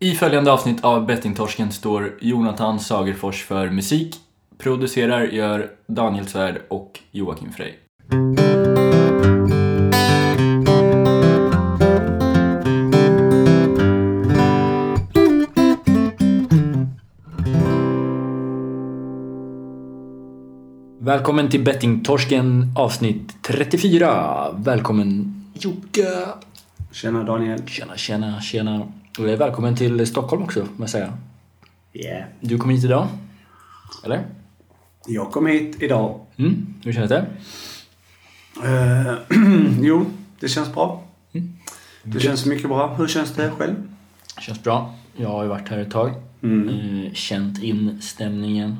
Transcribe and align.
I 0.00 0.14
följande 0.14 0.52
avsnitt 0.52 0.84
av 0.84 1.06
Bettingtorsken 1.06 1.72
står 1.72 2.18
Jonathan 2.20 2.80
Sagerfors 2.80 3.44
för 3.44 3.70
musik. 3.70 4.16
Producerar 4.58 5.24
gör 5.24 5.70
Daniel 5.86 6.26
Svärd 6.26 6.62
och 6.68 7.00
Joakim 7.10 7.52
Frey. 7.52 7.72
Välkommen 20.98 21.50
till 21.50 21.64
Bettingtorsken 21.64 22.72
avsnitt 22.76 23.42
34. 23.42 24.50
Välkommen 24.58 25.34
Jocke. 25.54 26.08
Tjena 26.92 27.24
Daniel. 27.24 27.66
Tjena, 27.66 27.96
tjena, 27.96 28.40
tjena. 28.40 28.92
Välkommen 29.18 29.76
till 29.76 30.06
Stockholm 30.06 30.42
också, 30.42 30.60
må 30.60 30.82
jag 30.82 30.90
säga. 30.90 31.18
Yeah. 31.92 32.24
Du 32.40 32.58
kom 32.58 32.70
hit 32.70 32.84
idag? 32.84 33.08
Eller? 34.04 34.26
Jag 35.06 35.32
kom 35.32 35.46
hit 35.46 35.82
idag. 35.82 36.20
Mm, 36.36 36.74
hur 36.84 36.92
känns 36.92 37.08
det? 37.08 37.26
Eh, 38.64 39.14
jo, 39.80 40.06
det 40.40 40.48
känns 40.48 40.74
bra. 40.74 41.04
Mm. 41.32 41.52
Det 42.02 42.20
känns 42.20 42.46
mycket 42.46 42.68
bra. 42.68 42.94
Hur 42.94 43.06
känns 43.06 43.34
det 43.34 43.50
själv? 43.50 43.74
Känns 44.40 44.62
bra. 44.62 44.94
Jag 45.16 45.28
har 45.28 45.42
ju 45.42 45.48
varit 45.48 45.68
här 45.68 45.78
ett 45.78 45.90
tag. 45.90 46.14
Mm. 46.42 46.68
Eh, 46.68 47.12
känt 47.12 47.62
in 47.62 48.02
stämningen. 48.02 48.76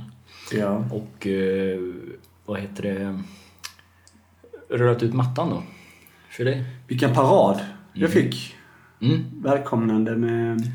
Ja. 0.53 0.85
Och 0.91 1.27
eh, 1.27 1.81
vad 2.45 2.61
heter 2.61 2.83
det? 2.83 3.23
Rullat 4.77 5.03
ut 5.03 5.15
mattan 5.15 5.51
då. 5.51 5.63
För 6.31 6.45
dig. 6.45 6.65
Vilken 6.87 7.15
parad 7.15 7.61
jag 7.93 8.11
fick. 8.11 8.58
Mm. 9.01 9.25
Välkomnande 9.43 10.17
med 10.17 10.73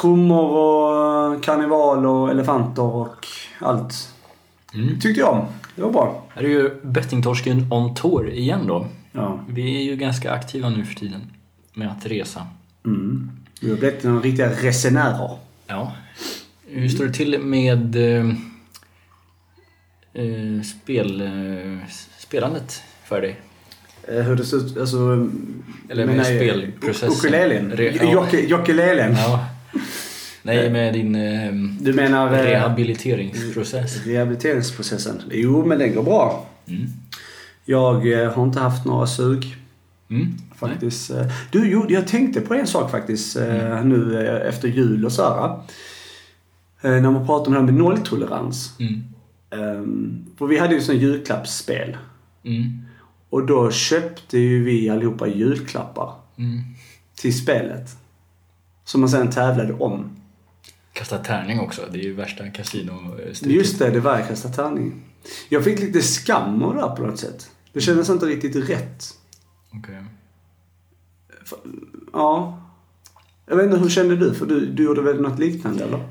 trummor 0.00 0.50
och 0.50 1.44
karneval 1.44 2.06
och 2.06 2.30
elefanter 2.30 2.82
och 2.82 3.26
allt. 3.58 4.14
Mm. 4.74 5.00
Tyckte 5.00 5.20
jag 5.20 5.32
om. 5.32 5.46
Det 5.76 5.82
var 5.82 5.92
bra. 5.92 6.26
Här 6.28 6.42
är 6.42 6.48
ju 6.48 6.80
Bettingtorsken 6.82 7.72
on 7.72 7.94
tour 7.94 8.30
igen 8.30 8.66
då. 8.66 8.86
Ja. 9.12 9.44
Vi 9.48 9.76
är 9.76 9.82
ju 9.82 9.96
ganska 9.96 10.32
aktiva 10.32 10.68
nu 10.68 10.84
för 10.84 10.94
tiden 10.94 11.20
med 11.74 11.90
att 11.90 12.06
resa. 12.06 12.46
Mm. 12.84 13.30
Vi 13.60 13.70
har 13.70 13.76
blivit 13.76 14.04
några 14.04 14.20
riktiga 14.20 14.50
resenärer. 14.50 15.38
Ja. 15.66 15.92
Hur 16.66 16.88
står 16.88 17.04
det 17.04 17.12
till 17.12 17.38
med 17.40 17.96
eh, 17.96 18.28
eh, 20.12 20.62
spel, 20.62 21.20
eh, 21.20 21.88
spelandet 22.18 22.82
för 23.04 23.20
dig? 23.20 23.40
Eh, 24.08 24.22
Hur 24.22 24.36
det 24.36 24.44
ser 24.44 24.56
ut, 24.56 24.76
alltså... 24.78 25.28
Eller 25.88 26.06
med 26.06 26.26
spelprocessen. 26.26 27.10
Ukulelen. 27.10 27.72
Re- 27.72 27.92
ja. 29.16 29.46
Nej, 30.42 30.70
med 30.70 30.94
din 30.94 31.14
eh, 31.14 31.52
Du 31.80 31.92
menar... 31.92 32.26
eh, 32.34 32.42
rehabiliteringsprocess. 32.42 34.06
Rehabiliteringsprocessen. 34.06 35.22
Jo, 35.30 35.66
men 35.66 35.78
den 35.78 35.94
går 35.94 36.02
bra. 36.02 36.46
Mm. 36.68 36.86
Jag 37.64 38.12
eh, 38.22 38.32
har 38.32 38.44
inte 38.44 38.60
haft 38.60 38.84
några 38.86 39.06
sug 39.06 39.56
Mm. 40.10 40.34
faktiskt. 40.56 41.10
Eh, 41.10 41.26
Du, 41.50 41.70
jo, 41.70 41.86
jag 41.88 42.06
tänkte 42.08 42.40
på 42.40 42.54
en 42.54 42.66
sak 42.66 42.90
faktiskt 42.90 43.36
eh, 43.36 43.84
nu 43.84 44.26
eh, 44.26 44.48
efter 44.48 44.68
jul 44.68 45.04
och 45.04 45.12
så 45.12 45.22
här. 45.22 45.50
Eh, 46.82 47.02
När 47.02 47.10
man 47.10 47.26
pratar 47.26 47.46
om 47.46 47.52
det 47.52 47.58
här 47.58 47.66
med 47.66 47.74
nolltolerans. 47.74 48.74
Mm. 48.80 49.02
Ehm, 49.50 50.24
För 50.38 50.46
vi 50.46 50.58
hade 50.58 50.74
ju 50.74 50.80
sån 50.80 50.98
julklappsspel. 50.98 51.96
Mm. 52.44 52.82
Och 53.30 53.46
då 53.46 53.70
köpte 53.70 54.38
ju 54.38 54.64
vi 54.64 54.90
allihopa 54.90 55.26
julklappar 55.26 56.14
Mm. 56.38 56.60
till 57.14 57.38
spelet. 57.38 57.90
Som 58.84 59.00
man 59.00 59.10
sen 59.10 59.30
tävlade 59.30 59.72
om. 59.74 60.16
Kasta 60.92 61.18
tärning 61.18 61.60
också, 61.60 61.82
det 61.92 61.98
är 61.98 62.02
ju 62.02 62.14
värsta 62.14 62.50
kasino 62.50 63.16
Just 63.42 63.78
det, 63.78 63.90
det 63.90 64.00
var 64.00 64.18
jag 64.18 64.28
kastade 64.28 64.54
tärning. 64.54 65.02
Jag 65.48 65.64
fick 65.64 65.80
lite 65.80 66.02
skam 66.02 66.62
av 66.62 66.74
det 66.74 66.80
här 66.80 66.96
på 66.96 67.02
något 67.02 67.18
sätt. 67.18 67.50
Det 67.72 67.80
kändes 67.80 68.10
inte 68.10 68.26
riktigt 68.26 68.56
rätt. 68.70 69.04
Okej. 69.72 70.04
Ja. 72.12 72.62
Jag 73.46 73.56
vet 73.56 73.64
inte, 73.66 73.78
hur 73.78 73.88
kände 73.88 74.16
du? 74.16 74.34
För 74.34 74.46
du, 74.46 74.66
du 74.66 74.82
gjorde 74.84 75.02
väl 75.02 75.20
något 75.22 75.38
liknande 75.38 75.84
eller? 75.84 76.08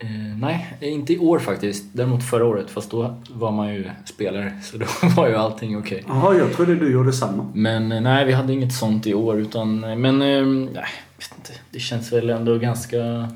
Eh, 0.00 0.08
nej, 0.40 0.76
inte 0.80 1.12
i 1.12 1.18
år 1.18 1.38
faktiskt. 1.38 1.84
Däremot 1.92 2.24
förra 2.24 2.44
året, 2.44 2.70
fast 2.70 2.90
då 2.90 3.16
var 3.30 3.52
man 3.52 3.74
ju 3.74 3.90
spelare 4.04 4.52
så 4.62 4.78
då 4.78 4.86
var 5.16 5.28
ju 5.28 5.34
allting 5.34 5.78
okej. 5.78 6.04
Jaha, 6.08 6.34
jag 6.36 6.52
trodde 6.52 6.74
du 6.74 6.92
gjorde 6.92 7.12
samma. 7.12 7.46
Men 7.54 7.92
eh, 7.92 8.00
nej, 8.00 8.24
vi 8.24 8.32
hade 8.32 8.52
inget 8.52 8.72
sånt 8.74 9.06
i 9.06 9.14
år 9.14 9.38
utan, 9.40 9.84
eh, 9.84 9.96
men 9.96 10.22
eh, 10.22 10.44
nej, 10.46 10.84
vet 11.18 11.32
inte. 11.38 11.52
Det 11.70 11.78
känns 11.80 12.12
väl 12.12 12.30
ändå 12.30 12.58
ganska 12.58 13.28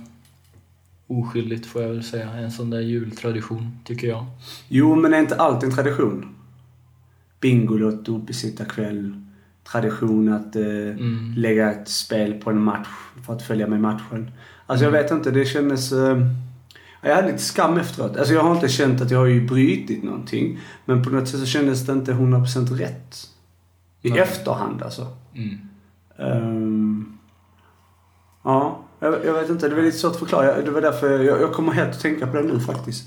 oskyldigt 1.07 1.67
får 1.67 1.83
jag 1.83 1.89
väl 1.89 2.03
säga. 2.05 2.31
En 2.31 2.51
sån 2.53 2.71
där 2.71 2.81
jultradition, 2.81 3.79
tycker 3.85 4.07
jag. 4.09 4.27
Jo, 4.69 4.95
men 4.97 5.15
är 5.15 5.19
inte 5.19 5.37
allt 5.37 5.63
en 5.63 5.75
tradition? 5.75 6.35
Bingolotto, 7.41 8.19
besittarkväll, 8.19 9.15
tradition 9.73 10.33
att 10.33 10.57
eh, 10.57 10.63
Mm. 10.63 11.35
lägga 11.37 11.73
ett 11.73 11.89
spel 11.89 12.35
på 12.35 12.51
en 12.51 12.63
match 12.63 12.89
för 13.27 13.33
att 13.33 13.43
följa 13.43 13.67
med 13.67 13.81
matchen. 13.81 14.31
Alltså 14.67 14.85
jag 14.85 14.93
vet 14.93 15.11
inte, 15.11 15.31
det 15.31 15.45
kändes... 15.45 15.93
Eh, 15.93 16.19
jag 17.09 17.17
hade 17.17 17.29
lite 17.33 17.43
skam 17.43 17.79
efteråt. 17.79 18.17
Alltså 18.17 18.35
jag 18.35 18.43
har 18.43 18.55
inte 18.55 18.69
känt 18.69 19.01
att 19.01 19.11
jag 19.11 19.19
har 19.19 19.27
ju 19.27 19.47
brutit 19.47 20.03
någonting. 20.03 20.59
Men 20.85 21.05
på 21.05 21.11
något 21.11 21.29
sätt 21.29 21.41
så 21.41 21.47
kändes 21.47 21.87
det 21.87 21.93
inte 21.93 22.13
100% 22.13 22.77
rätt. 22.77 23.29
I 24.03 24.11
Nej. 24.11 24.19
efterhand 24.19 24.83
alltså. 24.83 25.07
Mm. 25.35 25.59
Ehm, 26.19 27.19
ja, 28.45 28.79
jag, 29.01 29.25
jag 29.25 29.33
vet 29.33 29.51
inte. 29.51 29.69
Det 29.69 29.75
var 29.75 29.83
lite 29.83 29.99
svårt 29.99 30.13
att 30.13 30.19
förklara. 30.19 30.61
Det 30.63 30.71
var 30.71 30.81
därför 30.81 31.19
jag, 31.19 31.41
jag 31.41 31.53
kommer 31.53 31.73
helt 31.73 31.91
att 31.91 32.01
tänka 32.01 32.27
på 32.27 32.37
det 32.37 32.43
nu 32.43 32.61
faktiskt. 32.61 33.05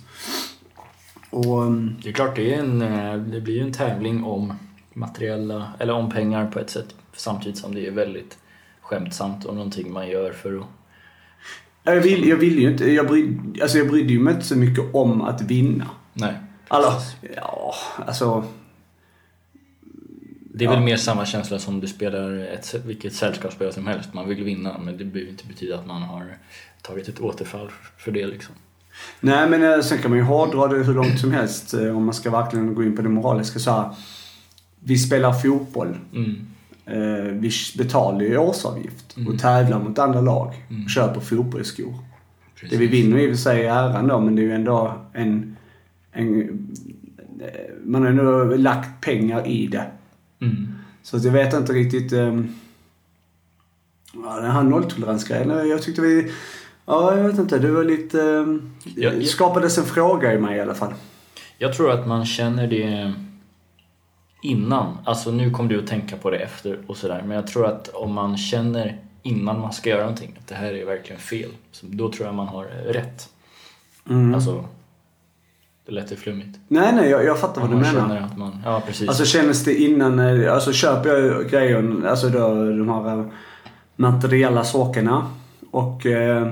Och... 1.30 1.64
ehm, 1.64 1.96
Det 2.04 2.10
är 2.10 2.14
klart, 2.14 2.36
det, 2.36 2.54
är 2.54 2.60
en, 2.60 2.82
eh, 2.82 3.16
det 3.18 3.42
blir 3.42 3.54
ju 3.56 3.62
en 3.62 3.74
tävling 3.74 4.24
om 4.24 4.54
materiella, 4.94 5.74
eller 5.80 5.94
om 5.94 6.10
pengar 6.12 6.52
på 6.52 6.60
ett 6.60 6.70
sätt. 6.70 6.96
Samtidigt 7.14 7.58
som 7.58 7.76
det 7.76 7.88
är 7.88 7.92
väldigt 7.92 8.38
skämtsamt 8.82 9.46
och 9.46 9.56
någonting 9.56 9.94
man 9.94 10.08
gör 10.10 10.32
för 10.32 10.58
att... 10.58 10.66
jag, 11.94 12.02
vill, 12.02 12.28
jag 12.28 12.38
vill 12.38 12.60
ju 12.60 12.72
inte... 12.72 12.92
Jag 12.92 13.08
brydde, 13.08 13.64
alltså 13.64 13.78
jag 13.78 13.88
brydde 13.88 14.20
mig 14.20 14.34
inte 14.34 14.46
så 14.46 14.56
mycket 14.56 14.84
om 14.96 15.22
att 15.22 15.42
vinna. 15.42 15.90
Nej. 16.14 16.34
Alltså, 16.68 17.18
ja, 17.36 17.74
alltså... 18.08 18.44
Det 20.58 20.66
är 20.66 20.70
väl 20.70 20.80
Ja. 20.80 20.86
mer 20.86 20.98
samma 20.98 21.26
känsla 21.26 21.60
som 21.60 21.80
du 21.80 21.88
spelar 21.88 22.32
ett, 22.40 22.76
vilket 22.86 23.14
sällskapsspel 23.14 23.74
som 23.74 23.88
helst. 23.88 24.14
Man 24.14 24.28
vill 24.28 24.44
vinna, 24.44 24.78
men 24.78 24.98
det 24.98 25.06
behöver 25.06 25.32
inte 25.32 25.48
betyda 25.48 25.76
att 25.76 25.88
man 25.88 26.02
har 26.02 26.38
tagit 26.82 27.08
ett 27.08 27.22
återfall 27.22 27.72
för 27.98 28.12
det 28.12 28.28
liksom. 28.28 28.56
Nej, 29.20 29.50
men 29.50 29.64
eh, 29.64 29.80
sen 29.82 29.98
kan 29.98 30.12
man 30.12 30.18
ju 30.20 30.26
hårdra 30.26 30.68
det 30.68 30.84
hur 30.84 30.94
långt 30.94 31.20
som 31.20 31.32
helst 31.32 31.74
eh, 31.74 31.98
om 31.98 32.06
man 32.06 32.14
ska 32.14 32.30
verkligen 32.32 32.76
gå 32.76 32.84
in 32.84 32.96
på 32.96 33.02
det 33.02 33.10
moraliska 33.10 33.60
så 33.60 33.72
här. 33.72 33.90
Vi 34.80 34.98
spelar 34.98 35.34
fotboll. 35.34 35.98
Mm. 36.14 36.48
Eh, 36.86 37.32
vi 37.32 37.52
betalar 37.78 38.22
ju 38.22 38.38
årsavgift 38.38 39.18
Mm. 39.18 39.34
och 39.34 39.40
tävlar 39.40 39.80
mot 39.80 40.00
andra 40.00 40.22
lag 40.22 40.54
Mm. 40.70 40.84
och 40.84 40.90
köper 40.90 41.20
fotbollsskor. 41.20 41.94
Precis. 42.56 42.70
Det 42.70 42.78
vi 42.78 42.88
vinner 42.88 43.18
i 43.18 43.26
och 43.26 43.30
för 43.32 43.38
sig 43.38 43.66
är 43.66 43.76
äran 43.76 44.08
då, 44.08 44.20
men 44.20 44.36
det 44.36 44.42
är 44.42 44.44
ju 44.44 44.54
ändå 44.54 44.94
en... 45.14 45.58
en 46.12 46.42
eh, 47.42 47.48
man 47.86 48.02
har 48.02 48.10
ändå 48.10 48.44
lagt 48.44 49.02
pengar 49.02 49.48
i 49.48 49.68
det. 49.68 49.86
Mm. 50.42 50.68
Så 51.04 51.18
att 51.18 51.24
jag 51.24 51.32
vet 51.32 51.54
inte 51.54 51.74
riktigt... 51.74 52.14
Um, 52.14 52.56
ja, 54.14 54.40
den 54.42 54.52
här 54.52 54.64
nolltoleransgrejen, 54.64 55.52
eh, 55.52 55.64
jag 55.64 55.82
tyckte 55.82 56.02
vi... 56.02 56.32
Ja, 56.86 57.18
jag 57.18 57.24
vet 57.28 57.40
inte. 57.40 57.60
Det 57.60 57.72
var 57.72 57.84
lite... 57.84 58.20
Um, 58.20 58.72
ja. 58.96 59.12
skapades 59.22 59.78
en 59.78 59.84
fråga 59.84 60.34
i 60.34 60.38
mig 60.40 60.58
i 60.58 60.62
alla 60.62 60.76
fall. 60.76 60.94
Jag 61.58 61.74
tror 61.74 61.92
att 61.92 62.08
man 62.08 62.26
känner 62.26 62.68
det 62.68 63.14
innan. 64.42 64.98
Alltså 65.06 65.32
nu 65.32 65.52
kom 65.52 65.68
du 65.68 65.80
att 65.80 65.88
tänka 65.88 66.18
på 66.18 66.30
det 66.30 66.38
efter 66.38 66.80
och 66.88 66.98
sådär. 66.98 67.24
Men 67.28 67.36
jag 67.36 67.48
tror 67.48 67.66
att 67.66 67.88
om 67.88 68.14
man 68.14 68.38
känner 68.38 68.98
innan 69.24 69.60
man 69.62 69.74
ska 69.74 69.90
göra 69.90 70.02
någonting 70.02 70.36
att 70.40 70.48
det 70.48 70.56
här 70.56 70.74
är 70.74 70.86
verkligen 70.86 71.22
fel. 71.22 71.50
Så 71.72 71.86
då 71.90 72.12
tror 72.12 72.26
jag 72.26 72.36
man 72.36 72.48
har 72.48 72.64
rätt. 72.88 73.30
Mm. 74.10 74.36
Alltså, 74.36 74.66
det 75.86 75.92
lät 75.92 76.12
ju 76.12 76.16
flummigt. 76.16 76.60
nej, 76.68 76.96
nej, 76.96 77.10
jag, 77.10 77.26
jag 77.26 77.40
fattar 77.40 77.62
vad 77.62 77.70
Om 77.72 77.78
du 77.78 77.84
man 77.86 77.94
menar. 77.94 78.08
känner 78.08 78.22
att 78.22 78.38
man, 78.38 78.62
ja 78.66 78.82
precis. 78.88 79.10
Alltså 79.10 79.26
kändes 79.26 79.64
det 79.64 79.76
innan, 79.82 80.20
alltså 80.48 80.74
köper 80.74 81.10
jag 81.10 81.50
grejer, 81.50 82.08
alltså 82.08 82.30
då 82.30 82.48
de 82.56 82.90
här 82.90 83.18
eh, 83.20 83.26
materiella 83.96 84.64
sakerna 84.64 85.28
och 85.72 86.06
eh, 86.06 86.52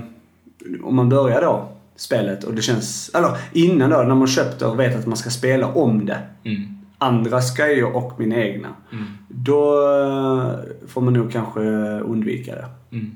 om 0.83 0.95
man 0.95 1.09
börjar 1.09 1.41
då 1.41 1.69
spelet 1.95 2.43
och 2.43 2.53
det 2.53 2.61
känns, 2.61 3.11
eller 3.13 3.37
innan 3.51 3.89
då 3.89 3.97
när 3.97 4.15
man 4.15 4.27
köpt 4.27 4.59
det 4.59 4.65
och 4.65 4.79
vet 4.79 4.99
att 4.99 5.07
man 5.07 5.17
ska 5.17 5.29
spela 5.29 5.67
om 5.67 6.05
det. 6.05 6.19
mm. 6.43 6.72
Andras 7.03 7.55
grejer 7.55 7.95
och 7.95 8.19
mina 8.19 8.35
egna. 8.35 8.67
Mm. 8.91 9.05
Då 9.29 9.73
eh, 9.73 10.87
får 10.87 11.01
man 11.01 11.13
nog 11.13 11.31
kanske 11.31 11.61
undvika 11.99 12.55
det. 12.55 12.65
Mm. 12.91 13.15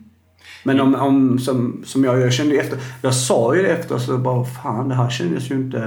Men 0.63 0.79
om, 0.79 0.95
om 0.95 1.39
som, 1.39 1.81
som 1.85 2.03
jag, 2.03 2.19
jag 2.19 2.33
kände 2.33 2.55
efter, 2.55 2.79
jag 3.01 3.13
sa 3.13 3.55
ju 3.55 3.61
det 3.61 3.69
efter 3.69 3.97
så 3.97 4.17
bara 4.17 4.45
fan 4.45 4.89
det 4.89 4.95
här 4.95 5.09
kändes 5.09 5.51
ju 5.51 5.55
inte, 5.55 5.79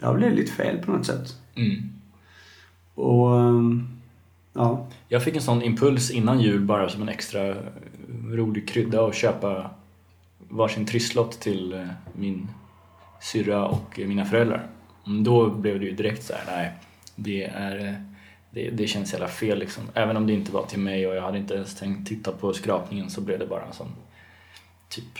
det 0.00 0.06
här 0.06 0.14
blev 0.14 0.34
lite 0.34 0.52
fel 0.52 0.78
på 0.78 0.90
något 0.90 1.06
sätt. 1.06 1.36
Mm. 1.54 1.82
Och 2.94 3.40
ehm, 3.40 3.88
Ja. 4.52 4.86
Jag 5.08 5.24
fick 5.24 5.36
en 5.36 5.42
sån 5.42 5.62
impuls 5.62 6.10
innan 6.10 6.40
jul 6.40 6.60
bara 6.60 6.88
som 6.88 7.02
en 7.02 7.08
extra 7.08 7.54
rolig 8.30 8.68
krydda 8.68 9.06
att 9.06 9.14
köpa 9.14 9.70
varsin 10.48 10.86
trisslott 10.86 11.40
till 11.40 11.72
eh, 11.72 11.86
min 12.12 12.48
syrra 13.20 13.66
och 13.66 14.00
eh, 14.00 14.08
mina 14.08 14.24
föräldrar. 14.24 14.66
Mm, 15.06 15.24
Då 15.24 15.50
blev 15.50 15.80
det 15.80 15.86
ju 15.86 15.92
direkt 15.92 16.24
så 16.24 16.32
här, 16.32 16.42
nej, 16.56 16.72
det, 17.16 17.44
är, 17.44 17.86
eh, 17.88 17.94
det, 18.50 18.70
det 18.70 18.86
känns 18.86 19.12
jävla 19.12 19.28
fel 19.28 19.58
liksom. 19.58 19.82
Även 19.94 20.16
om 20.16 20.26
det 20.26 20.32
inte 20.32 20.52
var 20.52 20.66
till 20.66 20.78
mig 20.78 21.06
och 21.06 21.14
jag 21.16 21.22
hade 21.22 21.38
inte 21.38 21.54
ens 21.54 21.74
tänkt 21.74 22.08
titta 22.08 22.32
på 22.32 22.52
skrapningen 22.52 23.10
så 23.10 23.20
blev 23.20 23.38
det 23.38 23.46
bara 23.46 23.64
en 23.64 23.72
sån 23.72 23.92
typ 24.88 25.18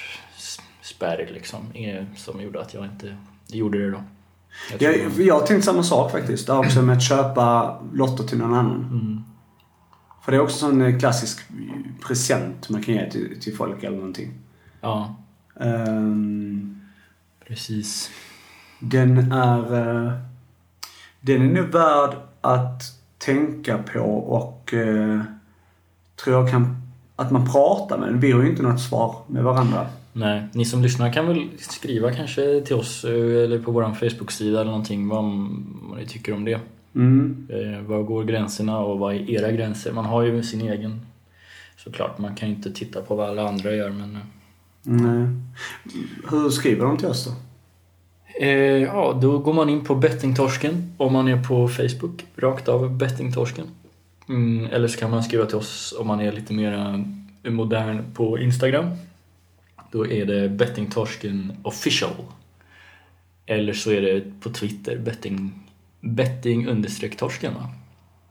spärr 0.82 1.30
liksom, 1.34 1.60
eh, 1.74 2.04
som 2.16 2.42
gjorde 2.42 2.60
att 2.60 2.74
jag 2.74 2.84
inte 2.84 3.16
gjorde 3.46 3.78
det 3.78 3.90
då. 3.90 4.02
Jag 4.78 4.96
Jag, 4.98 5.12
jag 5.20 5.34
har 5.40 5.46
tänkt 5.46 5.64
samma 5.64 5.82
sak 5.82 6.10
faktiskt. 6.12 6.46
Det 6.46 6.52
också 6.52 6.82
med 6.82 6.96
att 6.96 7.02
köpa 7.02 7.78
lotter 7.92 8.24
till 8.24 8.38
någon 8.38 8.54
annan. 8.54 8.76
Mm. 8.76 9.22
För 10.24 10.32
det 10.32 10.38
är 10.38 10.42
också 10.42 10.66
en 10.66 10.82
eh, 10.82 10.98
klassisk 10.98 11.40
present 12.06 12.68
man 12.68 12.82
kan 12.82 12.94
ge 12.94 13.10
till, 13.10 13.40
till 13.40 13.56
folk 13.56 13.82
eller 13.84 13.96
någonting. 13.96 14.32
Ja, 14.80 15.16
Ehm, 15.60 16.80
precis. 17.46 18.10
Den 18.82 19.32
är... 19.32 19.58
eh, 19.58 20.12
den 21.20 21.42
är 21.42 21.62
nog 21.62 21.72
värd 21.72 22.16
att 22.40 22.82
tänka 23.18 23.78
på 23.78 24.00
och 24.10 24.72
uh, 24.72 25.22
tror 26.24 26.36
jag 26.36 26.50
kan... 26.50 26.76
Att 27.16 27.30
man 27.30 27.52
pratar 27.52 27.98
med 27.98 28.08
den. 28.08 28.20
Vi 28.20 28.32
har 28.32 28.42
ju 28.42 28.48
inte 28.48 28.62
något 28.62 28.80
svar 28.80 29.16
med 29.26 29.44
varandra. 29.44 29.86
Nej, 30.12 30.42
ni 30.52 30.64
som 30.64 30.82
lyssnar 30.82 31.12
kan 31.12 31.26
väl 31.26 31.48
skriva 31.58 32.12
kanske 32.12 32.60
till 32.60 32.76
oss 32.76 33.04
eh, 33.04 33.44
eller 33.44 33.58
på 33.58 33.70
vår 33.70 33.82
Facebook-sida 33.82 34.60
eller 34.60 34.70
någonting 34.70 35.08
vad, 35.08 35.24
vad 35.82 35.98
ni 35.98 36.06
tycker 36.06 36.34
om 36.34 36.44
det. 36.44 36.60
Mm. 36.94 37.48
Eh, 37.50 37.80
var 37.82 38.02
går 38.02 38.24
gränserna 38.24 38.78
och 38.78 38.98
vad 38.98 39.14
är 39.14 39.30
era 39.30 39.52
gränser? 39.52 39.92
Man 39.92 40.04
har 40.04 40.22
ju 40.22 40.42
sin 40.42 40.60
egen 40.60 41.06
såklart. 41.76 42.18
Man 42.18 42.34
kan 42.34 42.48
ju 42.48 42.54
inte 42.54 42.72
titta 42.72 43.02
på 43.02 43.14
vad 43.14 43.28
alla 43.28 43.48
andra 43.48 43.74
gör 43.74 43.90
men 43.90 44.16
eh, 44.16 44.22
Nej. 44.82 45.26
Hur 46.30 46.50
skriver 46.50 46.84
de 46.84 46.96
till 46.96 47.08
oss 47.08 47.24
då? 47.24 47.32
Eh, 48.40 48.48
ja, 48.82 49.18
då 49.22 49.38
går 49.38 49.52
man 49.52 49.68
in 49.68 49.84
på 49.84 49.94
bettingtorsken 49.94 50.94
om 50.96 51.12
man 51.12 51.28
är 51.28 51.42
på 51.42 51.68
Facebook, 51.68 52.24
rakt 52.36 52.68
av 52.68 52.96
bettingtorsken. 52.96 53.66
Mm, 54.28 54.66
eller 54.66 54.88
så 54.88 54.98
kan 54.98 55.10
man 55.10 55.22
skriva 55.22 55.46
till 55.46 55.56
oss 55.56 55.94
om 55.98 56.06
man 56.06 56.20
är 56.20 56.32
lite 56.32 56.52
mer 56.52 57.04
modern 57.50 58.04
på 58.14 58.38
Instagram. 58.38 58.86
Då 59.92 60.06
är 60.06 60.26
det 60.26 60.48
bettingtorsken 60.48 61.52
official. 61.62 62.24
Eller 63.46 63.72
så 63.72 63.90
är 63.90 64.00
det 64.02 64.40
på 64.40 64.50
Twitter 64.50 64.98
betting, 64.98 65.52
betting 66.00 66.68
understreck 66.68 67.16
torsken 67.16 67.54
va? 67.54 67.68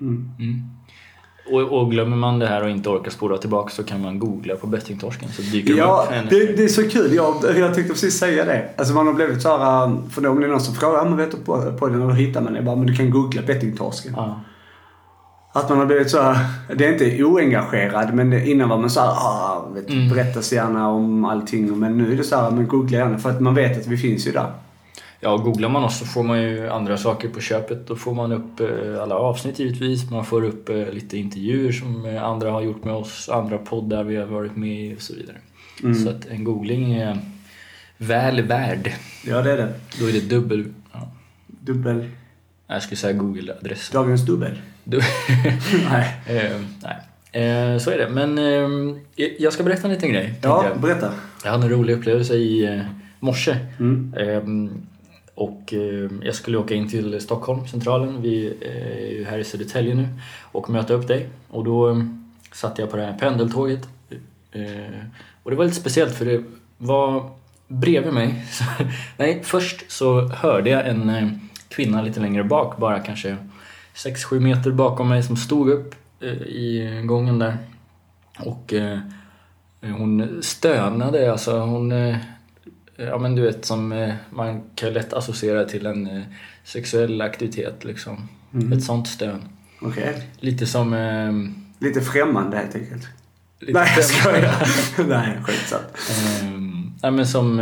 Mm. 0.02 0.32
Mm. 0.40 0.64
Och, 1.52 1.62
och 1.82 1.92
glömmer 1.92 2.18
man 2.18 2.40
det 2.40 2.48
här 2.48 2.64
och 2.64 2.70
inte 2.70 2.90
orkar 2.90 3.12
spola 3.12 3.38
tillbaka 3.38 3.70
så 3.70 3.84
kan 3.84 4.02
man 4.02 4.20
googla 4.20 4.56
på 4.56 4.68
bettingtorsken 4.68 5.30
så 5.30 5.42
dyker 5.42 5.74
Ja, 5.78 6.08
de 6.12 6.20
upp. 6.20 6.30
det, 6.30 6.58
det 6.58 6.64
är 6.64 6.68
så 6.68 6.90
kul. 6.90 7.14
Jag, 7.14 7.36
jag 7.58 7.74
tänkte 7.74 7.94
precis 7.94 8.18
säga 8.20 8.46
det. 8.46 8.70
Alltså 8.78 8.94
man 8.94 9.08
har 9.08 9.14
blivit 9.14 9.42
så 9.42 9.58
här, 9.58 10.10
för 10.10 10.28
om 10.28 10.40
det 10.40 10.46
är 10.46 10.50
någon 10.50 10.62
som 10.62 10.76
frågar, 10.76 10.98
ja 10.98 11.04
men 11.04 11.18
vet 11.18 11.46
på, 11.46 11.74
på 11.80 11.88
den 11.88 12.02
och 12.02 12.16
hittar 12.16 12.42
man 12.42 12.54
det? 12.54 12.62
Bara, 12.62 12.76
men 12.76 12.86
du 12.88 12.96
kan 12.96 13.10
googla 13.10 13.42
bettingtorsken. 13.42 14.14
Ja. 14.18 14.40
Att 15.54 15.70
man 15.70 15.78
har 15.78 15.86
blivit 15.86 16.10
så 16.10 16.22
här, 16.22 16.38
det 16.76 16.86
är 16.86 16.92
inte 16.94 17.24
oengagerad 17.24 18.14
men 18.14 18.34
innan 18.34 18.70
var 18.70 18.78
man 18.78 18.90
så 18.90 19.00
här, 19.00 19.08
ah, 19.10 19.68
vet, 19.76 19.90
Mm. 19.90 20.10
berätta 20.10 20.42
så 20.42 20.56
gärna 20.56 20.90
om 20.90 21.26
allting. 21.26 21.80
Men 21.80 21.98
nu 21.98 22.14
är 22.14 22.18
det 22.18 22.24
så 22.24 22.36
här, 22.36 22.52
men 22.52 22.68
googla 22.68 22.98
gärna 22.98 23.18
för 23.18 23.30
att 23.30 23.40
man 23.42 23.56
vet 23.56 23.78
att 23.82 23.88
vi 23.88 23.98
finns 23.98 24.28
ju 24.28 24.32
där. 24.32 24.52
Ja, 25.22 25.38
googlar 25.38 25.70
man 25.70 25.84
oss 25.84 26.00
så 26.00 26.06
får 26.06 26.24
man 26.24 26.42
ju 26.42 26.70
andra 26.70 26.98
saker 26.98 27.30
på 27.30 27.40
köpet. 27.40 27.88
Då 27.88 27.96
får 27.96 28.14
man 28.14 28.32
upp 28.32 28.60
eh, 28.60 29.02
alla 29.04 29.16
avsnitt 29.16 29.60
givetvis. 29.60 30.10
Man 30.10 30.26
får 30.26 30.44
upp 30.44 30.70
eh, 30.70 30.76
lite 30.94 31.18
intervjuer 31.18 31.72
som 31.72 32.06
eh, 32.06 32.24
andra 32.24 32.52
har 32.52 32.62
gjort 32.62 32.84
med 32.84 32.94
oss, 32.94 33.30
andra 33.30 33.58
poddar 33.58 34.04
vi 34.04 34.16
har 34.16 34.26
varit 34.26 34.56
med 34.56 34.86
i 34.86 34.96
och 34.96 35.02
så 35.02 35.14
vidare. 35.16 35.38
Mm. 35.84 35.96
Så 35.96 36.10
att 36.10 36.26
en 36.26 36.44
googling 36.44 36.94
är 36.94 37.18
väl 37.98 38.42
värd. 38.42 38.92
Ja 39.28 39.42
det 39.42 39.52
är 39.52 39.58
det. 39.58 39.74
Då 40.00 40.08
är 40.08 40.12
det 40.14 40.30
dubbel... 40.30 40.66
Ja. 40.94 41.12
Dubbel. 41.48 42.10
Jag 42.68 42.84
skulle 42.84 42.98
säga 42.98 43.14
Google-adress. 43.14 43.90
Dagens 43.90 44.26
dubbel. 44.26 44.62
Du- 44.84 45.02
Nej. 45.92 46.16
Eh, 46.28 46.62
nej. 46.84 46.98
Eh, 47.44 47.78
så 47.78 47.92
är 47.92 47.98
det. 47.98 48.10
Men 48.10 48.38
eh, 48.38 48.96
jag 49.40 49.54
ska 49.54 49.64
berätta 49.64 49.88
en 49.88 49.94
liten 49.94 50.10
grej. 50.10 50.34
Ja, 50.42 50.66
jag. 50.70 50.82
berätta. 50.82 51.12
Jag 51.44 51.52
hade 51.52 51.64
en 51.64 51.70
rolig 51.70 51.94
upplevelse 51.94 52.34
i 52.36 52.66
eh, 52.76 52.82
morse. 53.20 53.56
Mm. 53.80 54.14
Och 55.36 55.74
ehm, 55.74 56.22
jag 56.26 56.36
skulle 56.36 56.58
åka 56.58 56.74
in 56.74 56.90
till 56.90 57.22
Stockholm, 57.22 57.68
centralen. 57.68 58.22
Vi 58.22 58.58
eh, 58.62 59.06
är 59.06 59.12
ju 59.12 59.26
här 59.26 59.38
i 59.38 59.44
Södertälje 59.44 59.96
nu. 59.96 60.08
Och 60.42 60.70
möta 60.70 60.94
upp 60.94 61.08
dig. 61.08 61.30
Och 61.50 61.64
då 61.64 61.90
ehm, 61.90 62.32
satt 62.52 62.80
jag 62.80 62.92
på 62.92 62.98
det 62.98 63.04
här 63.04 63.18
pendeltåget. 63.18 63.88
Eh, 64.52 65.06
och 65.44 65.52
det 65.52 65.58
var 65.58 65.66
lite 65.66 65.78
speciellt 65.78 66.16
för 66.16 66.26
det 66.26 66.44
var 66.78 67.30
bredvid 67.68 68.14
mig. 68.14 68.46
Nej, 69.18 69.42
först 69.44 69.92
så 69.92 70.28
hörde 70.28 70.70
jag 70.70 70.88
en 70.88 71.10
eh, 71.10 71.30
kvinna 71.68 72.02
lite 72.02 72.20
längre 72.20 72.44
bak, 72.44 72.78
bara 72.78 73.00
kanske 73.00 73.38
6-7 73.96 74.40
meter 74.40 74.72
bakom 74.72 75.10
mig 75.10 75.24
som 75.24 75.38
stod 75.38 75.70
upp 75.70 75.96
i 76.46 77.02
gången 77.06 77.40
där. 77.40 77.58
Och 78.40 78.74
hon 79.82 80.40
stönade, 80.42 81.32
alltså 81.32 81.60
hon... 81.60 81.94
Eh, 82.98 83.06
ja 83.06 83.18
men 83.18 83.36
du 83.36 83.42
vet 83.42 83.66
som 83.66 83.92
eh, 83.92 84.14
man 84.30 84.62
kan 84.76 84.94
lätt 84.94 85.14
associera 85.14 85.64
till 85.66 85.86
en 85.86 86.08
eh, 86.08 86.22
sexuell 86.64 87.22
aktivitet 87.22 87.84
liksom. 87.84 88.30
Mm. 88.54 88.74
Ett 88.74 88.84
sånt 88.84 89.08
stön. 89.08 89.42
Okej. 89.82 90.28
Lite 90.40 90.66
som... 90.66 90.94
Eh, 90.94 91.32
Lite 91.88 92.02
främmande 92.02 92.58
helt 92.58 92.76
enkelt. 92.76 93.08
lite 93.60 93.74
Nej 93.80 93.90
jag 93.96 94.06
skojar. 94.06 94.68
Nej, 95.08 95.38
skitsamt. 95.44 95.84
Ehm, 96.42 96.92
ja 97.02 97.12
men 97.12 97.28
som... 97.28 97.60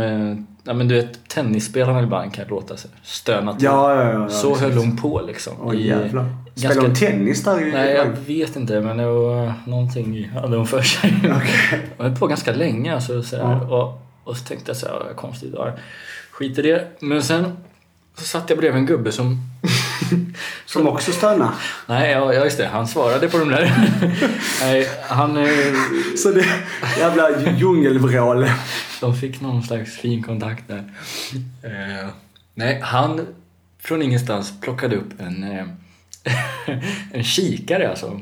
Ja 0.64 0.74
men 0.74 0.88
du 0.88 0.94
vet 0.94 1.28
tennisspelarna 1.28 2.02
ibland 2.02 2.34
kan 2.34 2.48
låta 2.48 2.76
sig 2.76 2.90
stöna 3.02 3.54
till. 3.54 3.64
Ja, 3.64 3.94
ja, 4.04 4.12
ja. 4.12 4.28
Så 4.28 4.56
höll 4.56 4.72
hon 4.76 4.96
på 4.96 5.22
liksom. 5.26 5.52
Åh 5.62 5.74
I- 5.74 5.86
jävlar. 5.88 6.24
ganska- 6.54 6.70
Spelar 6.70 6.82
hon 6.86 6.94
tennis 6.94 7.44
där 7.44 7.68
i 7.68 7.72
Nej, 7.72 7.92
jag 7.94 8.06
vet 8.26 8.56
inte, 8.56 8.80
men 8.80 8.96
det 8.96 9.06
var 9.06 9.52
någonting 9.66 10.28
hade 10.28 10.56
hon 10.56 10.66
för 10.66 10.82
sig. 10.82 11.14
Hon 11.96 12.06
höll 12.06 12.16
på 12.16 12.26
ganska 12.26 12.52
länge 12.52 12.94
alltså, 12.94 13.22
så 13.22 13.36
här, 13.36 13.72
och, 13.72 14.02
och 14.24 14.36
så 14.36 14.44
tänkte 14.44 14.70
jag 14.70 14.76
så 14.76 14.86
här, 14.86 15.14
konstigt, 15.16 15.52
ja, 15.56 15.76
skit 16.30 16.58
i 16.58 16.62
det. 16.62 16.86
Men 17.00 17.22
sen 17.22 17.56
så 18.18 18.24
satt 18.24 18.50
jag 18.50 18.58
bredvid 18.58 18.80
en 18.80 18.86
gubbe 18.86 19.12
som... 19.12 19.40
Som 20.66 20.86
också 20.86 21.12
stönar. 21.12 21.50
Nej, 21.86 22.10
ja, 22.10 22.34
just 22.34 22.58
det, 22.58 22.66
han 22.66 22.88
svarade 22.88 23.28
på 23.28 23.38
de 23.38 23.48
där. 23.48 23.72
Nej, 24.60 24.88
han... 25.08 25.36
eh, 25.36 25.46
Så 26.16 26.30
det 26.30 26.44
jävla 26.98 27.40
djungelvrål. 27.56 28.46
De 29.00 29.16
fick 29.16 29.40
någon 29.40 29.62
slags 29.62 29.96
fin 29.96 30.22
kontakt 30.22 30.64
där. 30.68 30.84
Eh, 31.62 32.08
nej, 32.54 32.80
han 32.80 33.26
från 33.82 34.02
ingenstans 34.02 34.60
plockade 34.60 34.96
upp 34.96 35.20
en, 35.20 35.42
eh, 35.44 35.66
en 37.12 37.24
kikare 37.24 37.90
alltså. 37.90 38.20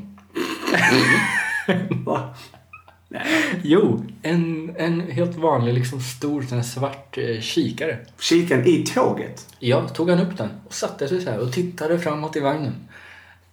Va? 3.09 3.19
Jo, 3.63 4.05
en, 4.21 4.71
en 4.77 5.01
helt 5.01 5.35
vanlig 5.35 5.73
liksom 5.73 5.99
stor 6.01 6.41
sån 6.41 6.57
här 6.57 6.65
svart 6.65 7.17
eh, 7.17 7.39
kikare. 7.41 7.97
Kikaren 8.19 8.67
i 8.67 8.85
tåget. 8.85 9.47
Ja, 9.59 9.87
tog 9.87 10.09
han 10.09 10.19
upp 10.19 10.37
den 10.37 10.49
och 10.67 10.73
satte 10.73 11.07
sig 11.07 11.21
så 11.21 11.29
här 11.29 11.39
och 11.39 11.53
tittade 11.53 11.99
framåt 11.99 12.35
i 12.35 12.39
vagnen. 12.39 12.75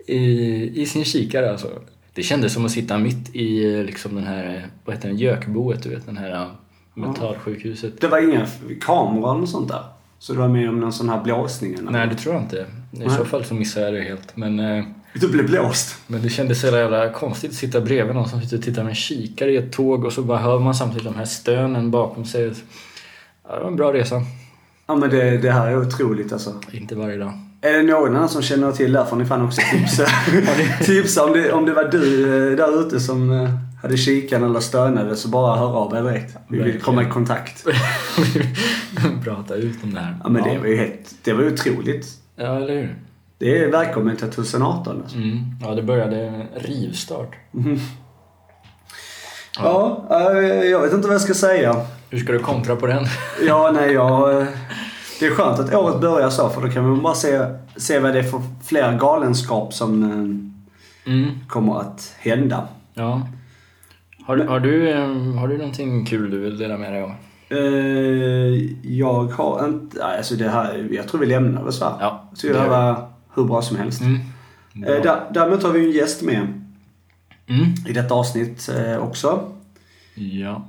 I, 0.06 0.82
i 0.82 0.86
sin 0.86 1.04
kikare 1.04 1.50
alltså. 1.50 1.68
Det 2.12 2.22
kändes 2.22 2.52
som 2.52 2.64
att 2.64 2.70
sitta 2.70 2.98
mitt 2.98 3.34
i 3.34 3.74
eh, 3.74 3.84
liksom 3.84 4.14
den 4.14 4.24
här, 4.24 4.54
eh, 4.54 4.62
vad 4.84 4.96
heter 4.96 5.08
den, 5.08 5.18
gökboet 5.18 5.82
du 5.82 5.88
vet, 5.88 6.06
den 6.06 6.16
här 6.16 6.32
eh, 6.32 6.48
mentalsjukhuset. 6.94 8.00
Det 8.00 8.08
var 8.08 8.28
inga 8.28 8.46
kameror 8.80 9.36
eller 9.36 9.46
sånt 9.46 9.68
där. 9.68 9.84
Så 10.18 10.32
du 10.32 10.38
var 10.38 10.48
med 10.48 10.68
om 10.68 10.80
någon 10.80 10.92
sån 10.92 11.08
här 11.08 11.22
blåsning? 11.22 11.74
eller? 11.74 11.90
Nej, 11.90 12.08
det 12.08 12.14
tror 12.14 12.34
jag 12.34 12.42
inte. 12.42 12.56
I 12.56 12.64
Nej. 12.90 13.10
så 13.10 13.24
fall 13.24 13.44
så 13.44 13.54
missade 13.54 13.86
jag 13.86 13.94
det 13.94 14.00
helt. 14.00 14.36
Men, 14.36 14.60
eh, 14.60 14.84
Du 15.14 15.28
blev 15.28 15.46
blåst? 15.46 15.96
men 16.06 16.22
det 16.22 16.28
kändes 16.28 16.60
så 16.60 16.66
jävla 16.66 17.08
konstigt 17.12 17.50
att 17.50 17.56
sitta 17.56 17.80
bredvid 17.80 18.14
någon 18.14 18.28
som 18.28 18.40
sitter 18.40 18.56
och 18.56 18.62
tittar 18.62 18.82
med 18.82 18.90
en 18.90 18.94
kikare 18.96 19.52
i 19.52 19.56
ett 19.56 19.72
tåg 19.72 20.04
och 20.04 20.12
så 20.12 20.22
bara 20.22 20.38
hör 20.38 20.58
man 20.58 20.74
samtidigt 20.74 21.04
de 21.04 21.14
här 21.14 21.24
stönen 21.24 21.90
bakom 21.90 22.24
sig. 22.24 22.52
Ja, 23.48 23.54
det 23.54 23.60
var 23.60 23.68
en 23.68 23.76
bra 23.76 23.92
resa. 23.92 24.22
Ja 24.86 24.96
men 24.96 25.10
det, 25.10 25.38
det 25.38 25.50
här 25.50 25.66
är 25.66 25.78
otroligt 25.78 26.32
alltså. 26.32 26.54
Inte 26.72 26.94
varje 26.94 27.16
dag. 27.16 27.32
Är 27.60 27.72
det 27.72 27.82
någon 27.82 28.16
annan 28.16 28.28
som 28.28 28.42
känner 28.42 28.72
till 28.72 28.92
det 28.92 28.98
här 28.98 29.06
får 29.06 29.16
ni 29.16 29.24
fan 29.24 29.42
också 29.42 29.60
tipsa. 29.72 30.06
tipsa 30.84 31.24
om 31.24 31.32
det, 31.32 31.52
om 31.52 31.66
det 31.66 31.72
var 31.72 31.84
du 31.84 32.22
eh, 32.50 32.56
där 32.56 32.80
ute 32.86 33.00
som 33.00 33.30
eh, 33.30 33.50
hade 33.82 33.96
kikan 33.96 34.44
eller 34.44 34.60
stönade 34.60 35.16
så 35.16 35.28
bara 35.28 35.56
hör 35.56 35.76
av 35.76 35.94
er 35.96 36.02
direkt. 36.02 36.36
Vi 36.48 36.58
vill 36.62 36.80
komma 36.80 37.02
i 37.02 37.06
kontakt. 37.06 37.64
Prata 39.24 39.54
ut 39.54 39.82
om 39.84 39.94
det 39.94 40.00
här. 40.00 40.16
Ja 40.24 40.28
men 40.28 40.42
det 40.42 40.58
var 40.58 40.66
ju 40.66 40.76
helt, 40.76 41.14
det 41.24 41.32
var 41.32 41.46
otroligt. 41.46 42.06
Ja, 42.36 42.56
eller 42.56 42.74
hur? 42.74 42.96
Det 43.38 43.58
är 43.64 43.70
välkommen 43.70 44.16
till 44.16 44.30
2018 44.30 45.02
alltså. 45.02 45.16
Mm. 45.16 45.38
Ja, 45.62 45.74
det 45.74 45.82
började 45.82 46.46
rivstart. 46.56 47.36
Ja, 49.58 50.06
eh, 50.10 50.36
jag 50.70 50.80
vet 50.82 50.92
inte 50.92 51.06
vad 51.08 51.14
jag 51.14 51.20
ska 51.22 51.34
säga. 51.34 51.76
Hur 52.10 52.18
ska 52.18 52.32
du 52.32 52.38
kontra 52.38 52.76
på 52.76 52.86
den? 52.86 53.04
Ja, 53.46 53.70
nej, 53.74 53.92
jag... 53.92 54.40
eh, 54.40 54.46
Det 55.20 55.26
är 55.26 55.30
skönt 55.30 55.58
att 55.60 55.74
året 55.74 56.00
börjar 56.00 56.30
så 56.30 56.48
för 56.48 56.60
då 56.62 56.68
kan 56.68 56.88
man 56.88 57.02
bara 57.02 57.14
se, 57.14 57.40
se 57.76 57.98
vad 57.98 58.12
det 58.12 58.18
är 58.18 58.22
för 58.22 58.42
fler 58.66 58.98
galenskap 58.98 59.74
som, 59.74 60.02
eh, 60.02 60.46
Mm. 61.12 61.30
kommer 61.48 61.80
att 61.80 62.14
hända. 62.18 62.68
Ja. 62.94 63.28
Har, 64.26 64.36
har, 64.36 64.60
du, 64.60 64.88
eh, 64.90 65.08
har 65.34 65.48
du 65.48 65.58
någonting 65.58 66.04
kul 66.06 66.30
du 66.30 66.38
vill 66.38 66.58
dela 66.58 66.76
med 66.78 66.92
dig 66.92 67.02
av? 67.02 67.10
Eh, 67.48 68.54
jag 68.82 69.24
har 69.24 69.68
inte... 69.68 70.04
Alltså 70.04 70.34
det 70.34 70.48
här, 70.48 70.88
jag 70.92 71.08
tror 71.08 71.20
vi 71.20 71.26
lämnar 71.26 71.64
det 71.64 71.72
så 71.72 71.84
här. 71.84 71.96
Ja, 72.00 72.30
Så 72.34 72.46
det 72.46 72.68
var 72.68 73.08
hur 73.34 73.44
bra 73.44 73.62
som 73.62 73.76
helst. 73.76 74.00
Mm. 74.00 74.18
Där, 74.74 75.20
däremot 75.34 75.62
har 75.62 75.72
vi 75.72 75.84
en 75.86 75.90
gäst 75.92 76.22
med 76.22 76.62
Mm. 77.48 77.66
i 77.88 77.92
detta 77.92 78.14
avsnitt 78.14 78.68
eh, 78.76 78.96
också. 78.98 79.40
Ja. 80.14 80.64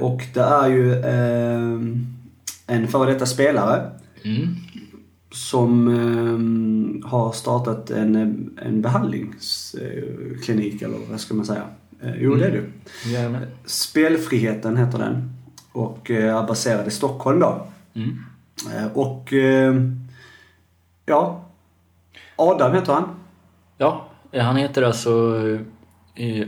Och 0.00 0.22
det 0.34 0.40
är 0.40 0.68
ju 0.68 0.92
en 2.66 2.88
före 2.88 3.12
detta 3.12 3.26
spelare 3.26 3.90
Mm. 4.24 4.48
som 5.30 5.86
har 7.04 7.32
startat 7.32 7.90
en, 7.90 8.16
en 8.62 8.82
behandlingsklinik, 8.82 10.82
eller 10.82 10.98
vad 11.10 11.20
ska 11.20 11.34
man 11.34 11.44
säga? 11.46 11.62
Eh, 12.02 12.14
jo, 12.18 12.34
det 12.34 12.46
är 12.46 12.50
det. 12.50 13.10
Jajamän. 13.10 13.46
Spelfriheten 13.64 14.76
heter 14.76 14.98
den. 14.98 15.32
Och 15.72 16.10
eh, 16.10 16.36
är 16.36 16.46
baserad 16.46 16.86
i 16.86 16.90
Stockholm 16.90 17.40
då. 17.40 17.66
Mm. 17.94 18.24
Eh, 18.76 18.92
och 18.92 19.32
ja, 21.06 21.44
Adam 22.36 22.74
heter 22.74 22.92
han. 22.92 23.08
Ja, 23.78 24.08
han 24.32 24.56
heter 24.56 24.82
alltså 24.82 25.40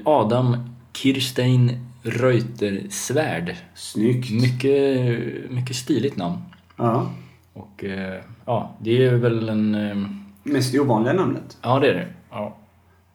Adam 0.05 0.57
Kirstein 0.93 1.87
Reutersvärd. 2.03 3.57
Snyggt. 3.75 4.31
Mycket, 4.31 5.51
mycket 5.51 5.77
stiligt 5.77 6.17
namn. 6.17 6.39
Ja. 6.77 7.11
Och 7.53 7.85
ja, 8.45 8.77
det 8.79 9.07
är 9.07 9.15
väl 9.15 9.49
en... 9.49 10.21
Mest 10.43 10.75
ovanliga 10.75 11.13
namnet. 11.13 11.59
Ja, 11.63 11.79
det 11.79 11.89
är 11.89 11.95
det. 11.95 12.07
Ja. 12.31 12.57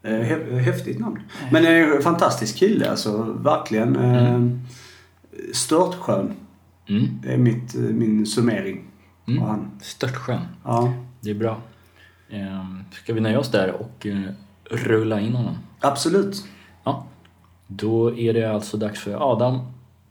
Eh, 0.03 0.11
hä- 0.11 0.59
Häftigt 0.59 0.99
namn. 0.99 1.19
Men 1.51 1.65
en 1.65 2.01
fantastisk 2.01 2.57
kille 2.57 2.89
alltså. 2.89 3.21
Verkligen. 3.39 3.95
Eh, 3.95 4.41
Störtskön. 5.53 6.33
Mm. 6.89 7.07
Det 7.23 7.33
är 7.33 7.37
mitt, 7.37 7.75
eh, 7.75 7.81
min 7.81 8.25
summering. 8.25 8.81
Mm. 9.27 9.41
han. 9.41 9.71
Störtskön. 9.81 10.41
Ja, 10.63 10.93
Det 11.21 11.29
är 11.29 11.35
bra. 11.35 11.57
Eh, 12.29 12.65
Ska 12.91 13.13
vi 13.13 13.21
nöja 13.21 13.39
oss 13.39 13.51
där 13.51 13.71
och 13.71 14.05
eh, 14.07 14.19
rulla 14.71 15.19
in 15.19 15.33
honom? 15.33 15.55
absolut. 15.79 16.43
Ja. 16.83 17.05
Då 17.67 18.15
är 18.17 18.33
det 18.33 18.45
alltså 18.53 18.77
dags 18.77 18.99
för 18.99 19.31
Adam 19.31 19.59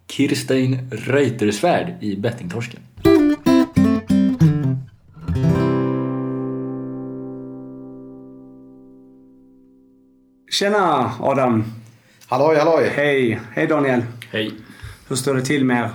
Kirstein 0.07 0.91
Reutersvärd 0.91 1.95
i 2.01 2.17
Bettingtorsken. 2.17 2.81
Tjena 10.59 11.13
Adam. 11.21 11.65
Halloj, 12.29 12.57
halloj! 12.57 12.89
Hej. 12.95 13.41
Hej 13.53 13.67
Daniel. 13.67 14.03
Hej. 14.31 14.53
Hur 15.09 15.17
står 15.17 15.35
det 15.35 15.43
till 15.43 15.65
med 15.65 15.85
er? 15.85 15.91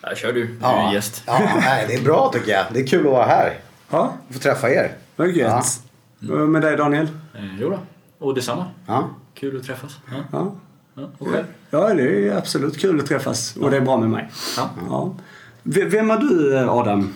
Ja, 0.00 0.14
kör 0.14 0.32
du. 0.32 0.46
Du 0.46 0.66
är 0.66 0.92
gäst. 0.92 1.22
Ja, 1.26 1.40
nej, 1.60 1.84
det 1.88 1.94
är 1.94 2.02
bra 2.02 2.30
tycker 2.32 2.52
jag. 2.52 2.64
Det 2.72 2.80
är 2.80 2.86
kul 2.86 3.06
att 3.06 3.12
vara 3.12 3.26
här. 3.26 3.58
Ja, 3.90 4.14
Få 4.30 4.38
träffa 4.38 4.70
er. 4.70 4.92
vad 5.16 5.30
gött. 5.30 5.82
Och 6.30 6.48
Med 6.48 6.62
dig 6.62 6.76
Daniel? 6.76 7.08
Eh, 7.34 7.60
jo 7.60 7.70
då. 7.70 7.78
Och 8.26 8.34
detsamma. 8.34 8.66
Ja. 8.86 9.10
Kul 9.34 9.56
att 9.56 9.66
träffas. 9.66 9.96
Ja. 10.10 10.16
Ja. 10.32 10.54
Ja. 10.94 11.10
Och 11.18 11.28
själv? 11.28 11.44
Ja, 11.70 11.94
det 11.94 12.28
är 12.28 12.36
absolut 12.36 12.80
kul 12.80 13.00
att 13.00 13.06
träffas. 13.06 13.56
Och 13.56 13.70
det 13.70 13.76
är 13.76 13.80
bra 13.80 13.96
med 13.96 14.10
mig. 14.10 14.30
Ja. 14.56 14.70
Ja. 14.88 15.14
Vem 15.62 16.10
är 16.10 16.16
du 16.16 16.58
Adam? 16.58 17.14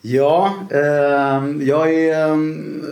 Ja, 0.00 0.54
ehm, 0.70 1.66
jag 1.66 1.94
är 1.94 2.28
ehm, 2.28 2.82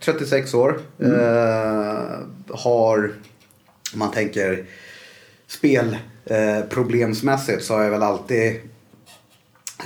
36 0.00 0.54
år. 0.54 0.80
Eh, 0.98 2.18
har, 2.48 3.12
om 3.92 3.98
man 3.98 4.10
tänker 4.10 4.66
spelproblemsmässigt 5.46 7.58
eh, 7.58 7.64
så 7.64 7.74
har 7.74 7.82
jag 7.82 7.90
väl 7.90 8.02
alltid 8.02 8.60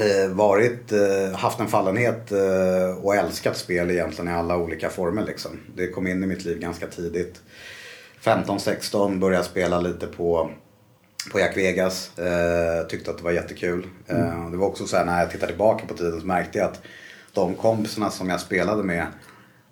eh, 0.01 0.29
varit, 0.31 0.93
eh, 0.93 1.31
haft 1.35 1.61
en 1.61 1.69
fallenhet 1.69 2.33
eh, 2.33 2.91
och 3.03 3.17
älskat 3.17 3.57
spel 3.57 3.91
egentligen 3.91 4.31
i 4.31 4.35
alla 4.35 4.57
olika 4.57 4.91
former 4.91 5.25
liksom. 5.25 5.61
Det 5.77 5.89
kom 5.89 6.07
in 6.07 6.25
i 6.25 6.27
mitt 6.27 6.45
liv 6.45 6.59
ganska 6.59 6.87
tidigt. 6.87 7.41
15-16 8.23 9.19
började 9.19 9.45
spela 9.45 9.81
lite 9.81 10.07
på 10.07 10.51
på 11.33 11.41
Jack 11.41 11.57
Vegas. 11.57 12.19
Eh, 12.19 12.87
tyckte 12.87 13.11
att 13.11 13.19
det 13.19 13.25
var 13.25 13.31
jättekul. 13.31 13.87
Eh, 14.07 14.51
det 14.51 14.57
var 14.57 14.67
också 14.67 14.87
så 14.87 14.97
här 14.97 15.05
när 15.05 15.21
jag 15.21 15.31
tittar 15.31 15.47
tillbaka 15.47 15.87
på 15.87 15.95
tiden 15.95 16.21
så 16.21 16.27
märkte 16.27 16.59
jag 16.59 16.71
att 16.71 16.81
de 17.33 17.55
kompisarna 17.55 18.11
som 18.11 18.29
jag 18.29 18.41
spelade 18.41 18.83
med 18.83 19.07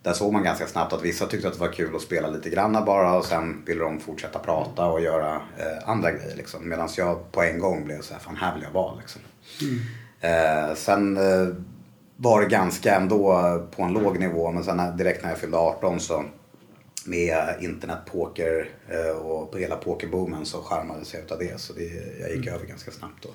där 0.02 0.12
såg 0.12 0.32
man 0.32 0.42
ganska 0.42 0.66
snabbt 0.66 0.92
att 0.92 1.02
vissa 1.02 1.26
tyckte 1.26 1.48
att 1.48 1.54
det 1.54 1.60
var 1.60 1.72
kul 1.72 1.96
att 1.96 2.02
spela 2.02 2.28
lite 2.28 2.50
granna 2.50 2.82
bara 2.82 3.16
och 3.16 3.24
sen 3.24 3.62
ville 3.66 3.80
de 3.80 4.00
fortsätta 4.00 4.38
prata 4.38 4.86
och 4.86 5.00
göra 5.00 5.34
eh, 5.34 5.88
andra 5.88 6.10
grejer 6.10 6.36
liksom. 6.36 6.68
Medan 6.68 6.88
jag 6.96 7.32
på 7.32 7.42
en 7.42 7.58
gång 7.58 7.84
blev 7.84 8.00
så 8.00 8.12
här, 8.14 8.20
fan 8.20 8.36
här 8.36 8.54
vill 8.54 8.62
jag 8.62 8.70
vara 8.70 8.94
liksom. 8.94 9.20
Eh, 10.20 10.74
sen 10.74 11.16
eh, 11.16 11.48
var 12.16 12.40
det 12.40 12.46
ganska 12.46 12.94
ändå 12.94 13.22
på 13.76 13.82
en 13.82 13.92
låg 13.92 14.18
nivå 14.18 14.50
men 14.50 14.64
sen 14.64 14.96
direkt 14.96 15.22
när 15.22 15.30
jag 15.30 15.38
fyllde 15.38 15.56
18 15.56 16.00
så 16.00 16.24
med 17.06 17.56
internetpoker 17.60 18.70
eh, 18.88 19.16
och 19.16 19.58
hela 19.58 19.76
pokerboomen 19.76 20.46
så 20.46 20.62
skärmades 20.62 21.14
jag 21.14 21.22
utav 21.22 21.38
det. 21.38 21.60
Så 21.60 21.72
det, 21.72 22.18
jag 22.20 22.36
gick 22.36 22.46
över 22.46 22.66
ganska 22.66 22.90
snabbt 22.90 23.22
då. 23.22 23.28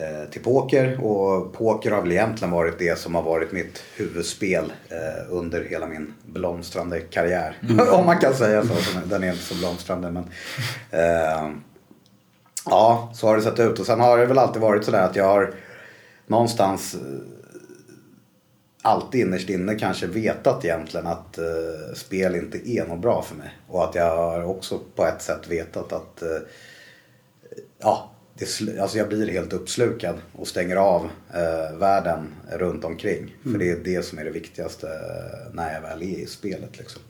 Eh, 0.00 0.30
till 0.30 0.42
poker 0.42 1.04
och 1.04 1.52
poker 1.52 1.90
har 1.90 2.02
väl 2.02 2.12
egentligen 2.12 2.52
varit 2.52 2.78
det 2.78 2.98
som 2.98 3.14
har 3.14 3.22
varit 3.22 3.52
mitt 3.52 3.82
huvudspel 3.96 4.72
eh, 4.88 5.32
under 5.32 5.64
hela 5.64 5.86
min 5.86 6.14
blomstrande 6.26 7.00
karriär. 7.00 7.56
Om 7.92 8.06
man 8.06 8.18
kan 8.18 8.34
säga 8.34 8.62
så. 8.62 8.74
Den 9.04 9.24
är 9.24 9.30
inte 9.30 9.42
så 9.42 9.54
blomstrande 9.54 10.10
men 10.10 10.24
eh, 10.90 11.50
Ja, 12.66 13.10
så 13.14 13.26
har 13.26 13.36
det 13.36 13.42
sett 13.42 13.60
ut. 13.60 13.78
Och 13.78 13.86
sen 13.86 14.00
har 14.00 14.18
det 14.18 14.26
väl 14.26 14.38
alltid 14.38 14.62
varit 14.62 14.84
sådär 14.84 15.02
att 15.02 15.16
jag 15.16 15.24
har 15.24 15.54
någonstans 16.26 16.94
eh, 16.94 17.00
alltid 18.82 19.20
innerst 19.20 19.48
inne 19.48 19.74
kanske 19.74 20.06
vetat 20.06 20.64
egentligen 20.64 21.06
att 21.06 21.38
eh, 21.38 21.94
spel 21.94 22.34
inte 22.34 22.70
är 22.70 22.86
något 22.86 23.00
bra 23.00 23.22
för 23.22 23.34
mig. 23.34 23.58
Och 23.68 23.84
att 23.84 23.94
jag 23.94 24.16
har 24.16 24.44
också 24.44 24.80
på 24.94 25.06
ett 25.06 25.22
sätt 25.22 25.48
vetat 25.48 25.92
att 25.92 26.22
eh, 26.22 26.38
ja, 27.78 28.10
det, 28.40 28.80
alltså 28.80 28.98
jag 28.98 29.08
blir 29.08 29.28
helt 29.28 29.52
uppslukad 29.52 30.18
och 30.32 30.48
stänger 30.48 30.76
av 30.76 31.10
eh, 31.34 31.78
världen 31.78 32.34
runt 32.50 32.84
omkring. 32.84 33.36
För 33.42 33.58
det 33.58 33.70
är 33.70 33.76
det 33.76 34.02
som 34.02 34.18
är 34.18 34.24
det 34.24 34.30
viktigaste 34.30 34.86
eh, 34.86 35.54
när 35.54 35.74
jag 35.74 35.80
väl 35.80 36.02
är 36.02 36.18
i 36.18 36.26
spelet. 36.26 36.78
Liksom. 36.78 37.02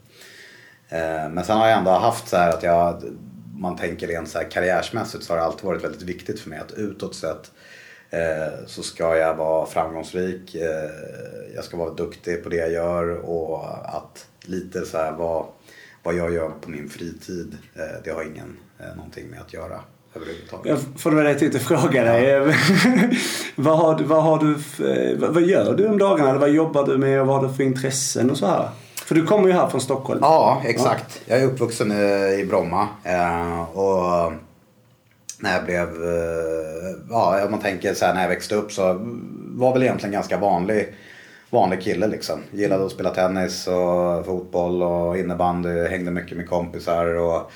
Eh, 0.89 1.29
men 1.29 1.43
sen 1.43 1.57
har 1.57 1.67
jag 1.67 1.77
ändå 1.77 1.91
haft 1.91 2.27
så 2.27 2.37
att 2.37 2.63
jag, 2.63 3.03
man 3.53 3.77
tänker 3.77 4.07
rent 4.07 4.29
så 4.29 4.37
här 4.37 4.51
karriärsmässigt 4.51 5.23
så 5.23 5.33
har 5.33 5.37
det 5.37 5.43
alltid 5.43 5.65
varit 5.65 5.83
väldigt 5.83 6.01
viktigt 6.01 6.39
för 6.39 6.49
mig 6.49 6.59
att 6.59 6.71
utåt 6.71 7.15
sett 7.15 7.51
eh, 8.09 8.65
så 8.67 8.83
ska 8.83 9.17
jag 9.17 9.35
vara 9.35 9.65
framgångsrik, 9.65 10.55
eh, 10.55 10.89
jag 11.55 11.63
ska 11.63 11.77
vara 11.77 11.93
duktig 11.93 12.43
på 12.43 12.49
det 12.49 12.55
jag 12.55 12.71
gör 12.71 13.09
och 13.09 13.65
att 13.97 14.27
lite 14.41 14.85
så 14.85 14.97
här 14.97 15.11
vad, 15.11 15.45
vad 16.03 16.15
jag 16.15 16.33
gör 16.33 16.49
på 16.49 16.69
min 16.69 16.89
fritid, 16.89 17.57
det 18.03 18.11
har 18.11 18.23
ingen 18.23 18.57
eh, 18.79 18.95
någonting 18.95 19.29
med 19.29 19.41
att 19.41 19.53
göra 19.53 19.79
överhuvudtaget. 20.15 20.65
Jag 20.65 21.01
får 21.01 21.11
väl 21.11 21.37
lite 21.39 21.59
fråga 21.59 22.03
dig. 22.03 22.55
vad, 23.55 23.77
har 23.77 23.99
vad, 24.03 24.23
har 24.23 24.39
du, 24.39 24.59
för- 24.59 25.27
vad, 25.27 25.43
gör 25.43 25.73
du 25.73 25.87
om 25.87 25.97
dagarna? 25.97 26.29
Eller 26.29 26.39
vad 26.39 26.49
jobbar 26.49 26.85
du 26.85 26.97
med 26.97 27.21
och 27.21 27.27
vad 27.27 27.41
har 27.41 27.47
du 27.47 27.53
för 27.53 27.63
intressen 27.63 28.31
och 28.31 28.37
så 28.37 28.45
här? 28.45 28.69
För 29.05 29.15
du 29.15 29.25
kommer 29.25 29.47
ju 29.47 29.53
här 29.53 29.67
från 29.67 29.81
Stockholm. 29.81 30.19
Ja, 30.23 30.61
exakt. 30.65 31.21
Jag 31.25 31.39
är 31.41 31.45
uppvuxen 31.45 31.91
i, 31.91 32.39
i 32.41 32.45
Bromma. 32.45 32.87
Eh, 33.03 33.77
och 33.77 34.33
när 35.39 35.53
jag 35.55 35.65
blev, 35.65 35.87
eh, 35.87 36.95
ja 37.09 37.45
om 37.45 37.51
man 37.51 37.59
tänker 37.59 37.93
så 37.93 38.05
här 38.05 38.13
när 38.13 38.21
jag 38.21 38.29
växte 38.29 38.55
upp 38.55 38.71
så 38.71 38.97
var 39.53 39.73
väl 39.73 39.83
egentligen 39.83 40.13
ganska 40.13 40.37
vanlig, 40.37 40.95
vanlig 41.49 41.81
kille 41.81 42.07
liksom. 42.07 42.39
Gillade 42.51 42.85
att 42.85 42.91
spela 42.91 43.09
tennis 43.09 43.67
och 43.67 44.25
fotboll 44.25 44.83
och 44.83 45.17
innebandy, 45.17 45.87
hängde 45.87 46.11
mycket 46.11 46.37
med 46.37 46.49
kompisar 46.49 47.05
och 47.05 47.51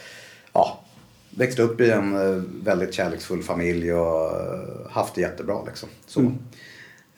ja, 0.53 0.79
växte 1.35 1.61
upp 1.61 1.81
i 1.81 1.91
en 1.91 2.15
eh, 2.15 2.43
väldigt 2.63 2.93
kärleksfull 2.93 3.43
familj 3.43 3.93
och 3.93 4.25
eh, 4.25 4.89
haft 4.89 5.15
det 5.15 5.21
jättebra 5.21 5.63
liksom. 5.65 5.89
Så. 6.07 6.21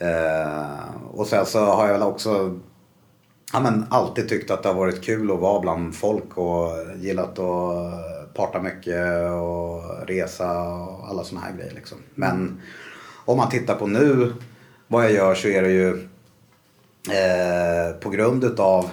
Eh, 0.05 0.95
och 1.11 1.27
sen 1.27 1.45
så 1.45 1.59
har 1.59 1.85
jag 1.85 1.93
väl 1.93 2.01
också 2.01 2.59
ja, 3.53 3.59
men 3.59 3.85
alltid 3.89 4.29
tyckt 4.29 4.51
att 4.51 4.63
det 4.63 4.69
har 4.69 4.75
varit 4.75 5.03
kul 5.03 5.31
att 5.31 5.39
vara 5.39 5.59
bland 5.59 5.95
folk 5.95 6.37
och 6.37 6.69
gillat 6.97 7.39
att 7.39 8.33
parta 8.33 8.61
mycket 8.61 9.31
och 9.31 10.07
resa 10.07 10.61
och 10.61 11.09
alla 11.09 11.23
sådana 11.23 11.45
här 11.45 11.57
grejer. 11.57 11.73
Liksom. 11.73 11.97
Men 12.15 12.61
om 13.25 13.37
man 13.37 13.49
tittar 13.49 13.75
på 13.75 13.87
nu 13.87 14.33
vad 14.87 15.05
jag 15.05 15.11
gör 15.11 15.35
så 15.35 15.47
är 15.47 15.61
det 15.61 15.71
ju 15.71 15.89
eh, 17.13 17.99
på 17.99 18.09
grund 18.09 18.43
utav 18.43 18.89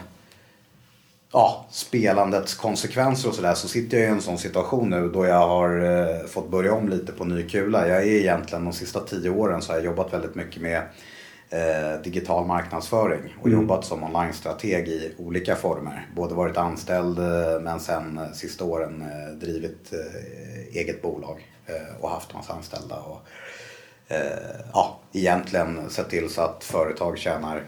ja, 1.34 1.66
spelandets 1.70 2.54
konsekvenser 2.54 3.28
och 3.28 3.34
sådär 3.34 3.54
så 3.54 3.68
sitter 3.68 3.98
jag 3.98 4.06
i 4.06 4.10
en 4.10 4.20
sån 4.20 4.38
situation 4.38 4.90
nu 4.90 5.08
då 5.08 5.26
jag 5.26 5.48
har 5.48 5.80
eh, 5.80 6.26
fått 6.26 6.50
börja 6.50 6.74
om 6.74 6.88
lite 6.88 7.12
på 7.12 7.24
ny 7.24 7.42
kula. 7.48 7.88
Jag 7.88 7.98
är 7.98 8.06
egentligen 8.06 8.64
de 8.64 8.72
sista 8.72 9.00
tio 9.00 9.30
åren 9.30 9.62
så 9.62 9.72
har 9.72 9.76
jag 9.76 9.84
jobbat 9.84 10.12
väldigt 10.12 10.34
mycket 10.34 10.62
med 10.62 10.82
eh, 11.50 12.02
digital 12.04 12.46
marknadsföring 12.46 13.34
och 13.40 13.46
Mm. 13.46 13.60
jobbat 13.60 13.84
som 13.84 14.02
online-strateg 14.02 14.88
i 14.88 15.14
olika 15.18 15.56
former. 15.56 16.08
Både 16.16 16.34
varit 16.34 16.56
anställd 16.56 17.18
eh, 17.18 17.60
men 17.60 17.80
sen 17.80 18.18
eh, 18.18 18.32
sista 18.32 18.64
åren 18.64 19.02
eh, 19.02 19.34
drivit 19.34 19.92
eget 20.72 21.02
bolag 21.02 21.50
och 22.00 22.10
haft 22.10 22.34
massa 22.34 22.52
anställda. 22.52 22.96
Och, 22.96 23.18
ja, 24.72 25.00
egentligen 25.12 25.90
sett 25.90 26.10
till 26.10 26.28
så 26.30 26.40
att 26.42 26.64
företag 26.64 27.18
tjänar 27.18 27.62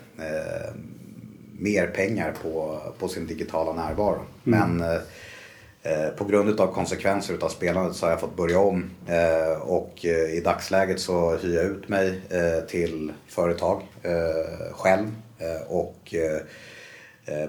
mer 1.59 1.87
pengar 1.87 2.35
på, 2.43 2.81
på 2.99 3.09
sin 3.09 3.27
digitala 3.27 3.73
närvaro. 3.73 4.21
Men 4.43 4.81
eh, 4.81 6.09
på 6.17 6.25
grund 6.25 6.61
av 6.61 6.75
konsekvenser 6.75 7.39
av 7.41 7.49
spelandet 7.49 7.97
så 7.97 8.07
har 8.07 8.11
jag 8.11 8.21
fått 8.21 8.37
börja 8.37 8.59
om 8.59 8.91
eh, 9.07 9.61
och 9.61 10.05
eh, 10.05 10.35
i 10.35 10.41
dagsläget 10.45 11.01
så 11.01 11.37
hyr 11.37 11.57
jag 11.57 11.65
ut 11.65 11.89
mig 11.89 12.21
eh, 12.31 12.67
till 12.69 13.13
företag 13.29 13.83
eh, 14.03 14.73
själv 14.73 15.07
eh, 15.39 15.63
och 15.69 16.15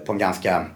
på 0.06 0.12
en 0.12 0.18
ganska 0.18 0.66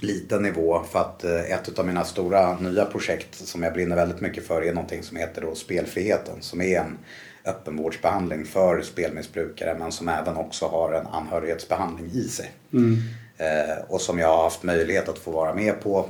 liten 0.00 0.42
nivå 0.42 0.82
för 0.90 0.98
att 0.98 1.24
ett 1.24 1.78
av 1.78 1.86
mina 1.86 2.04
stora 2.04 2.58
nya 2.58 2.84
projekt 2.84 3.34
som 3.34 3.62
jag 3.62 3.72
brinner 3.72 3.96
väldigt 3.96 4.20
mycket 4.20 4.46
för 4.46 4.62
är 4.62 4.72
någonting 4.72 5.02
som 5.02 5.16
heter 5.16 5.42
då 5.42 5.54
Spelfriheten 5.54 6.36
som 6.40 6.60
är 6.60 6.80
en 6.80 6.98
öppenvårdsbehandling 7.44 8.44
för 8.44 8.82
spelmissbrukare 8.82 9.78
men 9.78 9.92
som 9.92 10.08
även 10.08 10.36
också 10.36 10.66
har 10.66 10.92
en 10.92 11.06
anhörighetsbehandling 11.06 12.10
i 12.12 12.28
sig. 12.28 12.52
Eh, 13.36 13.84
och 13.88 14.00
som 14.00 14.18
jag 14.18 14.28
har 14.28 14.42
haft 14.42 14.62
möjlighet 14.62 15.08
att 15.08 15.18
få 15.18 15.30
vara 15.30 15.54
med 15.54 15.80
på 15.80 16.08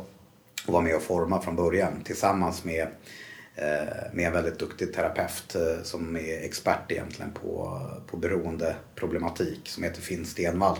och 0.66 0.72
vara 0.72 0.82
med 0.82 0.96
och 0.96 1.02
forma 1.02 1.42
från 1.42 1.56
början 1.56 2.02
tillsammans 2.04 2.64
med, 2.64 2.86
eh, 3.54 4.12
med 4.12 4.26
en 4.26 4.32
väldigt 4.32 4.58
duktig 4.58 4.94
terapeut 4.94 5.54
eh, 5.54 5.82
som 5.82 6.16
är 6.16 6.44
expert 6.44 6.92
egentligen 6.92 7.32
på, 7.32 7.80
på 8.06 8.16
beroendeproblematik 8.16 9.68
som 9.68 9.82
heter 9.82 10.00
Finn 10.00 10.26
Stenvall. 10.26 10.78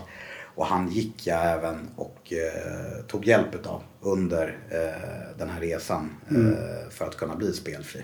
Och 0.55 0.65
han 0.65 0.91
gick 0.91 1.27
jag 1.27 1.51
även 1.51 1.89
och 1.95 2.33
eh, 2.33 3.05
tog 3.07 3.25
hjälp 3.25 3.55
utav 3.55 3.83
under 4.01 4.57
eh, 4.69 5.37
den 5.37 5.49
här 5.49 5.61
resan 5.61 6.15
eh, 6.29 6.89
för 6.89 7.05
att 7.05 7.17
kunna 7.17 7.35
bli 7.35 7.53
spelfri. 7.53 8.03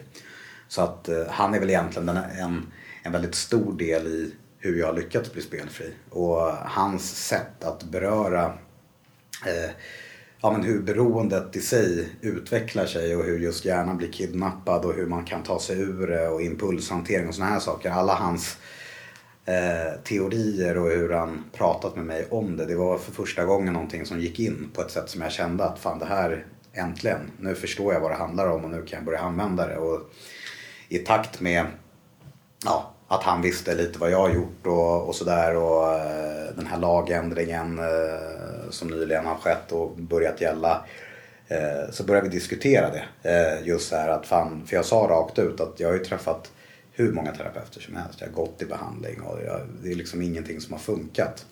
Så 0.70 0.82
att 0.82 1.10
eh, 1.10 1.24
han 1.30 1.54
är 1.54 1.60
väl 1.60 1.70
egentligen 1.70 2.06
den, 2.06 2.18
en, 2.18 2.72
en 3.04 3.12
väldigt 3.12 3.36
stor 3.36 3.74
del 3.74 4.08
i 4.08 4.32
hur 4.60 4.80
jag 4.80 4.88
har 4.88 4.94
lyckats 4.94 5.34
bli 5.34 5.42
spelfri. 5.42 5.94
Och 6.10 6.42
hans 6.52 7.28
sätt 7.28 7.64
att 7.64 7.84
beröra 7.84 8.46
eh, 9.46 9.72
ja, 10.42 10.52
men 10.52 10.64
hur 10.64 10.82
beroendet 10.82 11.56
i 11.56 11.62
sig 11.62 12.10
utvecklar 12.22 12.86
sig 12.86 13.16
och 13.16 13.24
hur 13.24 13.40
just 13.40 13.66
hjärnan 13.66 13.98
blir 13.98 14.12
kidnappad 14.12 14.86
och 14.86 14.94
hur 14.94 15.06
man 15.06 15.26
kan 15.26 15.44
ta 15.44 15.60
sig 15.60 15.80
ur 15.80 16.08
det 16.08 16.28
och 16.28 16.42
impulshantering 16.42 17.28
och 17.28 17.36
sådana 17.36 17.52
här 17.52 17.60
saker. 17.60 17.90
Alla 17.90 18.14
hans 18.14 18.58
eh, 19.46 20.02
teorier 20.04 20.78
och 20.78 20.90
hur 20.90 21.10
han 21.10 21.44
pratat 21.54 21.96
med 21.96 22.06
mig 22.06 22.28
om 22.30 22.58
det. 22.58 22.66
Det 22.66 22.76
var 22.76 22.98
för 22.98 23.12
första 23.12 23.46
gången 23.46 23.74
någonting 23.74 24.06
som 24.06 24.20
gick 24.20 24.40
in 24.40 24.70
på 24.74 24.82
ett 24.82 24.92
sätt 24.92 25.10
som 25.10 25.22
jag 25.22 25.32
kände 25.32 25.66
att 25.66 25.80
fan 25.80 26.00
det 26.00 26.06
här 26.06 26.46
äntligen, 26.74 27.32
nu 27.40 27.56
förstår 27.56 27.94
jag 27.94 28.02
vad 28.02 28.12
det 28.12 28.16
handlar 28.16 28.48
om 28.48 28.64
och 28.64 28.70
nu 28.70 28.82
kan 28.86 28.98
jag 28.98 29.06
börja 29.06 29.20
använda 29.20 29.68
det. 29.68 29.78
Och 29.78 30.12
i 30.90 30.98
takt 31.00 31.42
med 31.42 31.66
ja, 32.66 32.94
att 33.08 33.24
han 33.24 33.42
visste 33.42 33.76
lite 33.76 34.00
vad 34.00 34.12
jag 34.12 34.20
har 34.20 34.30
gjort 34.30 34.66
och, 34.68 35.08
och 35.08 35.16
sådär 35.16 35.56
och 35.56 35.94
eh, 35.94 36.56
den 36.56 36.68
här 36.68 36.78
lagändringen 36.80 37.80
eh, 37.80 38.70
som 38.70 38.88
nyligen 38.88 39.26
har 39.26 39.36
skett 39.36 39.72
och 39.72 39.96
börjat 39.98 40.42
gälla. 40.42 40.86
Eh, 41.48 41.92
så 41.92 42.04
började 42.04 42.30
vi 42.30 42.34
diskutera 42.36 42.90
det. 42.90 43.60
Just 43.64 43.90
så 43.90 43.96
här 43.96 44.10
att 44.10 44.26
fan, 44.28 44.64
för 44.68 44.76
jag 44.76 44.86
sa 44.86 44.96
rakt 45.10 45.40
ut 45.40 45.62
att 45.62 45.80
jag 45.80 45.88
har 45.88 45.94
ju 45.94 46.04
träffat 46.06 46.52
hur 46.92 47.12
många 47.14 47.32
terapeuter 47.32 47.82
som 47.82 47.96
helst. 47.96 48.22
Jag 48.22 48.28
har 48.28 48.34
gått 48.34 48.62
i 48.62 48.66
behandling 48.66 49.22
och 49.22 49.40
jag, 49.46 49.62
det 49.84 49.92
är 49.92 49.96
liksom 49.96 50.22
ingenting 50.22 50.62
som 50.62 50.74
har 50.74 50.80
funkat. 50.80 51.46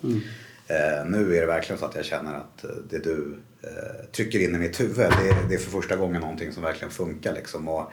Eh, 0.68 1.06
nu 1.06 1.36
är 1.38 1.42
det 1.42 1.48
verkligen 1.48 1.80
så 1.80 1.86
att 1.86 1.96
jag 1.96 2.06
känner 2.06 2.34
att 2.36 2.66
det 2.90 2.98
du 3.00 3.38
trycker 4.12 4.40
in 4.40 4.56
i 4.56 4.58
mitt 4.58 4.80
huvud, 4.80 4.96
det, 4.98 5.04
är- 5.30 5.50
det 5.50 5.56
är 5.56 5.60
för 5.60 5.72
första 5.72 5.96
gången 5.96 6.22
någonting 6.22 6.52
som 6.52 6.64
verkligen 6.64 6.92
funkar. 6.92 7.34
Liksom. 7.34 7.68
Och, 7.68 7.92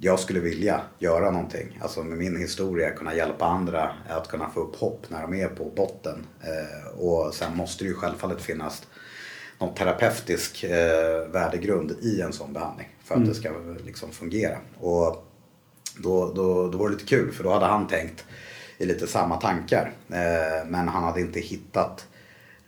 jag 0.00 0.20
skulle 0.20 0.40
vilja 0.40 0.80
göra 0.98 1.30
någonting, 1.30 1.78
alltså 1.82 2.02
med 2.02 2.18
min 2.18 2.36
historia 2.36 2.90
kunna 2.90 3.14
hjälpa 3.14 3.44
andra 3.44 3.92
att 4.08 4.28
kunna 4.28 4.50
få 4.50 4.60
upp 4.60 4.76
hopp 4.76 5.06
när 5.08 5.22
de 5.22 5.34
är 5.34 5.48
på 5.48 5.64
botten. 5.64 6.26
Eh, 6.42 7.00
och 7.00 7.34
sen 7.34 7.56
måste 7.56 7.84
det 7.84 7.88
ju 7.88 7.94
självfallet 7.94 8.40
finnas 8.40 8.86
någon 9.58 9.74
terapeutisk 9.74 10.64
eh, 10.64 11.28
värdegrund 11.28 11.90
i 11.90 12.20
en 12.20 12.32
sån 12.32 12.52
behandling 12.52 12.88
för 13.04 13.14
att 13.14 13.26
det 13.26 13.34
ska 13.34 13.50
liksom 13.84 14.10
fungera. 14.10 14.58
Och 14.80 15.26
då, 15.98 16.32
då, 16.34 16.68
då 16.68 16.78
var 16.78 16.88
det 16.88 16.94
lite 16.94 17.06
kul 17.06 17.32
för 17.32 17.44
då 17.44 17.52
hade 17.52 17.66
han 17.66 17.86
tänkt 17.86 18.24
i 18.78 18.86
lite 18.86 19.06
samma 19.06 19.36
tankar. 19.36 19.92
Eh, 20.08 20.66
men 20.66 20.88
han 20.88 21.04
hade 21.04 21.20
inte 21.20 21.40
hittat 21.40 22.06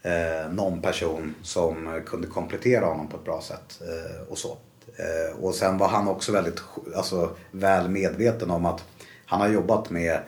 eh, 0.03 0.53
någon 0.53 0.83
person 0.83 1.35
som 1.43 2.03
kunde 2.07 2.27
komplettera 2.29 2.87
honom 2.87 3.09
på 3.09 3.17
ett 3.17 3.25
bra 3.25 3.43
sätt. 3.43 3.81
Eh, 3.81 4.33
och 4.33 4.39
så. 4.39 4.59
Eh, 4.97 5.45
och 5.45 5.55
sen 5.55 5.79
var 5.79 5.89
han 5.89 6.09
också 6.09 6.33
väldigt 6.33 6.63
alltså, 6.97 7.31
väl 7.51 7.89
medveten 7.89 8.51
om 8.51 8.67
att 8.67 8.85
han 9.27 9.41
har 9.41 9.49
jobbat 9.49 9.91
med 9.91 10.21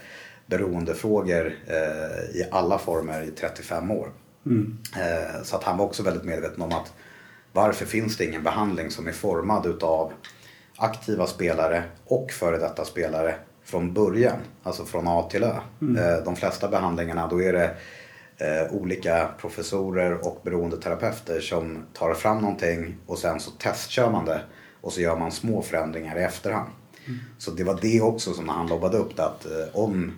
beroendefrågor 0.46 1.54
eh, 1.66 2.36
i 2.36 2.48
alla 2.50 2.78
former 2.78 3.22
i 3.22 3.30
35 3.30 3.90
år. 3.90 4.08
Eh, 4.96 5.42
så 5.42 5.56
att 5.56 5.64
han 5.64 5.78
var 5.78 5.84
också 5.84 6.02
väldigt 6.02 6.24
medveten 6.24 6.62
om 6.62 6.72
att 6.72 6.92
varför 7.52 7.86
finns 7.86 8.16
det 8.16 8.24
ingen 8.24 8.42
behandling 8.42 8.90
som 8.90 9.08
är 9.08 9.12
formad 9.12 9.66
utav 9.66 10.12
aktiva 10.76 11.26
spelare 11.26 11.82
och 12.04 12.30
före 12.30 12.58
detta 12.58 12.84
spelare 12.84 13.34
från 13.64 13.92
början, 13.94 14.36
alltså 14.62 14.84
från 14.84 15.08
A 15.08 15.28
till 15.30 15.44
Ö. 15.44 15.54
Eh, 15.98 16.24
De 16.24 16.36
flesta 16.36 16.68
behandlingarna 16.68 17.26
då 17.26 17.42
är 17.42 17.52
det 17.52 17.76
eh, 18.38 18.72
olika 18.74 19.28
professorer 19.40 20.26
och 20.26 20.40
beroendeterapeuter 20.44 21.40
som 21.40 21.84
tar 21.92 22.14
fram 22.14 22.38
någonting 22.38 22.96
och 23.06 23.18
sen 23.18 23.40
så 23.40 23.50
testkör 23.50 24.10
man 24.10 24.24
det 24.24 24.40
och 24.88 24.94
så 24.94 25.00
gör 25.00 25.16
man 25.16 25.32
små 25.32 25.62
förändringar 25.62 26.18
i 26.18 26.22
efterhand. 26.22 26.70
Så 27.38 27.50
det 27.50 27.64
var 27.64 27.78
det 27.82 28.00
också 28.00 28.34
som 28.34 28.48
han 28.48 28.66
lobbade 28.66 28.96
upp 28.98 29.16
det 29.16 29.24
att 29.24 29.46
eh, 29.46 29.76
om 29.76 30.12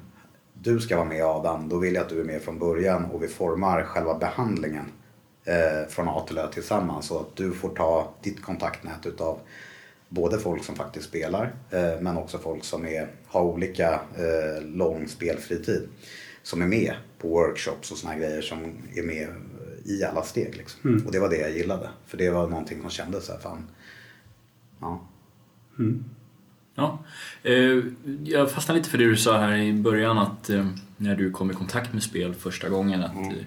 du 0.54 0.80
ska 0.80 0.96
vara 0.96 1.08
med 1.08 1.24
Adam, 1.24 1.68
då 1.68 1.78
vill 1.78 1.94
jag 1.94 2.02
att 2.02 2.08
du 2.08 2.20
är 2.20 2.24
med 2.24 2.42
från 2.42 2.58
början 2.58 3.04
och 3.04 3.22
vi 3.22 3.28
formar 3.28 3.82
själva 3.82 4.18
behandlingen 4.18 4.84
eh, 5.44 5.88
från 5.88 6.08
A 6.08 6.24
till 6.28 6.38
Ö 6.38 6.46
tillsammans 6.52 7.06
så 7.06 7.18
att 7.18 7.36
du 7.36 7.52
får 7.52 7.68
ta 7.68 8.14
ditt 8.22 8.42
kontaktnät 8.42 9.06
utav 9.06 9.38
både 10.08 10.38
folk 10.38 10.64
som 10.64 10.76
faktiskt 10.76 11.08
spelar 11.08 11.54
eh, 11.70 12.00
men 12.00 12.16
också 12.16 12.38
folk 12.38 12.64
som 12.64 12.86
är, 12.86 13.08
har 13.26 13.42
olika 13.42 13.92
eh, 13.92 14.62
lång 14.62 15.08
spelfritid 15.08 15.88
som 16.42 16.62
är 16.62 16.66
med 16.66 16.94
på 17.18 17.28
workshops 17.28 17.92
och 17.92 17.98
såna 17.98 18.12
här 18.12 18.20
grejer 18.20 18.42
som 18.42 18.64
är 18.94 19.02
med 19.02 19.28
i 19.84 20.04
alla 20.04 20.22
steg. 20.22 20.56
Liksom. 20.56 21.02
Och 21.06 21.12
det 21.12 21.20
var 21.20 21.28
det 21.28 21.36
jag 21.36 21.50
gillade. 21.50 21.88
För 22.06 22.16
det 22.16 22.30
var 22.30 22.48
någonting 22.48 22.80
som 22.80 22.90
kändes 22.90 23.24
så 23.24 23.32
här, 23.32 23.40
fan, 23.40 23.66
ja. 24.80 25.00
Ja. 26.74 26.98
Eh, 27.42 27.82
jag 28.24 28.50
fastnade 28.50 28.78
lite 28.78 28.90
för 28.90 28.98
det 28.98 29.04
du 29.04 29.16
sa 29.16 29.38
här 29.38 29.56
i 29.56 29.72
början 29.72 30.18
att 30.18 30.50
eh, 30.50 30.66
när 30.96 31.16
du 31.16 31.30
kom 31.30 31.50
i 31.50 31.54
kontakt 31.54 31.92
med 31.92 32.02
spel 32.02 32.34
första 32.34 32.68
gången 32.68 33.02
att 33.02 33.16
eh, 33.16 33.44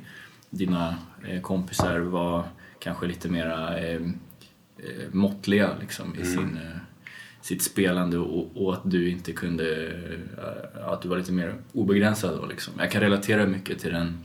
dina 0.49 0.95
eh, 1.27 1.41
kompisar 1.41 1.99
var 1.99 2.43
kanske 2.79 3.07
lite 3.07 3.29
mera 3.29 3.79
måttliga 5.11 5.69
liksom, 5.79 6.15
i 6.15 6.25
sin, 6.25 6.57
eh, 6.57 6.77
sitt 7.41 7.61
spelande 7.61 8.17
och, 8.17 8.65
och 8.65 8.73
att 8.73 8.91
du 8.91 9.09
inte 9.09 9.31
kunde, 9.31 9.93
att 10.85 11.01
du 11.01 11.09
var 11.09 11.17
lite 11.17 11.31
mer 11.31 11.55
obegränsad 11.73 12.37
då 12.41 12.45
liksom. 12.45 12.73
Jag 12.77 12.91
kan 12.91 13.01
relatera 13.01 13.45
mycket 13.45 13.79
till 13.79 13.93
den, 13.93 14.23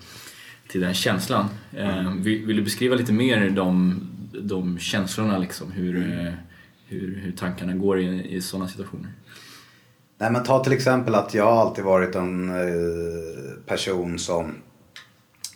till 0.69 0.81
den 0.81 0.95
känslan. 0.95 1.49
Eh, 1.73 2.13
vill, 2.13 2.47
vill 2.47 2.57
du 2.57 2.63
beskriva 2.63 2.97
lite 2.97 3.13
mer 3.13 3.51
de, 3.51 4.01
de 4.43 4.79
känslorna 4.79 5.39
liksom, 5.39 5.73
hur, 5.73 6.21
eh, 6.21 6.33
hur, 6.89 7.21
hur 7.21 7.33
tankarna 7.33 7.73
går 7.73 8.01
i, 8.01 8.37
i 8.37 8.41
sådana 8.43 8.69
situationer? 8.69 9.13
Nej 10.19 10.31
men 10.31 10.45
ta 10.45 10.65
till 10.65 10.73
exempel 10.73 11.15
att 11.15 11.35
jag 11.35 11.45
har 11.45 11.61
alltid 11.61 11.85
varit 11.85 12.15
en 12.15 12.51
eh, 12.51 13.65
person 13.67 14.19
som 14.19 14.55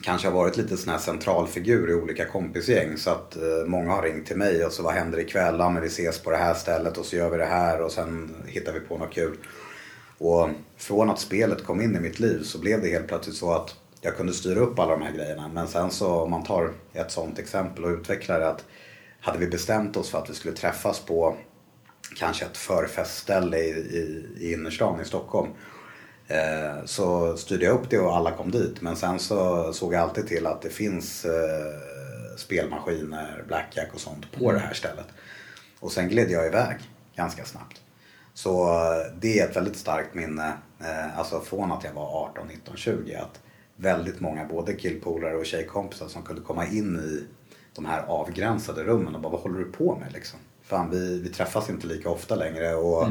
kanske 0.03 0.27
har 0.27 0.35
varit 0.35 0.57
lite 0.57 0.77
sån 0.77 0.91
här 0.91 0.99
centralfigur 0.99 1.89
i 1.89 1.93
olika 1.93 2.25
kompisgäng. 2.25 2.97
Så 2.97 3.09
att 3.09 3.35
eh, 3.35 3.65
många 3.67 3.91
har 3.91 4.01
ringt 4.01 4.27
till 4.27 4.37
mig 4.37 4.65
och 4.65 4.71
så 4.71 4.83
vad 4.83 4.93
händer 4.93 5.19
ikväll? 5.19 5.55
Ja 5.59 5.69
men 5.69 5.81
vi 5.81 5.87
ses 5.87 6.19
på 6.19 6.31
det 6.31 6.37
här 6.37 6.53
stället 6.53 6.97
och 6.97 7.05
så 7.05 7.15
gör 7.15 7.29
vi 7.29 7.37
det 7.37 7.45
här 7.45 7.81
och 7.81 7.91
sen 7.91 8.35
hittar 8.47 8.73
vi 8.73 8.79
på 8.79 8.97
något 8.97 9.13
kul. 9.13 9.37
Och 10.17 10.49
från 10.77 11.09
att 11.09 11.19
spelet 11.19 11.63
kom 11.63 11.81
in 11.81 11.95
i 11.95 11.99
mitt 11.99 12.19
liv 12.19 12.43
så 12.43 12.59
blev 12.59 12.81
det 12.81 12.89
helt 12.89 13.07
plötsligt 13.07 13.35
så 13.35 13.51
att 13.51 13.75
jag 14.01 14.17
kunde 14.17 14.33
styra 14.33 14.59
upp 14.59 14.79
alla 14.79 14.91
de 14.91 15.01
här 15.01 15.11
grejerna. 15.11 15.49
Men 15.53 15.67
sen 15.67 15.91
så 15.91 16.21
om 16.21 16.31
man 16.31 16.43
tar 16.43 16.71
ett 16.93 17.11
sånt 17.11 17.39
exempel 17.39 17.83
och 17.83 17.91
utvecklar 17.91 18.39
det 18.39 18.49
att 18.49 18.65
hade 19.23 19.37
vi 19.37 19.47
bestämt 19.47 19.97
oss 19.97 20.09
för 20.09 20.17
att 20.17 20.29
vi 20.29 20.33
skulle 20.33 20.55
träffas 20.55 20.99
på 20.99 21.35
kanske 22.15 22.45
ett 22.45 22.57
förfestställe 22.57 23.57
i, 23.57 23.69
i, 23.69 24.27
i 24.37 24.53
innerstan 24.53 25.01
i 25.01 25.05
Stockholm. 25.05 25.49
Eh, 26.27 26.85
så 26.85 27.37
styrde 27.37 27.65
jag 27.65 27.75
upp 27.75 27.89
det 27.89 27.99
och 27.99 28.15
alla 28.15 28.31
kom 28.31 28.51
dit. 28.51 28.81
Men 28.81 28.95
sen 28.95 29.19
så 29.19 29.73
såg 29.73 29.93
jag 29.93 30.01
alltid 30.01 30.27
till 30.27 30.47
att 30.47 30.61
det 30.61 30.69
finns 30.69 31.25
eh, 31.25 32.37
spelmaskiner, 32.37 33.43
blackjack 33.47 33.93
och 33.93 33.99
sånt 33.99 34.31
på 34.31 34.51
det 34.51 34.59
här 34.59 34.73
stället. 34.73 35.07
Och 35.79 35.91
sen 35.91 36.09
gled 36.09 36.31
jag 36.31 36.47
iväg 36.47 36.77
ganska 37.15 37.45
snabbt. 37.45 37.81
Så 38.33 38.67
eh, 38.67 39.13
det 39.19 39.39
är 39.39 39.49
ett 39.49 39.55
väldigt 39.55 39.77
starkt 39.77 40.15
minne, 40.15 40.53
eh, 40.79 41.19
alltså 41.19 41.39
från 41.39 41.71
att 41.71 41.83
jag 41.83 41.93
var 41.93 42.29
18, 42.29 42.47
19, 42.47 42.77
20. 42.77 43.15
Att 43.15 43.41
väldigt 43.75 44.19
många, 44.19 44.45
både 44.45 44.73
killpolare 44.73 45.35
och 45.35 45.45
tjejkompisar 45.45 46.07
som 46.07 46.23
kunde 46.23 46.41
komma 46.41 46.65
in 46.65 46.99
i 46.99 47.27
de 47.73 47.85
här 47.85 48.03
avgränsade 48.07 48.83
rummen 48.83 49.15
och 49.15 49.21
bara 49.21 49.31
vad 49.31 49.41
håller 49.41 49.59
du 49.59 49.71
på 49.71 49.95
med 49.95 50.13
liksom? 50.13 50.39
Fan 50.63 50.89
vi, 50.89 51.19
vi 51.19 51.29
träffas 51.29 51.69
inte 51.69 51.87
lika 51.87 52.09
ofta 52.09 52.35
längre 52.35 52.75
och 52.75 53.07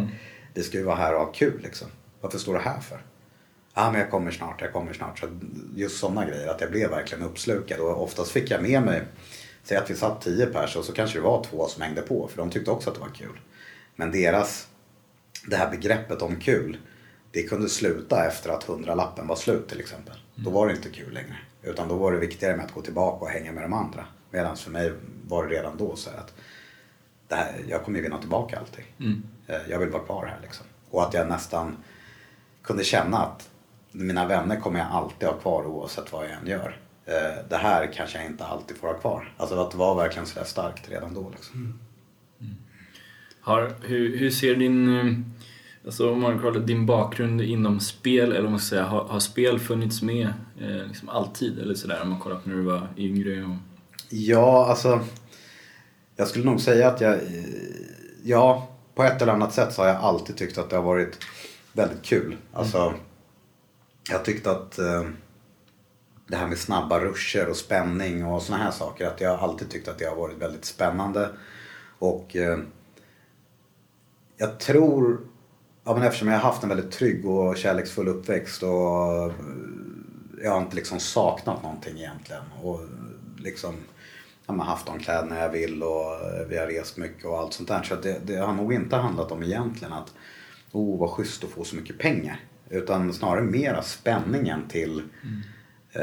vi 0.55 0.63
ska 0.63 0.79
ju 0.79 0.85
vara 0.85 0.97
här 0.97 1.15
och 1.15 1.21
ha 1.21 1.33
kul 1.33 1.61
liksom. 1.63 1.89
Varför 2.21 2.39
står 2.39 2.55
du 2.55 2.61
här 2.61 2.81
för? 2.81 3.03
Ja 3.75 3.91
men 3.91 4.01
jag 4.01 4.11
kommer 4.11 4.31
snart, 4.31 4.61
jag 4.61 4.73
kommer 4.73 4.93
snart. 4.93 5.19
Så 5.19 5.27
just 5.75 5.99
sådana 5.99 6.25
grejer, 6.25 6.49
att 6.49 6.61
jag 6.61 6.71
blev 6.71 6.91
verkligen 6.91 7.25
uppslukad 7.25 7.81
och 7.81 8.03
oftast 8.03 8.31
fick 8.31 8.51
jag 8.51 8.63
med 8.63 8.83
mig 8.83 9.03
Säg 9.65 9.77
att 9.77 9.91
vi 9.91 9.95
satt 9.95 10.21
tio 10.21 10.47
pers 10.47 10.77
och 10.77 10.85
så 10.85 10.93
kanske 10.93 11.19
det 11.19 11.23
var 11.23 11.45
två 11.45 11.69
som 11.69 11.83
hängde 11.83 12.03
på 12.03 12.29
för 12.29 12.37
de 12.37 12.51
tyckte 12.51 12.71
också 12.71 12.91
att 12.91 12.95
det 12.95 13.01
var 13.01 13.09
kul. 13.09 13.41
Men 13.97 14.11
deras, 14.11 14.69
det 15.47 15.57
här 15.57 15.71
begreppet 15.71 16.23
om 16.23 16.41
kul, 16.41 16.79
det 17.31 17.43
kunde 17.43 17.69
sluta 17.69 18.27
efter 18.27 18.51
att 18.51 18.65
hundralappen 18.65 19.27
var 19.27 19.37
slut 19.37 19.69
till 19.69 19.81
exempel. 19.81 20.17
Då 20.35 20.51
var 20.51 20.67
det 20.67 20.75
inte 20.75 20.89
kul 20.89 21.15
längre. 21.15 21.39
Utan 21.63 21.89
då 21.89 21.95
var 21.95 22.13
det 22.13 22.19
viktigare 22.19 22.57
med 22.57 22.65
att 22.65 22.73
gå 22.73 22.81
tillbaka 22.81 23.25
och 23.25 23.31
hänga 23.31 23.53
med 23.53 23.65
de 23.65 23.73
andra. 23.73 24.05
Medan 24.33 24.57
för 24.57 24.71
mig 24.71 24.93
var 25.29 25.47
det 25.47 25.55
redan 25.55 25.77
då 25.77 25.97
så 25.97 26.11
här 26.11 26.19
att 26.19 26.35
det 27.29 27.35
här, 27.35 27.53
jag 27.69 27.85
kommer 27.85 27.99
ju 27.99 28.03
vinna 28.05 28.19
tillbaka 28.19 28.59
allting. 28.59 28.85
Eh, 29.47 29.57
Jag 29.71 29.79
vill 29.79 29.89
vara 29.89 30.03
kvar 30.03 30.27
här 30.27 30.39
liksom. 30.43 30.67
Och 30.91 31.03
att 31.03 31.15
jag 31.15 31.29
nästan 31.29 31.77
kunde 32.63 32.85
känna 32.85 33.17
att 33.19 33.49
mina 33.93 34.27
vänner 34.27 34.57
kommer 34.61 34.79
jag 34.79 34.89
alltid 34.91 35.29
ha 35.29 35.35
kvar 35.37 35.67
oavsett 35.67 36.13
vad 36.13 36.25
jag 36.25 36.33
än 36.33 36.47
gör. 36.47 36.77
Eh, 37.07 37.45
Det 37.49 37.57
här 37.57 37.93
kanske 37.95 38.19
jag 38.19 38.27
inte 38.27 38.45
alltid 38.45 38.77
får 38.77 38.89
ha 38.89 38.95
kvar. 38.95 39.35
Alltså 39.37 39.61
att 39.61 39.71
det 39.71 39.77
var 39.77 39.95
verkligen 39.95 40.27
sådär 40.27 40.45
starkt 40.47 40.91
redan 40.91 41.15
då 41.15 41.31
liksom. 41.31 41.79
Har, 43.41 43.73
hur, 43.83 44.17
hur 44.19 44.31
ser 44.31 44.55
din, 44.57 44.99
eh, 44.99 45.15
alltså 45.85 46.13
om 46.13 46.21
man 46.21 46.39
kollar 46.39 46.61
din 46.61 46.87
bakgrund 46.87 47.41
inom 47.43 47.81
spel, 47.81 48.33
eller 48.33 48.45
om 48.45 48.51
man 48.51 48.61
ska 48.61 48.71
säga, 48.77 48.85
har, 48.85 49.05
har 49.05 49.21
spel 49.21 49.59
funnits 49.59 50.03
med 50.03 50.33
eh, 50.61 50.87
liksom 50.87 51.09
alltid? 51.09 51.59
Eller 51.59 51.75
sådär 51.75 52.03
om 52.03 52.09
man 52.09 52.21
kollar 52.21 52.37
på 52.37 52.49
när 52.49 52.57
du 52.57 52.63
var 52.63 52.89
yngre? 52.97 53.45
Och, 53.45 53.57
Ja, 54.15 54.67
alltså. 54.67 55.01
Jag 56.17 56.29
skulle 56.29 56.45
nog 56.45 56.61
säga 56.61 56.89
att 56.89 57.01
jag, 57.01 57.21
ja, 58.23 58.69
på 58.95 59.03
ett 59.03 59.23
eller 59.23 59.33
annat 59.33 59.55
sätt 59.55 59.75
så 59.75 59.83
har 59.83 59.89
jag 59.89 59.97
alltid 59.97 60.37
tyckt 60.37 60.59
att 60.59 60.71
det 60.71 60.77
har 60.77 60.83
varit 60.83 61.19
väldigt 61.73 62.03
kul. 62.03 62.37
Alltså, 62.53 62.95
jag 64.11 64.25
tyckte 64.25 64.51
att 64.51 64.79
eh, 64.79 65.05
det 66.27 66.37
här 66.37 66.47
med 66.47 66.59
snabba 66.59 67.01
ruscher 67.01 67.49
och 67.49 67.57
spänning 67.57 68.27
och 68.27 68.43
såna 68.43 68.59
här 68.59 68.71
saker, 68.71 69.07
att 69.07 69.21
jag 69.21 69.37
har 69.37 69.49
alltid 69.49 69.71
tyckt 69.71 69.89
att 69.89 69.99
det 69.99 70.05
har 70.05 70.17
varit 70.17 70.39
väldigt 70.39 70.65
spännande. 70.65 71.31
Och 71.99 72.37
eh, 72.37 72.59
jag 74.37 74.61
tror, 74.61 75.21
ja 75.85 75.95
men 75.95 76.03
eftersom 76.03 76.29
jag 76.29 76.35
har 76.35 76.51
haft 76.51 76.63
en 76.63 76.69
väldigt 76.69 76.93
trygg 76.93 77.27
och 77.27 77.57
kärleksfull 77.57 78.09
uppväxt 78.09 78.63
och 78.63 79.25
eh, 79.25 79.33
jag 80.43 80.51
har 80.51 80.61
inte 80.61 80.77
liksom 80.77 81.01
saknat 81.01 81.63
någonting 81.63 81.97
egentligen. 81.99 82.43
Och 82.63 82.81
liksom 83.39 83.75
ja, 84.53 84.57
men 84.57 84.67
haft 84.67 84.87
de 84.87 84.99
kläderna 84.99 85.39
jag 85.39 85.49
vill 85.49 85.83
och 85.83 86.13
eh, 86.13 86.47
vi 86.49 86.59
har 86.59 86.67
rest 86.67 86.97
mycket 86.97 87.25
och 87.25 87.39
allt 87.39 87.53
sånt 87.53 87.69
där. 87.69 87.83
Så 87.83 87.95
det, 87.95 88.19
det 88.27 88.37
har 88.37 88.53
nog 88.53 88.73
inte 88.73 88.97
handlat 88.97 89.33
om 89.33 89.43
egentligen 89.43 89.93
att 89.93 90.15
oh 90.73 91.01
vad 91.01 91.11
schysst 91.11 91.45
att 91.45 91.51
få 91.51 91.65
så 91.65 91.77
mycket 91.77 91.99
pengar. 91.99 92.41
Utan 92.71 93.13
snarare 93.13 93.43
mera 93.43 93.83
spänningen 93.83 94.69
till 94.69 95.03
eh, 95.93 96.03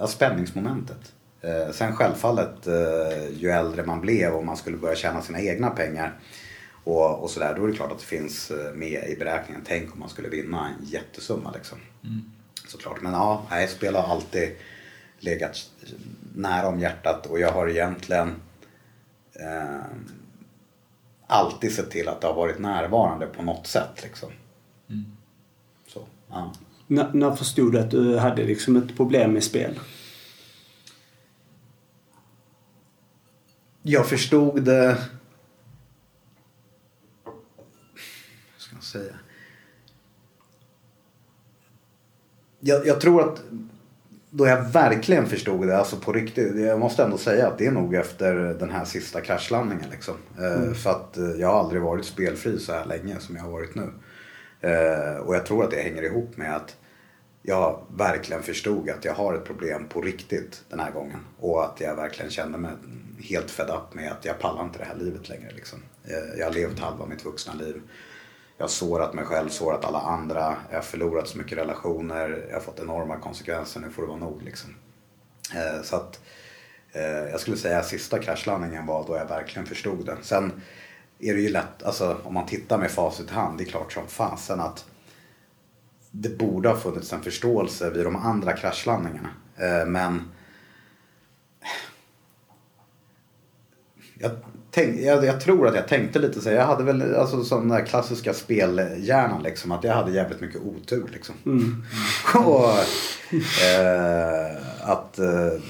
ja, 0.00 0.06
spänningsmomentet. 0.06 1.12
Eh, 1.40 1.72
sen 1.72 1.96
självfallet 1.96 2.66
eh, 2.66 3.28
ju 3.32 3.50
äldre 3.50 3.86
man 3.86 4.00
blev 4.00 4.32
och 4.32 4.44
man 4.44 4.56
skulle 4.56 4.76
börja 4.76 4.96
tjäna 4.96 5.22
sina 5.22 5.40
egna 5.40 5.70
pengar 5.70 6.18
och, 6.84 7.22
och 7.22 7.30
sådär, 7.30 7.54
då 7.56 7.64
är 7.64 7.68
det 7.68 7.76
klart 7.76 7.92
att 7.92 7.98
det 7.98 8.04
finns 8.04 8.50
eh, 8.50 8.74
med 8.74 9.08
i 9.08 9.16
beräkningen. 9.18 9.62
Tänk 9.66 9.92
om 9.92 10.00
man 10.00 10.08
skulle 10.08 10.28
vinna 10.28 10.68
en 10.68 10.84
jättesumma 10.84 11.52
liksom. 11.54 11.78
Såklart. 12.68 13.02
Men 13.02 13.12
ja, 13.12 13.46
nej, 13.50 13.68
spel 13.68 13.94
har 13.94 14.14
alltid 14.14 14.56
legat 15.24 15.70
nära 16.34 16.68
om 16.68 16.80
hjärtat 16.80 17.26
och 17.26 17.40
jag 17.40 17.52
har 17.52 17.68
egentligen 17.68 18.34
eh, 19.32 19.84
alltid 21.26 21.72
sett 21.72 21.90
till 21.90 22.08
att 22.08 22.20
det 22.20 22.26
har 22.26 22.34
varit 22.34 22.58
närvarande 22.58 23.26
på 23.26 23.42
något 23.42 23.66
sätt 23.66 24.02
liksom. 24.02 24.30
Så, 25.86 26.06
ja. 26.28 26.52
När, 26.86 27.12
när 27.12 27.36
förstod 27.36 27.72
du 27.72 27.80
att 27.80 27.90
du 27.90 28.18
hade 28.18 28.44
liksom 28.44 28.76
ett 28.76 28.96
problem 28.96 29.32
med 29.32 29.44
spel? 29.44 29.80
Jag 33.82 34.08
förstod 34.08 34.62
det... 34.62 35.08
Vad 37.24 37.34
ska 38.58 38.74
man 38.74 38.82
säga? 38.82 39.14
Jag, 42.60 42.86
jag 42.86 43.00
tror 43.00 43.28
att 43.28 43.42
då 44.36 44.46
jag 44.46 44.62
verkligen 44.62 45.26
förstod 45.26 45.66
det, 45.66 45.78
alltså 45.78 45.96
på 45.96 46.12
riktigt. 46.12 46.56
Jag 46.56 46.78
måste 46.78 47.02
ändå 47.02 47.18
säga 47.18 47.48
att 47.48 47.58
det 47.58 47.66
är 47.66 47.70
nog 47.70 47.94
efter 47.94 48.34
den 48.34 48.70
här 48.70 48.84
sista 48.84 49.20
kraschlandningen. 49.20 49.90
Liksom. 49.90 50.14
Eh, 50.38 50.72
För 50.72 50.90
att 50.90 51.16
eh, 51.16 51.30
jag 51.30 51.48
har 51.48 51.58
aldrig 51.58 51.82
varit 51.82 52.04
spelfri 52.04 52.58
så 52.58 52.72
här 52.72 52.84
länge 52.84 53.20
som 53.20 53.36
jag 53.36 53.42
har 53.42 53.50
varit 53.50 53.74
nu. 53.74 53.90
Eh, 54.60 55.16
och 55.16 55.34
jag 55.34 55.46
tror 55.46 55.64
att 55.64 55.70
det 55.70 55.76
hänger 55.76 56.02
ihop 56.02 56.36
med 56.36 56.56
att 56.56 56.76
jag 57.42 57.86
verkligen 57.96 58.42
förstod 58.42 58.90
att 58.90 59.04
jag 59.04 59.14
har 59.14 59.34
ett 59.34 59.44
problem 59.44 59.88
på 59.88 60.00
riktigt 60.00 60.62
den 60.70 60.80
här 60.80 60.90
gången. 60.90 61.18
Och 61.40 61.64
att 61.64 61.80
jag 61.80 61.96
verkligen 61.96 62.30
kände 62.30 62.58
mig 62.58 62.70
helt 63.18 63.50
fed 63.50 63.70
up 63.70 63.94
med 63.94 64.12
att 64.12 64.24
jag 64.24 64.38
pallar 64.38 64.64
inte 64.64 64.78
det 64.78 64.84
här 64.84 64.96
livet 64.96 65.28
längre. 65.28 65.50
Liksom. 65.54 65.78
Jag 66.38 66.46
har 66.46 66.52
levt 66.52 66.78
halva 66.78 67.06
mitt 67.06 67.24
vuxna 67.24 67.54
liv. 67.54 67.82
Jag 68.56 68.64
har 68.64 68.68
sårat 68.68 69.14
mig 69.14 69.24
själv, 69.24 69.48
sårat 69.48 69.84
alla 69.84 70.00
andra. 70.00 70.56
Jag 70.70 70.76
har 70.76 70.82
förlorat 70.82 71.28
så 71.28 71.38
mycket 71.38 71.58
relationer. 71.58 72.46
Jag 72.48 72.56
har 72.56 72.60
fått 72.60 72.80
enorma 72.80 73.16
konsekvenser. 73.16 73.80
Nu 73.80 73.90
får 73.90 74.02
det 74.02 74.08
vara 74.08 74.18
nog 74.18 74.42
liksom. 74.42 74.74
Eh, 75.54 75.82
så 75.82 75.96
att 75.96 76.20
eh, 76.92 77.02
jag 77.02 77.40
skulle 77.40 77.56
säga 77.56 77.78
att 77.78 77.86
sista 77.86 78.18
kraschlandningen 78.18 78.86
var 78.86 79.06
då 79.06 79.16
jag 79.16 79.26
verkligen 79.26 79.66
förstod 79.66 80.06
det. 80.06 80.16
Sen 80.22 80.62
är 81.18 81.34
det 81.34 81.40
ju 81.40 81.48
lätt, 81.48 81.82
alltså 81.82 82.18
om 82.24 82.34
man 82.34 82.46
tittar 82.46 82.78
med 82.78 82.90
facit 82.90 83.30
i 83.30 83.34
hand, 83.34 83.58
det 83.58 83.64
är 83.64 83.68
klart 83.68 83.92
som 83.92 84.06
fasen 84.06 84.60
att 84.60 84.86
det 86.10 86.38
borde 86.38 86.68
ha 86.68 86.76
funnits 86.76 87.12
en 87.12 87.22
förståelse 87.22 87.90
vid 87.90 88.04
de 88.04 88.16
andra 88.16 88.52
kraschlandningarna. 88.52 89.30
Eh, 89.56 89.86
men 89.86 90.32
jag, 94.14 94.30
tänk, 94.74 95.00
jag, 95.00 95.24
jag 95.24 95.40
tror 95.40 95.68
att 95.68 95.74
jag 95.74 95.88
tänkte 95.88 96.18
lite 96.18 96.40
så. 96.40 96.50
Jag 96.50 96.66
hade 96.66 96.84
väl 96.84 97.14
alltså 97.14 97.44
sån 97.44 97.68
där 97.68 97.86
klassiska 97.86 98.34
spelhjärnan 98.34 99.42
liksom. 99.42 99.72
Att 99.72 99.84
jag 99.84 99.94
hade 99.94 100.12
jävligt 100.12 100.40
mycket 100.40 100.62
otur 100.62 101.10
liksom. 101.12 101.34
och 102.34 102.70
eh, 103.64 104.56
att 104.80 105.18
eh, 105.18 105.60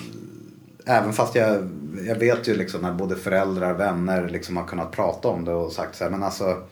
även 0.84 1.12
fast 1.12 1.34
jag, 1.34 1.70
jag 2.06 2.16
vet 2.16 2.48
ju 2.48 2.54
liksom 2.56 2.82
när 2.82 2.92
både 2.92 3.16
föräldrar 3.16 3.74
och 3.74 3.80
vänner 3.80 4.28
liksom 4.28 4.56
har 4.56 4.64
kunnat 4.64 4.92
prata 4.92 5.28
om 5.28 5.44
det 5.44 5.52
och 5.52 5.72
sagt 5.72 5.96
så 5.96 6.04
här, 6.04 6.10
men 6.10 6.22
alltså 6.22 6.62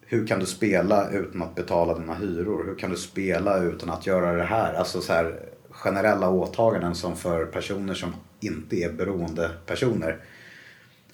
hur 0.00 0.26
kan 0.26 0.40
du 0.40 0.46
spela 0.46 1.10
utan 1.10 1.42
att 1.42 1.54
betala 1.54 1.98
dina 1.98 2.14
hyror? 2.14 2.64
Hur 2.66 2.74
kan 2.74 2.90
du 2.90 2.96
spela 2.96 3.58
utan 3.58 3.90
att 3.90 4.06
göra 4.06 4.32
det 4.32 4.44
här? 4.44 4.74
Alltså 4.74 5.00
så 5.00 5.12
här 5.12 5.40
generella 5.70 6.30
åtaganden 6.30 6.94
som 6.94 7.16
för 7.16 7.46
personer 7.46 7.94
som 7.94 8.14
inte 8.40 8.76
är 8.76 8.92
beroende 8.92 9.50
personer 9.66 10.20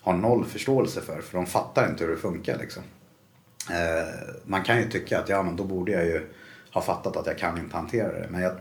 har 0.02 0.12
noll 0.14 0.44
förståelse 0.44 1.00
för. 1.00 1.20
För 1.20 1.36
de 1.38 1.46
fattar 1.46 1.88
inte 1.90 2.04
hur 2.04 2.10
det 2.10 2.16
funkar 2.16 2.58
liksom. 2.58 2.82
Eh, 3.70 4.08
man 4.44 4.62
kan 4.62 4.78
ju 4.78 4.88
tycka 4.88 5.18
att 5.20 5.28
ja 5.28 5.42
men 5.42 5.56
då 5.56 5.64
borde 5.64 5.92
jag 5.92 6.04
ju 6.06 6.26
ha 6.72 6.80
fattat 6.80 7.16
att 7.16 7.26
jag 7.26 7.38
kan 7.38 7.58
inte 7.58 7.76
hantera 7.76 8.12
det. 8.12 8.26
Men 8.30 8.42
jag... 8.42 8.52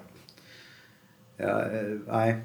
Ja, 1.37 1.61
eh, 1.61 1.97
nej. 2.11 2.35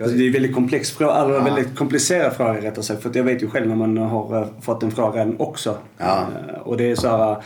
Alltså 0.00 0.16
det 0.16 0.22
är 0.22 0.26
en 0.26 0.32
väldigt 0.32 0.54
komplex 0.54 0.90
fråga, 0.90 1.14
eller 1.14 1.38
en 1.40 1.46
Ja. 1.46 1.54
väldigt 1.54 1.76
komplicerad 1.76 2.32
fråga 2.32 2.60
rättare 2.62 2.82
sagt. 2.82 3.02
För 3.02 3.10
att 3.10 3.14
jag 3.16 3.24
vet 3.24 3.42
ju 3.42 3.50
själv 3.50 3.68
när 3.68 3.76
man 3.76 3.96
har 3.96 4.42
eh, 4.42 4.48
fått 4.60 4.80
den 4.80 4.90
frågan 4.90 5.36
också. 5.38 5.78
Ja. 5.98 6.26
Eh, 6.48 6.54
Och 6.60 6.76
det 6.76 6.90
är 6.90 6.94
så 6.94 7.08
här... 7.08 7.42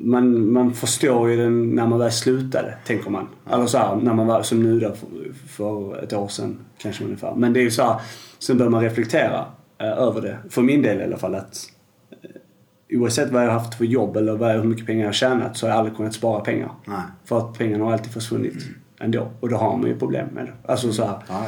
Man, 0.00 0.52
man 0.52 0.72
förstår 0.74 1.30
ju 1.30 1.36
den 1.36 1.70
när 1.74 1.86
man 1.86 1.98
väl 1.98 2.12
slutade, 2.12 2.74
tänker 2.86 3.10
man. 3.10 3.28
Eller 3.50 3.66
så 3.66 3.78
här, 3.78 3.96
när 3.96 4.14
man 4.14 4.26
var 4.26 4.42
som 4.42 4.62
nu 4.62 4.80
då, 4.80 4.92
för, 4.94 5.06
för 5.48 6.02
ett 6.04 6.12
år 6.12 6.28
sedan 6.28 6.58
kanske 6.78 7.04
ungefär. 7.04 7.34
Men 7.34 7.52
det 7.52 7.60
är 7.60 7.62
ju 7.62 7.70
så 7.70 7.82
här, 7.82 8.00
sen 8.38 8.58
börjar 8.58 8.70
man 8.70 8.82
reflektera 8.82 9.44
över 9.86 10.20
det. 10.20 10.38
För 10.50 10.62
min 10.62 10.82
del 10.82 11.00
i 11.00 11.04
alla 11.04 11.16
fall 11.16 11.34
att 11.34 11.66
eh, 12.10 12.98
oavsett 12.98 13.30
vad 13.30 13.42
jag 13.42 13.46
har 13.50 13.58
haft 13.58 13.74
för 13.74 13.84
jobb 13.84 14.16
eller 14.16 14.36
vad, 14.36 14.52
hur 14.56 14.62
mycket 14.64 14.86
pengar 14.86 15.00
jag 15.00 15.08
har 15.08 15.12
tjänat 15.12 15.56
så 15.56 15.66
har 15.66 15.70
jag 15.70 15.78
aldrig 15.78 15.96
kunnat 15.96 16.14
spara 16.14 16.40
pengar. 16.40 16.70
Nej. 16.84 17.02
För 17.24 17.38
att 17.38 17.58
pengarna 17.58 17.84
har 17.84 17.92
alltid 17.92 18.12
försvunnit 18.12 18.64
ändå. 19.00 19.30
Och 19.40 19.48
då 19.48 19.56
har 19.56 19.76
man 19.76 19.86
ju 19.88 19.98
problem 19.98 20.28
med 20.34 20.44
det. 20.46 20.72
Alltså 20.72 20.92
så 20.92 21.04
här, 21.04 21.18
Ja, 21.28 21.46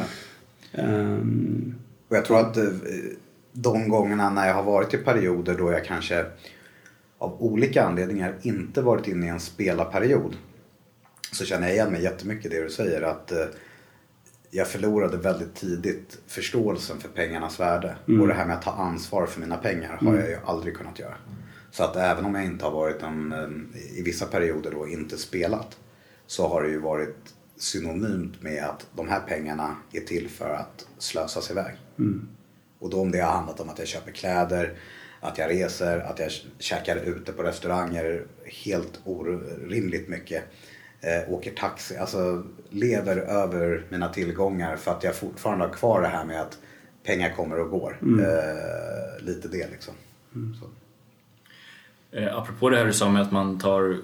ja. 0.72 0.82
ehm, 0.82 1.74
Och 2.08 2.16
jag 2.16 2.24
tror 2.24 2.40
att 2.40 2.56
eh, 2.56 2.64
de 3.52 3.88
gångerna 3.88 4.30
när 4.30 4.46
jag 4.48 4.54
har 4.54 4.62
varit 4.62 4.94
i 4.94 4.96
perioder 4.96 5.54
då 5.58 5.72
jag 5.72 5.84
kanske 5.84 6.24
av 7.18 7.42
olika 7.42 7.84
anledningar 7.84 8.34
inte 8.42 8.82
varit 8.82 9.08
inne 9.08 9.26
i 9.26 9.28
en 9.28 9.40
spelarperiod. 9.40 10.36
Så 11.32 11.44
känner 11.44 11.66
jag 11.66 11.74
igen 11.76 11.92
mig 11.92 12.02
jättemycket 12.02 12.46
i 12.46 12.48
det 12.56 12.62
du 12.64 12.70
säger. 12.70 13.02
Att 13.02 13.32
eh, 13.32 13.38
jag 14.54 14.68
förlorade 14.68 15.16
väldigt 15.16 15.54
tidigt 15.54 16.18
förståelsen 16.26 17.00
för 17.00 17.08
pengarnas 17.08 17.60
värde. 17.60 17.96
Och 18.20 18.28
det 18.28 18.34
här 18.34 18.46
med 18.46 18.56
att 18.56 18.62
ta 18.62 18.70
ansvar 18.70 19.26
för 19.26 19.40
mina 19.40 19.56
pengar 19.56 19.98
har 20.00 20.14
jag 20.16 20.28
ju 20.28 20.36
aldrig 20.44 20.76
kunnat 20.76 20.98
göra. 20.98 21.14
Så 21.70 21.84
att 21.84 21.96
även 21.96 22.24
om 22.24 22.34
jag 22.34 22.44
inte 22.44 22.64
har 22.64 22.72
varit 22.72 23.02
en, 23.02 23.34
i 23.96 24.02
vissa 24.02 24.26
perioder 24.26 24.70
då 24.70 24.88
inte 24.88 25.18
spelat 25.18 25.78
så 26.26 26.48
har 26.48 26.62
det 26.62 26.68
ju 26.68 26.78
varit 26.78 27.34
synonymt 27.56 28.42
med 28.42 28.64
att 28.64 28.86
de 28.96 29.08
här 29.08 29.20
pengarna 29.20 29.76
är 29.92 30.00
till 30.00 30.28
för 30.28 30.50
att 30.50 30.86
slösas 30.98 31.50
iväg. 31.50 31.74
Och 32.78 32.90
då 32.90 33.00
om 33.00 33.10
det 33.10 33.20
har 33.20 33.32
handlat 33.32 33.60
om 33.60 33.68
att 33.68 33.78
jag 33.78 33.88
köper 33.88 34.12
kläder, 34.12 34.78
att 35.20 35.38
jag 35.38 35.50
reser, 35.50 35.98
att 35.98 36.18
jag 36.18 36.30
käkar 36.58 36.96
ute 36.96 37.32
på 37.32 37.42
restauranger 37.42 38.26
helt 38.44 39.00
orimligt 39.04 40.08
mycket. 40.08 40.44
Eh, 41.04 41.32
åker 41.32 41.50
taxi, 41.50 41.96
alltså 41.96 42.42
lever 42.70 43.16
över 43.16 43.84
mina 43.88 44.08
tillgångar 44.08 44.76
för 44.76 44.90
att 44.90 45.04
jag 45.04 45.16
fortfarande 45.16 45.64
har 45.64 45.72
kvar 45.72 46.02
det 46.02 46.08
här 46.08 46.24
med 46.24 46.40
att 46.40 46.58
pengar 47.04 47.30
kommer 47.36 47.60
och 47.60 47.70
går. 47.70 47.98
Eh, 48.02 49.24
lite 49.24 49.48
det 49.48 49.70
liksom. 49.70 49.94
Så. 50.60 50.68
Eh, 52.16 52.36
apropå 52.36 52.70
det 52.70 52.76
här 52.76 52.86
du 52.86 52.92
sa 52.92 53.10
med 53.10 53.22
att 53.22 53.32
man 53.32 53.58
tar 53.58 53.96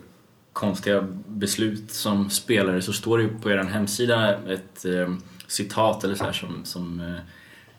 konstiga 0.53 1.07
beslut 1.27 1.91
som 1.91 2.31
spelare 2.31 2.83
så 2.83 2.93
står 2.93 3.19
det 3.19 3.25
ju 3.25 3.39
på 3.39 3.51
er 3.51 3.59
hemsida 3.59 4.39
ett 4.49 4.85
eh, 4.85 5.15
citat 5.47 6.05
eller 6.05 6.15
så 6.15 6.25
här 6.25 6.33
som, 6.33 6.65
som, 6.65 7.01
eh, 7.01 7.21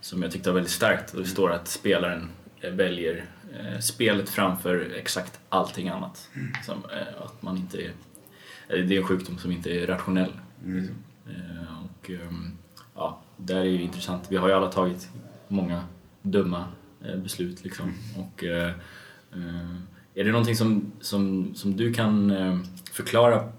som 0.02 0.22
jag 0.24 0.32
tyckte 0.32 0.50
var 0.50 0.56
väldigt 0.56 0.74
starkt. 0.74 1.14
Och 1.14 1.22
det 1.22 1.28
står 1.28 1.52
att 1.52 1.68
spelaren 1.68 2.30
eh, 2.62 2.72
väljer 2.72 3.26
eh, 3.60 3.80
spelet 3.80 4.30
framför 4.30 4.92
exakt 4.98 5.40
allting 5.50 5.90
annat. 5.90 6.30
Som, 6.66 6.78
eh, 6.78 7.24
att 7.26 7.42
man 7.42 7.58
inte 7.58 7.78
är, 7.78 7.92
det 8.70 8.96
är 8.96 8.98
en 8.98 9.08
sjukdom 9.08 9.38
som 9.38 9.52
inte 9.52 9.72
är 9.72 9.88
rationell. 9.88 10.32
Liksom. 10.66 10.96
Eh, 11.26 11.86
och, 11.86 12.10
ehm, 12.10 12.58
ja, 12.96 13.22
där 13.38 13.60
är 13.60 13.64
ju 13.64 13.82
intressant. 13.82 14.26
Vi 14.30 14.38
har 14.38 14.48
ju 14.48 14.54
alla 14.54 14.72
tagit 14.72 15.10
många 15.48 15.84
dumma 16.22 16.66
eh, 17.06 17.16
beslut 17.16 17.64
liksom. 17.64 17.94
Och, 18.18 18.44
eh, 18.44 18.70
eh, 19.34 19.76
är 20.14 20.24
det 20.24 20.32
någonting 20.32 20.56
som, 20.56 20.92
som, 21.02 21.56
som 21.56 21.78
du 21.78 21.94
kan 21.94 22.32
eh, 22.32 22.60
förklara 22.92 23.50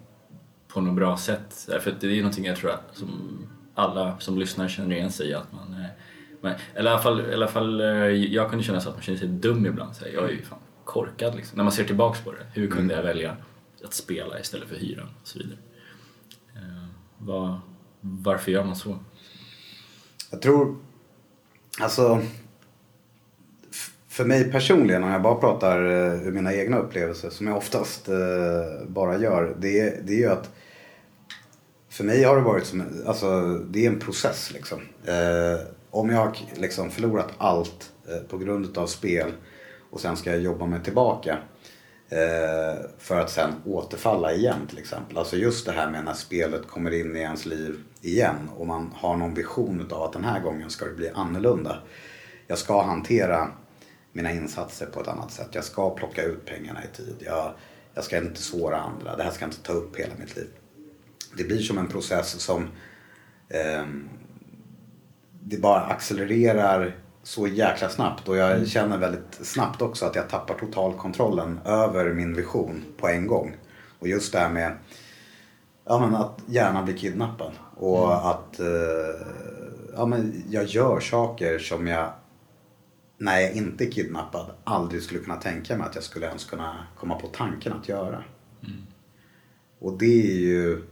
på 0.68 0.81
något 0.81 0.96
bra 0.96 1.16
sätt? 1.16 1.68
För 1.81 1.94
det 2.01 2.07
är 2.07 2.16
någonting 2.16 2.44
jag 2.44 2.57
tror 2.57 2.70
att 2.70 2.90
som 2.96 3.38
alla 3.75 4.18
som 4.18 4.38
lyssnar 4.38 4.68
känner 4.68 4.96
igen 4.96 5.11
sig 5.11 5.29
i. 5.29 5.35
Att 5.35 5.53
man, 5.53 5.73
eh, 5.73 5.90
man, 6.40 6.53
eller 6.75 6.90
i 6.90 6.92
alla 6.92 7.03
fall, 7.03 7.20
i 7.20 7.35
alla 7.35 7.49
fall 7.49 7.81
eh, 7.81 7.87
jag 8.09 8.51
kunde 8.51 8.64
känna 8.64 8.81
så 8.81 8.88
att 8.88 8.94
man 8.94 9.03
känner 9.03 9.18
sig 9.18 9.29
dum 9.29 9.66
ibland. 9.66 9.96
Så 9.96 10.05
här, 10.05 10.12
jag 10.12 10.25
är 10.25 10.31
ju 10.31 10.42
fan 10.42 10.59
korkad 10.85 11.35
liksom. 11.35 11.57
När 11.57 11.64
man 11.64 11.73
ser 11.73 11.85
tillbaks 11.85 12.20
på 12.20 12.33
det. 12.33 12.61
Hur 12.61 12.70
kunde 12.70 12.94
jag 12.94 13.03
välja 13.03 13.37
att 13.85 13.95
spela 13.95 14.40
istället 14.40 14.69
för 14.69 14.77
hyran 14.77 15.09
och 15.23 15.29
så 15.29 15.38
vidare. 15.38 15.59
Eh, 16.57 17.59
varför 18.01 18.51
gör 18.53 18.64
man 18.64 18.77
så? 18.77 18.99
Jag 20.31 20.43
tror, 20.43 20.77
alltså 21.81 22.23
för 24.09 24.25
mig 24.25 24.53
personligen, 24.53 25.05
om 25.05 25.11
jag 25.11 25.23
bara 25.23 25.35
pratar 25.35 25.85
eh, 25.85 26.27
ur 26.27 26.33
mina 26.33 26.55
egna 26.55 26.79
upplevelser 26.79 27.31
som 27.31 27.47
jag 27.47 27.57
oftast 27.57 28.09
eh, 28.09 28.87
bara 28.88 29.19
gör. 29.19 29.57
Det, 29.59 29.81
är- 29.81 30.03
det 30.03 30.12
är 30.12 30.16
ju 30.19 30.27
att 30.31 30.51
för 31.88 32.05
mig 32.05 32.23
har 32.23 32.37
det 32.37 32.43
varit 32.43 32.66
som, 32.66 32.81
en- 32.81 33.03
alltså 33.07 33.59
det 33.59 33.87
är 33.87 33.90
en 33.90 33.99
process 34.01 34.51
liksom. 34.53 34.79
Eh, 35.05 35.66
om 35.90 36.11
jag 36.11 36.16
har 36.19 36.37
liksom 36.57 36.90
förlorat 36.90 37.29
allt 37.38 37.93
eh, 38.09 38.29
på 38.29 38.38
grund 38.38 38.79
av 38.79 38.87
spel 38.87 39.33
och 39.90 40.01
sen 40.01 40.16
ska 40.16 40.31
jag 40.31 40.40
jobba 40.40 40.66
mig 40.66 40.83
tillbaka. 40.83 41.38
Eh, 42.12 42.81
för 42.99 43.20
att 43.20 43.31
sen 43.31 43.55
återfalla 43.64 44.33
igen 44.33 44.66
till 44.68 44.79
exempel. 44.79 45.18
Alltså 45.18 45.37
just 45.37 45.66
det 45.66 45.73
här 45.73 45.90
med 45.90 46.05
när 46.05 46.14
spelet 46.14 46.66
kommer 46.66 46.90
in 46.90 47.16
i 47.16 47.20
ens 47.20 47.46
liv 47.46 47.83
igen 48.01 48.51
och 48.57 48.66
man 48.66 48.92
har 48.96 49.16
någon 49.16 49.35
vision 49.35 49.88
av 49.92 50.03
att 50.03 50.12
den 50.12 50.25
här 50.25 50.40
gången 50.40 50.70
ska 50.70 50.85
det 50.85 50.94
bli 50.94 51.11
annorlunda. 51.11 51.79
Jag 52.46 52.59
ska 52.59 52.83
hantera 52.83 53.53
mina 54.12 54.33
insatser 54.33 54.87
på 54.87 55.01
ett 55.01 55.09
annat 55.09 55.33
sätt. 55.33 55.49
Jag 55.53 55.64
ska 55.64 55.90
plocka 55.90 56.23
ut 56.23 56.46
pengarna 56.46 56.81
i 56.85 56.96
tid. 56.96 57.16
Jag, 57.18 57.53
jag 57.94 58.05
ska 58.05 58.18
inte 58.18 58.42
såra 58.42 58.81
andra. 58.81 59.16
Det 59.16 59.23
här 59.23 59.31
ska 59.31 59.44
inte 59.44 59.62
ta 59.62 59.73
upp 59.73 59.96
hela 59.96 60.14
mitt 60.18 60.37
liv. 60.37 60.49
Det 61.37 61.44
blir 61.44 61.59
som 61.59 61.79
en 61.79 61.88
process 61.88 62.40
som 62.40 62.62
eh, 63.49 63.85
det 65.42 65.57
bara 65.57 65.81
accelererar 65.81 66.96
så 67.23 67.47
jäkla 67.47 67.89
snabbt. 67.89 68.29
Och 68.29 68.37
jag 68.37 68.69
känner 68.69 68.99
väldigt 68.99 69.35
snabbt 69.43 69.83
också 69.83 70.07
att 70.07 70.15
jag 70.15 70.29
tappar 70.29 70.55
total 70.55 70.95
kontrollen 70.95 71.61
över 71.65 72.13
min 72.13 72.35
vision 72.35 72.85
på 72.97 73.09
en 73.09 73.27
gång. 73.27 73.57
Och 73.99 74.09
just 74.09 74.33
det 74.33 74.39
här 74.39 74.51
med 74.51 74.77
ja, 75.85 75.99
men 75.99 76.15
att 76.15 76.39
hjärnan 76.47 76.85
blir 76.85 76.97
kidnappad. 76.97 77.53
Och 77.77 78.31
att 78.31 78.61
eh, 78.61 78.67
ja, 79.97 80.07
men 80.07 80.45
jag 80.51 80.65
gör 80.65 81.01
saker 81.01 81.59
som 81.59 81.87
jag 81.87 82.13
när 83.19 83.41
jag 83.41 83.53
inte 83.53 83.85
är 83.85 83.91
kidnappad 83.91 84.51
aldrig 84.65 85.03
skulle 85.03 85.21
kunna 85.21 85.37
tänka 85.37 85.77
mig 85.77 85.87
att 85.87 85.95
jag 85.95 86.05
skulle 86.05 86.27
ens 86.27 86.45
kunna 86.45 86.87
komma 86.99 87.15
på 87.15 87.27
tanken 87.27 87.73
att 87.73 87.89
göra. 87.89 88.25
Och 89.79 89.99
det 89.99 90.33
är 90.33 90.39
ju, 90.39 90.83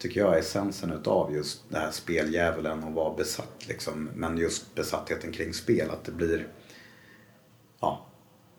tycker 0.00 0.20
jag, 0.20 0.38
essensen 0.38 0.92
utav 0.92 1.34
just 1.34 1.62
det 1.68 1.78
här 1.78 1.90
speldjävulen 1.90 2.84
och 2.84 2.92
vara 2.92 3.14
besatt 3.14 3.68
liksom. 3.68 4.10
Men 4.14 4.38
just 4.38 4.74
besattheten 4.74 5.32
kring 5.32 5.54
spel, 5.54 5.90
att 5.90 6.04
det 6.04 6.12
blir, 6.12 6.48
ja, 7.80 8.06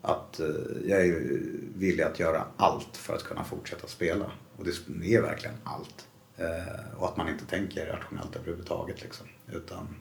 att 0.01 0.39
eh, 0.39 0.47
jag 0.85 1.01
är 1.01 1.39
villig 1.75 2.03
att 2.03 2.19
göra 2.19 2.45
allt 2.57 2.97
för 2.97 3.15
att 3.15 3.23
kunna 3.23 3.43
fortsätta 3.43 3.87
spela. 3.87 4.31
Och 4.57 4.65
det 4.65 4.71
är 5.15 5.21
verkligen 5.21 5.55
allt. 5.63 6.07
Eh, 6.37 6.97
och 6.97 7.07
att 7.07 7.17
man 7.17 7.29
inte 7.29 7.45
tänker 7.45 7.85
rationellt 7.85 8.35
överhuvudtaget 8.35 9.01
liksom. 9.01 9.27
Utan 9.51 9.95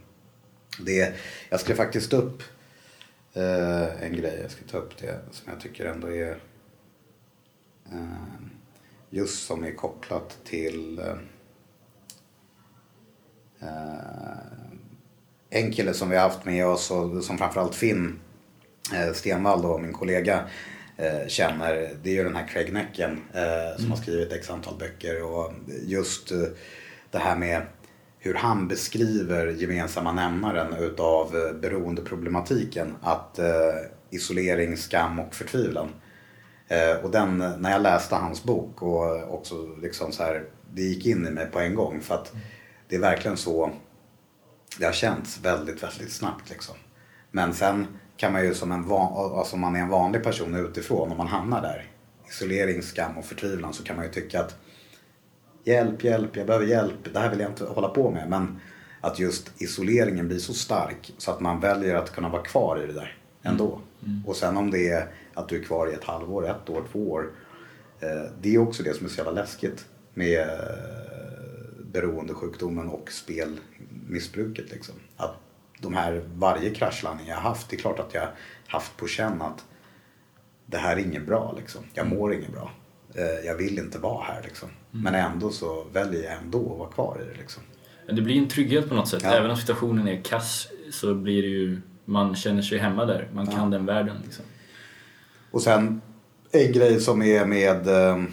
det, 0.79 1.15
jag 1.49 1.61
skrev 1.61 1.77
faktiskt 1.77 2.13
upp 2.13 2.43
eh, 3.33 4.03
en 4.03 4.13
grej, 4.17 4.39
jag 4.43 4.51
ska 4.51 4.65
ta 4.71 4.79
upp 4.79 4.97
det 4.99 5.21
som 5.31 5.53
jag 5.53 5.61
tycker 5.61 5.85
ändå 5.85 6.13
är 6.13 6.39
just 9.11 9.47
som 9.47 9.65
är 9.65 9.73
kopplat 9.73 10.39
till 10.45 10.99
eh, 10.99 11.15
en 15.51 15.73
kille 15.73 15.95
som 15.95 16.11
vi 16.11 16.17
har 16.17 16.23
haft 16.23 16.45
med 16.45 16.67
oss 16.67 16.91
och 16.91 17.25
som 17.25 17.39
framförallt 17.39 17.75
Finn 17.75 18.21
eh, 18.95 19.13
Stenvall 19.13 19.63
då, 19.63 19.79
min 19.79 19.93
kollega 19.93 20.45
eh, 20.97 21.27
känner. 21.29 21.91
Det 22.03 22.11
är 22.11 22.15
ju 22.15 22.25
den 22.25 22.37
här 22.37 22.49
Craig 22.49 22.73
Necken 22.73 23.23
som 23.77 23.91
har 23.91 23.97
skrivit 23.97 24.33
x 24.33 24.51
antal 24.51 24.79
böcker 24.79 25.23
och 25.23 25.53
just 25.83 26.33
det 27.11 27.19
här 27.19 27.37
med 27.37 27.63
hur 28.19 28.35
han 28.35 28.69
beskriver 28.69 29.47
gemensamma 29.47 30.13
nämnaren 30.13 30.75
utav 30.75 31.31
beroendeproblematiken. 31.61 32.95
Att 33.03 33.39
isolering, 34.11 34.77
skam 34.77 35.19
och 35.19 35.35
förtvivlan. 35.35 35.89
Eh, 36.71 37.05
och 37.05 37.11
den, 37.11 37.39
när 37.39 37.71
jag 37.71 37.83
läste 37.83 38.15
hans 38.15 38.45
bok 38.45 38.83
och 38.83 39.35
också 39.35 39.55
liksom 39.83 40.13
så 40.13 40.23
här, 40.23 40.45
det 40.73 40.83
gick 40.83 41.07
in 41.07 41.27
i 41.27 41.31
mig 41.31 41.47
på 41.47 41.61
en 41.61 41.75
gång 41.75 42.01
för 42.01 42.15
att 42.15 42.33
det 42.89 42.97
är 42.97 43.01
verkligen 43.01 43.37
så 43.37 43.71
det 44.79 44.85
har 44.85 44.93
känts 44.93 45.41
väldigt, 45.43 45.83
väldigt 45.83 46.13
snabbt 46.13 46.51
liksom. 46.51 46.75
Men 47.31 47.55
sen 47.55 47.87
kan 48.17 48.33
man 48.33 48.45
ju 48.45 48.55
som 48.55 48.73
en 48.73 48.89
van, 48.89 49.39
alltså 49.39 49.57
man 49.57 49.77
är 49.77 49.81
en 49.81 49.89
vanlig 49.89 50.25
person 50.25 50.55
utifrån, 50.55 51.11
om 51.11 51.17
man 51.17 51.27
hamnar 51.27 51.63
där, 51.63 51.87
isolering, 52.29 52.83
skam 52.83 53.19
och 53.19 53.25
förtvivlan, 53.25 53.73
så 53.73 53.85
kan 53.85 53.97
man 53.97 54.05
ju 54.05 54.11
tycka 54.11 54.41
att 54.41 54.57
hjälp, 55.65 56.05
hjälp, 56.05 56.37
jag 56.37 56.47
behöver 56.47 56.67
hjälp, 56.67 57.13
det 57.13 57.19
här 57.19 57.31
vill 57.31 57.41
jag 57.41 57.51
inte 57.51 57.65
hålla 57.65 57.89
på 57.89 58.11
med. 58.11 58.29
Men 58.29 58.61
att 59.01 59.19
just 59.19 59.63
isoleringen 59.63 60.29
blir 60.29 60.39
så 60.39 60.55
stark 60.55 61.13
så 61.19 61.31
att 61.31 61.41
man 61.41 61.61
väljer 61.61 61.95
att 61.95 62.13
kunna 62.13 62.29
vara 62.29 62.43
kvar 62.43 62.83
i 62.85 62.87
det 62.87 62.93
där 62.93 63.17
ändå. 63.43 63.81
Och 64.27 64.37
sen 64.37 64.57
om 64.57 64.71
det 64.71 64.89
är 64.89 65.09
att 65.41 65.49
du 65.49 65.59
är 65.59 65.63
kvar 65.63 65.91
i 65.91 65.95
ett 65.95 66.05
halvår, 66.05 66.51
ett 66.51 66.71
år, 66.71 66.85
två 66.93 67.11
år. 67.11 67.31
Eh, 68.01 68.31
det 68.41 68.55
är 68.55 68.59
också 68.59 68.83
det 68.83 68.95
som 68.95 69.07
är 69.07 69.11
så 69.11 69.17
jävla 69.17 69.33
läskigt 69.33 69.87
med 70.15 70.41
eh, 70.41 71.85
beroendesjukdomen 71.93 72.89
och 72.89 73.13
spelmissbruket. 73.13 74.71
Liksom. 74.71 74.95
Att 75.17 75.37
de 75.81 75.95
här, 75.95 76.23
varje 76.35 76.71
kraschlandning 76.71 77.27
jag 77.29 77.37
har 77.37 77.43
haft, 77.43 77.71
det 77.71 77.77
är 77.77 77.81
klart 77.81 77.99
att 77.99 78.15
jag 78.15 78.29
haft 78.67 78.97
på 78.97 79.07
känn 79.07 79.43
att 79.43 79.65
det 80.67 80.79
här 80.79 80.97
är 80.97 81.01
inget 81.01 81.27
bra. 81.27 81.55
Liksom. 81.57 81.85
Jag 81.95 82.07
mår 82.07 82.35
inget 82.35 82.53
bra. 82.53 82.71
Eh, 83.15 83.47
jag 83.47 83.57
vill 83.57 83.79
inte 83.79 83.99
vara 83.99 84.25
här. 84.25 84.43
Liksom. 84.43 84.69
Men 84.91 85.15
ändå 85.15 85.51
så 85.51 85.85
väljer 85.93 86.23
jag 86.23 86.33
ändå 86.33 86.73
att 86.73 86.79
vara 86.79 86.91
kvar 86.91 87.21
i 87.23 87.35
det. 87.35 87.39
Liksom. 87.39 87.63
Det 88.07 88.23
blir 88.23 88.39
en 88.39 88.49
trygghet 88.49 88.89
på 88.89 88.95
något 88.95 89.09
sätt. 89.09 89.23
Ja. 89.25 89.33
Även 89.33 89.51
om 89.51 89.57
situationen 89.57 90.09
är 90.09 90.23
kass 90.23 90.69
så 90.91 91.15
blir 91.15 91.43
det 91.43 91.49
ju, 91.49 91.81
man 92.05 92.37
känner 92.37 92.63
sig 92.63 92.79
hemma 92.79 93.05
där. 93.05 93.29
Man 93.33 93.47
kan 93.47 93.71
den 93.71 93.87
världen. 93.87 94.17
Liksom. 94.25 94.45
Och 95.51 95.63
sen 95.63 96.01
en 96.53 96.73
grej 96.73 97.01
som 97.01 97.23
är 97.23 97.47
med 97.47 97.89
ehm, 97.89 98.27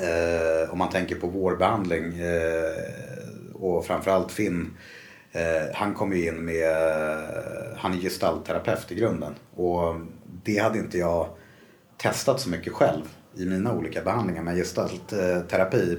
eh, 0.00 0.72
om 0.72 0.78
man 0.78 0.90
tänker 0.90 1.16
på 1.16 1.26
vårbehandling 1.26 2.18
eh, 2.18 3.54
och 3.54 3.86
framförallt 3.86 4.32
Finn. 4.32 4.76
Eh, 5.32 5.74
han 5.74 5.94
kom 5.94 6.12
ju 6.12 6.26
in 6.26 6.44
med, 6.44 6.70
eh, 6.70 7.76
han 7.76 7.92
är 7.92 7.98
gestaltterapeut 7.98 8.92
i 8.92 8.94
grunden 8.94 9.34
och 9.54 9.94
det 10.44 10.58
hade 10.58 10.78
inte 10.78 10.98
jag 10.98 11.28
testat 11.96 12.40
så 12.40 12.50
mycket 12.50 12.72
själv 12.72 13.04
i 13.36 13.44
mina 13.44 13.74
olika 13.74 14.02
behandlingar. 14.02 14.42
Men 14.42 14.56
gestaltterapi 14.56 15.98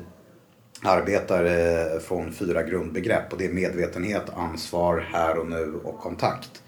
arbetar 0.84 1.45
eh, 1.45 1.99
från 1.99 2.34
fyra 2.34 2.63
grundbegrepp 2.63 3.32
och 3.34 3.38
det 3.38 3.45
är 3.45 3.53
medvetenhet, 3.53 4.29
ansvar, 4.36 5.08
här 5.13 5.38
och 5.38 5.47
nu 5.47 5.73
och 5.84 5.99
kontakt. 5.99 6.63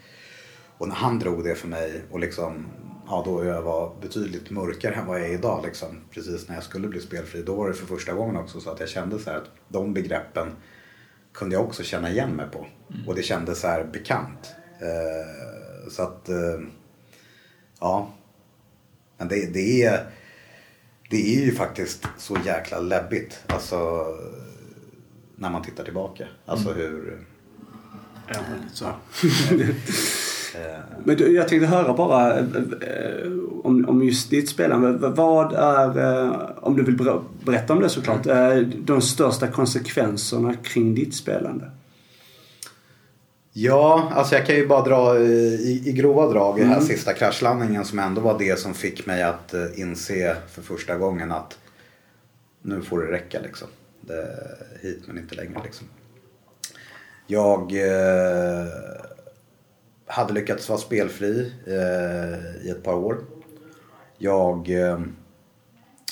Och 0.78 0.88
när 0.88 0.94
han 0.94 1.18
drog 1.18 1.44
det 1.44 1.54
för 1.54 1.68
mig 1.68 2.02
och 2.10 2.20
liksom 2.20 2.66
ja, 3.06 3.22
då 3.24 3.44
jag 3.44 3.62
var 3.62 3.94
betydligt 4.00 4.50
mörkare 4.50 4.94
än 4.94 5.06
vad 5.06 5.20
jag 5.20 5.28
är 5.28 5.32
idag. 5.32 5.64
Liksom. 5.64 5.88
Precis 6.10 6.48
när 6.48 6.54
jag 6.54 6.64
skulle 6.64 6.88
bli 6.88 7.00
spelfri. 7.00 7.42
Då 7.42 7.54
var 7.54 7.68
det 7.68 7.74
för 7.74 7.86
första 7.86 8.12
gången 8.12 8.36
också 8.36 8.60
så 8.60 8.70
att 8.70 8.80
jag 8.80 8.88
kände 8.88 9.18
så 9.18 9.30
här 9.30 9.36
att 9.36 9.50
de 9.68 9.94
begreppen 9.94 10.52
kunde 11.32 11.54
jag 11.54 11.64
också 11.64 11.82
känna 11.82 12.10
igen 12.10 12.30
mig 12.30 12.46
på. 12.52 12.66
Och 13.06 13.14
det 13.14 13.22
kändes 13.22 13.60
så 13.60 13.66
här 13.66 13.84
bekant. 13.84 14.54
Eh, 14.80 15.90
så 15.90 16.02
att, 16.02 16.28
eh, 16.28 16.60
ja. 17.80 18.10
Men 19.18 19.28
det, 19.28 19.54
det, 19.54 19.82
är, 19.82 20.06
det 21.10 21.36
är 21.36 21.44
ju 21.44 21.54
faktiskt 21.54 22.06
så 22.18 22.36
jäkla 22.44 22.80
läbbigt. 22.80 23.44
Alltså 23.46 24.06
när 25.36 25.50
man 25.50 25.62
tittar 25.62 25.84
tillbaka. 25.84 26.26
Alltså 26.46 26.72
hur... 26.72 27.26
Ja, 28.28 28.34
så. 28.72 28.86
Men 31.04 31.16
du, 31.16 31.34
jag 31.34 31.48
tänkte 31.48 31.66
höra 31.66 31.94
bara 31.94 32.38
eh, 32.38 32.44
om, 33.62 33.88
om 33.88 34.02
just 34.04 34.30
ditt 34.30 34.48
spelande. 34.48 35.08
Vad 35.08 35.52
är, 35.52 35.98
eh, 36.24 36.40
om 36.56 36.76
du 36.76 36.82
vill 36.82 36.96
ber- 36.96 37.22
berätta 37.44 37.72
om 37.72 37.80
det 37.80 37.88
såklart, 37.88 38.26
eh, 38.26 38.56
de 38.60 39.00
största 39.00 39.46
konsekvenserna 39.46 40.54
kring 40.54 40.94
ditt 40.94 41.14
spelande? 41.14 41.70
Ja, 43.52 44.12
alltså 44.14 44.34
jag 44.34 44.46
kan 44.46 44.56
ju 44.56 44.66
bara 44.66 44.82
dra 44.84 45.16
eh, 45.16 45.22
i, 45.22 45.82
i 45.86 45.92
grova 45.92 46.26
drag 46.26 46.58
i 46.58 46.62
den 46.62 46.70
här 46.70 46.80
sista 46.80 47.12
kraschlandningen 47.12 47.84
som 47.84 47.98
ändå 47.98 48.20
var 48.20 48.38
det 48.38 48.58
som 48.58 48.74
fick 48.74 49.06
mig 49.06 49.22
att 49.22 49.54
eh, 49.54 49.80
inse 49.80 50.36
för 50.50 50.62
första 50.62 50.96
gången 50.96 51.32
att 51.32 51.58
nu 52.62 52.82
får 52.82 53.00
det 53.02 53.12
räcka 53.12 53.40
liksom. 53.40 53.68
Det, 54.00 54.26
hit 54.82 55.02
men 55.06 55.18
inte 55.18 55.34
längre 55.34 55.60
liksom. 55.64 55.86
Jag 57.26 57.72
eh, 57.72 58.66
hade 60.12 60.32
lyckats 60.32 60.68
vara 60.68 60.78
spelfri 60.78 61.52
eh, 61.66 62.66
i 62.66 62.70
ett 62.70 62.82
par 62.82 62.94
år. 62.94 63.18
Jag 64.18 64.70
eh, 64.70 65.00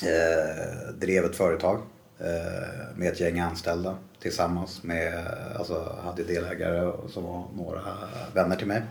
eh, 0.03 0.93
drev 0.99 1.25
ett 1.25 1.35
företag 1.35 1.81
eh, 2.19 2.95
med 2.95 3.11
ett 3.11 3.19
gäng 3.19 3.39
anställda 3.39 3.97
tillsammans 4.21 4.83
med, 4.83 5.27
alltså 5.57 5.95
hade 6.03 6.23
delägare 6.23 6.91
som 7.09 7.23
var 7.23 7.45
några 7.55 7.81
vänner 8.33 8.55
till 8.55 8.67
mig. 8.67 8.81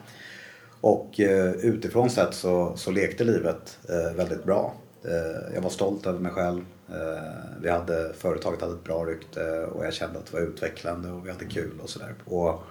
Och 0.81 1.21
eh, 1.21 1.51
utifrån 1.51 2.11
sett 2.11 2.35
så, 2.35 2.77
så 2.77 2.91
lekte 2.91 3.25
livet 3.25 3.79
eh, 3.89 4.17
väldigt 4.17 4.45
bra. 4.45 4.75
Eh, 5.05 5.55
jag 5.55 5.63
var 5.63 5.71
stolt 5.71 6.07
över 6.07 6.19
mig 6.19 6.33
själv. 6.33 6.65
Eh, 6.93 7.61
vi 7.61 7.71
hade, 7.71 8.13
företaget 8.15 8.61
hade 8.61 8.73
ett 8.73 8.85
bra 8.85 9.05
rykte 9.05 9.65
och 9.65 9.85
jag 9.85 9.93
kände 9.93 10.19
att 10.19 10.27
det 10.27 10.33
var 10.33 10.41
utvecklande 10.41 11.11
och 11.11 11.27
vi 11.27 11.31
hade 11.31 11.45
kul 11.45 11.81
och 11.83 11.91
sådär. 11.91 12.15
Och 12.25 12.63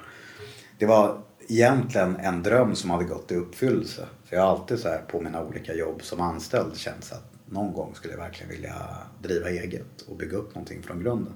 det 0.77 0.85
var 0.85 1.21
egentligen 1.47 2.15
en 2.15 2.43
dröm 2.43 2.75
som 2.75 2.89
hade 2.89 3.03
gått 3.03 3.31
i 3.31 3.35
uppfyllelse. 3.35 4.05
För 4.25 4.35
jag 4.35 4.43
har 4.43 4.49
alltid 4.49 4.79
så 4.79 4.89
här 4.89 5.01
på 5.07 5.21
mina 5.21 5.43
olika 5.43 5.73
jobb 5.73 6.03
som 6.03 6.21
anställd 6.21 6.77
känt 6.77 7.11
att 7.11 7.31
någon 7.45 7.73
gång 7.73 7.95
skulle 7.95 8.13
jag 8.13 8.21
verkligen 8.21 8.51
vilja 8.51 8.75
driva 9.21 9.49
eget 9.49 10.01
och 10.07 10.15
bygga 10.15 10.37
upp 10.37 10.55
någonting 10.55 10.83
från 10.83 10.99
grunden. 10.99 11.33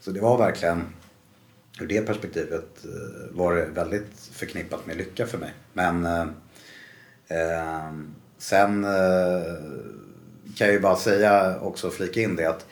Så 0.00 0.10
det 0.10 0.20
var 0.20 0.38
verkligen, 0.38 0.82
ur 1.80 1.86
det 1.86 2.06
perspektivet 2.06 2.84
eh, 2.84 3.36
var 3.36 3.54
det 3.54 3.66
väldigt 3.66 4.18
förknippat 4.32 4.86
med 4.86 4.96
lycka 4.96 5.26
för 5.26 5.38
mig. 5.38 5.54
Men 5.72 6.06
eh, 6.06 6.26
eh 7.28 7.92
sen 8.38 8.84
eh, 8.84 9.54
kan 10.60 10.66
jag 10.66 10.74
ju 10.74 10.80
bara 10.80 10.96
säga 10.96 11.60
också, 11.60 11.90
flika 11.90 12.20
in 12.20 12.36
det 12.36 12.46
att 12.46 12.66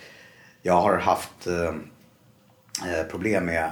jag 0.62 0.80
har 0.80 0.98
haft 0.98 1.46
eh, 1.46 1.74
eh, 2.92 3.06
problem 3.10 3.44
med, 3.44 3.70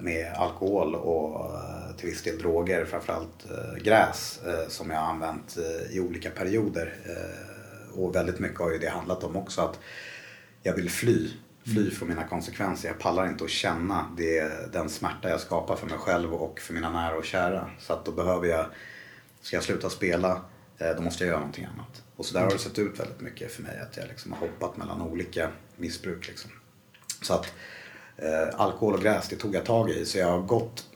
med 0.00 0.32
alkohol 0.32 0.94
och 0.94 1.54
eh, 1.54 1.96
till 1.96 2.08
viss 2.08 2.22
del 2.22 2.38
droger, 2.38 2.84
framförallt 2.84 3.50
eh, 3.50 3.82
gräs 3.82 4.40
eh, 4.46 4.68
som 4.68 4.90
jag 4.90 4.98
har 4.98 5.06
använt 5.06 5.56
eh, 5.56 5.96
i 5.96 6.00
olika 6.00 6.30
perioder. 6.30 6.94
Eh, 7.04 7.98
och 7.98 8.14
väldigt 8.14 8.38
mycket 8.38 8.58
har 8.58 8.72
ju 8.72 8.78
det 8.78 8.88
handlat 8.88 9.24
om 9.24 9.36
också 9.36 9.60
att 9.60 9.78
jag 10.62 10.74
vill 10.74 10.90
fly. 10.90 11.30
Fly 11.64 11.90
från 11.90 12.08
mina 12.08 12.24
konsekvenser. 12.24 12.88
Jag 12.88 12.98
pallar 12.98 13.26
inte 13.26 13.44
att 13.44 13.50
känna 13.50 14.06
det, 14.16 14.72
den 14.72 14.88
smärta 14.88 15.30
jag 15.30 15.40
skapar 15.40 15.76
för 15.76 15.86
mig 15.86 15.98
själv 15.98 16.34
och 16.34 16.60
för 16.60 16.74
mina 16.74 16.90
nära 16.90 17.16
och 17.16 17.24
kära. 17.24 17.70
Så 17.78 17.92
att 17.92 18.04
då 18.04 18.12
behöver 18.12 18.48
jag, 18.48 18.66
ska 19.40 19.56
jag 19.56 19.64
sluta 19.64 19.90
spela, 19.90 20.30
eh, 20.32 20.55
då 20.78 21.02
måste 21.02 21.24
jag 21.24 21.28
göra 21.28 21.38
någonting 21.38 21.64
annat. 21.64 22.02
Och 22.16 22.26
så 22.26 22.34
där 22.34 22.40
har 22.40 22.50
det 22.50 22.58
sett 22.58 22.78
ut 22.78 23.00
väldigt 23.00 23.20
mycket 23.20 23.52
för 23.52 23.62
mig. 23.62 23.80
Att 23.80 23.96
jag 23.96 24.08
liksom 24.08 24.32
har 24.32 24.38
hoppat 24.38 24.76
mellan 24.76 25.02
olika 25.02 25.50
missbruk. 25.76 26.28
Liksom. 26.28 26.50
Så 27.22 27.34
att 27.34 27.52
eh, 28.16 28.60
alkohol 28.60 28.94
och 28.94 29.00
gräs, 29.00 29.28
det 29.28 29.36
tog 29.36 29.54
jag 29.54 29.64
tag 29.64 29.90
i. 29.90 30.04
Så 30.04 30.18
jag 30.18 30.26
har 30.26 30.40
gått 30.40 30.86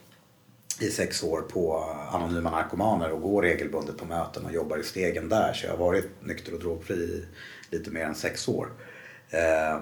i 0.81 0.91
sex 0.91 1.23
år 1.23 1.41
på 1.41 1.77
Anonyma 2.13 2.51
Narkomaner 2.51 3.13
och 3.13 3.23
går 3.23 3.43
regelbundet 3.43 3.99
på 3.99 4.05
möten 4.05 4.45
och 4.45 4.53
jobbar 4.53 4.79
i 4.79 4.83
stegen 4.83 5.29
där. 5.29 5.53
Så 5.53 5.67
jag 5.67 5.73
har 5.73 5.79
varit 5.79 6.11
nykter 6.21 6.55
och 6.55 6.61
drogfri 6.61 6.95
i 6.95 7.25
lite 7.71 7.91
mer 7.91 8.05
än 8.05 8.15
sex 8.15 8.49
år. 8.49 8.73
Eh, 9.31 9.81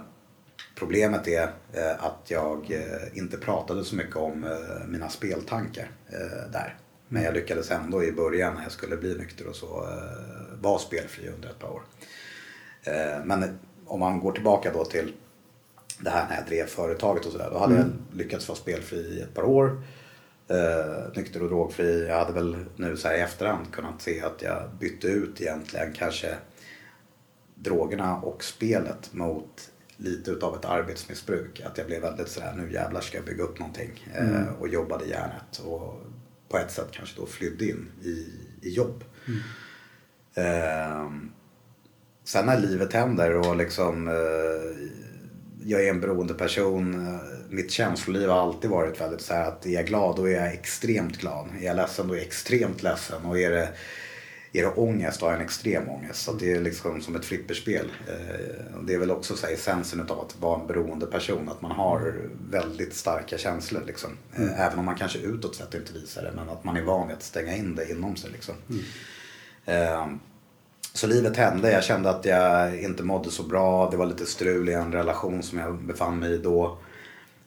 problemet 0.74 1.28
är 1.28 1.42
eh, 1.72 2.04
att 2.04 2.22
jag 2.26 2.70
eh, 2.70 3.18
inte 3.18 3.36
pratade 3.36 3.84
så 3.84 3.96
mycket 3.96 4.16
om 4.16 4.44
eh, 4.44 4.86
mina 4.86 5.08
speltankar 5.08 5.90
eh, 6.08 6.50
där. 6.52 6.76
Men 7.08 7.22
jag 7.22 7.34
lyckades 7.34 7.70
ändå 7.70 8.04
i 8.04 8.12
början 8.12 8.54
när 8.54 8.62
jag 8.62 8.72
skulle 8.72 8.96
bli 8.96 9.14
nykter 9.18 9.46
och 9.46 9.56
så 9.56 9.66
eh, 9.66 10.60
vara 10.60 10.78
spelfri 10.78 11.28
under 11.28 11.48
ett 11.48 11.58
par 11.58 11.70
år. 11.70 11.82
Eh, 12.82 13.24
men 13.24 13.58
om 13.86 14.00
man 14.00 14.20
går 14.20 14.32
tillbaka 14.32 14.72
då 14.72 14.84
till 14.84 15.12
det 16.00 16.10
här 16.10 16.28
när 16.28 16.36
jag 16.36 16.46
drev 16.46 16.66
företaget 16.66 17.26
och 17.26 17.32
sådär. 17.32 17.50
Då 17.52 17.58
hade 17.58 17.76
jag 17.76 17.86
lyckats 18.12 18.48
vara 18.48 18.58
spelfri 18.58 18.98
i 18.98 19.20
ett 19.20 19.34
par 19.34 19.42
år. 19.42 19.82
Eh, 20.48 21.16
nykter 21.16 21.42
och 21.42 21.48
drogfri. 21.48 22.06
Jag 22.06 22.18
hade 22.18 22.32
väl 22.32 22.56
nu 22.76 22.96
så 22.96 23.08
här 23.08 23.16
i 23.16 23.20
efterhand 23.20 23.72
kunnat 23.72 24.02
se 24.02 24.20
att 24.20 24.42
jag 24.42 24.70
bytte 24.80 25.06
ut 25.06 25.40
egentligen 25.40 25.92
kanske 25.92 26.34
drogerna 27.54 28.16
och 28.16 28.44
spelet 28.44 29.12
mot 29.12 29.70
lite 29.96 30.30
utav 30.30 30.56
ett 30.56 30.64
arbetsmissbruk. 30.64 31.60
Att 31.60 31.78
jag 31.78 31.86
blev 31.86 32.02
väldigt 32.02 32.28
sådär, 32.28 32.54
nu 32.56 32.72
jävlar 32.72 33.00
ska 33.00 33.18
jag 33.18 33.24
bygga 33.24 33.44
upp 33.44 33.58
någonting. 33.58 34.08
Eh, 34.14 34.52
och 34.60 34.68
jobbade 34.68 35.06
järnet. 35.06 35.58
Och 35.64 35.94
på 36.48 36.58
ett 36.58 36.70
sätt 36.70 36.88
kanske 36.92 37.20
då 37.20 37.26
flydde 37.26 37.64
in 37.64 37.90
i, 38.02 38.26
i 38.68 38.70
jobb. 38.70 39.04
Eh, 40.34 41.10
sen 42.24 42.46
när 42.46 42.60
livet 42.60 42.92
händer 42.92 43.34
och 43.34 43.56
liksom 43.56 44.08
eh, 44.08 44.88
jag 45.64 45.84
är 45.84 45.90
en 45.90 46.00
beroende 46.00 46.34
person. 46.34 47.06
eh, 47.06 47.20
Mitt 47.50 47.70
känsloliv 47.70 48.28
har 48.28 48.40
alltid 48.40 48.70
varit 48.70 49.00
väldigt 49.00 49.20
så 49.20 49.34
här 49.34 49.48
att 49.48 49.66
är 49.66 49.70
jag 49.70 49.86
glad 49.86 50.16
då 50.16 50.28
är 50.28 50.34
jag 50.34 50.52
extremt 50.52 51.18
glad. 51.18 51.48
Är 51.60 51.64
jag 51.66 51.76
ledsen 51.76 52.08
då 52.08 52.14
är 52.14 52.18
jag 52.18 52.26
extremt 52.26 52.82
ledsen. 52.82 53.24
Och 53.24 53.38
är 53.38 53.50
det, 53.50 53.68
är 54.52 54.62
det 54.62 54.68
ångest 54.68 55.20
har 55.20 55.28
jag 55.28 55.36
en 55.38 55.44
extrem 55.44 55.88
ångest. 55.88 56.22
Så 56.22 56.32
det 56.32 56.52
är 56.52 56.60
liksom 56.60 57.00
som 57.00 57.16
ett 57.16 57.24
flipperspel. 57.24 57.86
Eh, 58.08 58.80
Det 58.86 58.94
är 58.94 58.98
väl 58.98 59.10
också 59.10 59.36
så 59.36 59.46
här 59.46 59.54
essensen 59.54 60.00
av 60.00 60.20
att 60.20 60.36
vara 60.40 60.60
en 60.60 60.66
beroende 60.66 61.06
person. 61.06 61.48
Att 61.48 61.62
man 61.62 61.70
har 61.70 62.14
väldigt 62.50 62.94
starka 62.94 63.38
känslor. 63.38 63.82
Liksom. 63.86 64.10
Eh, 64.36 64.60
Även 64.66 64.78
om 64.78 64.84
man 64.84 64.94
kanske 64.94 65.18
utåt 65.18 65.54
sett 65.56 65.74
inte 65.74 65.92
visar 65.92 66.22
det. 66.22 66.32
Men 66.36 66.48
att 66.48 66.64
man 66.64 66.76
är 66.76 66.82
van 66.82 67.06
vid 67.08 67.16
att 67.16 67.22
stänga 67.22 67.56
in 67.56 67.74
det 67.74 67.90
inom 67.90 68.16
sig. 68.16 68.30
Liksom. 68.30 68.54
Eh, 69.66 70.06
så 70.94 71.06
livet 71.06 71.36
hände. 71.36 71.72
Jag 71.72 71.84
kände 71.84 72.10
att 72.10 72.24
jag 72.24 72.80
inte 72.82 73.02
mådde 73.02 73.30
så 73.30 73.42
bra. 73.42 73.90
Det 73.90 73.96
var 73.96 74.06
lite 74.06 74.26
strul 74.26 74.68
i 74.68 74.72
en 74.72 74.92
relation 74.92 75.42
som 75.42 75.58
jag 75.58 75.82
befann 75.82 76.18
mig 76.18 76.32
i 76.34 76.38
då. 76.38 76.78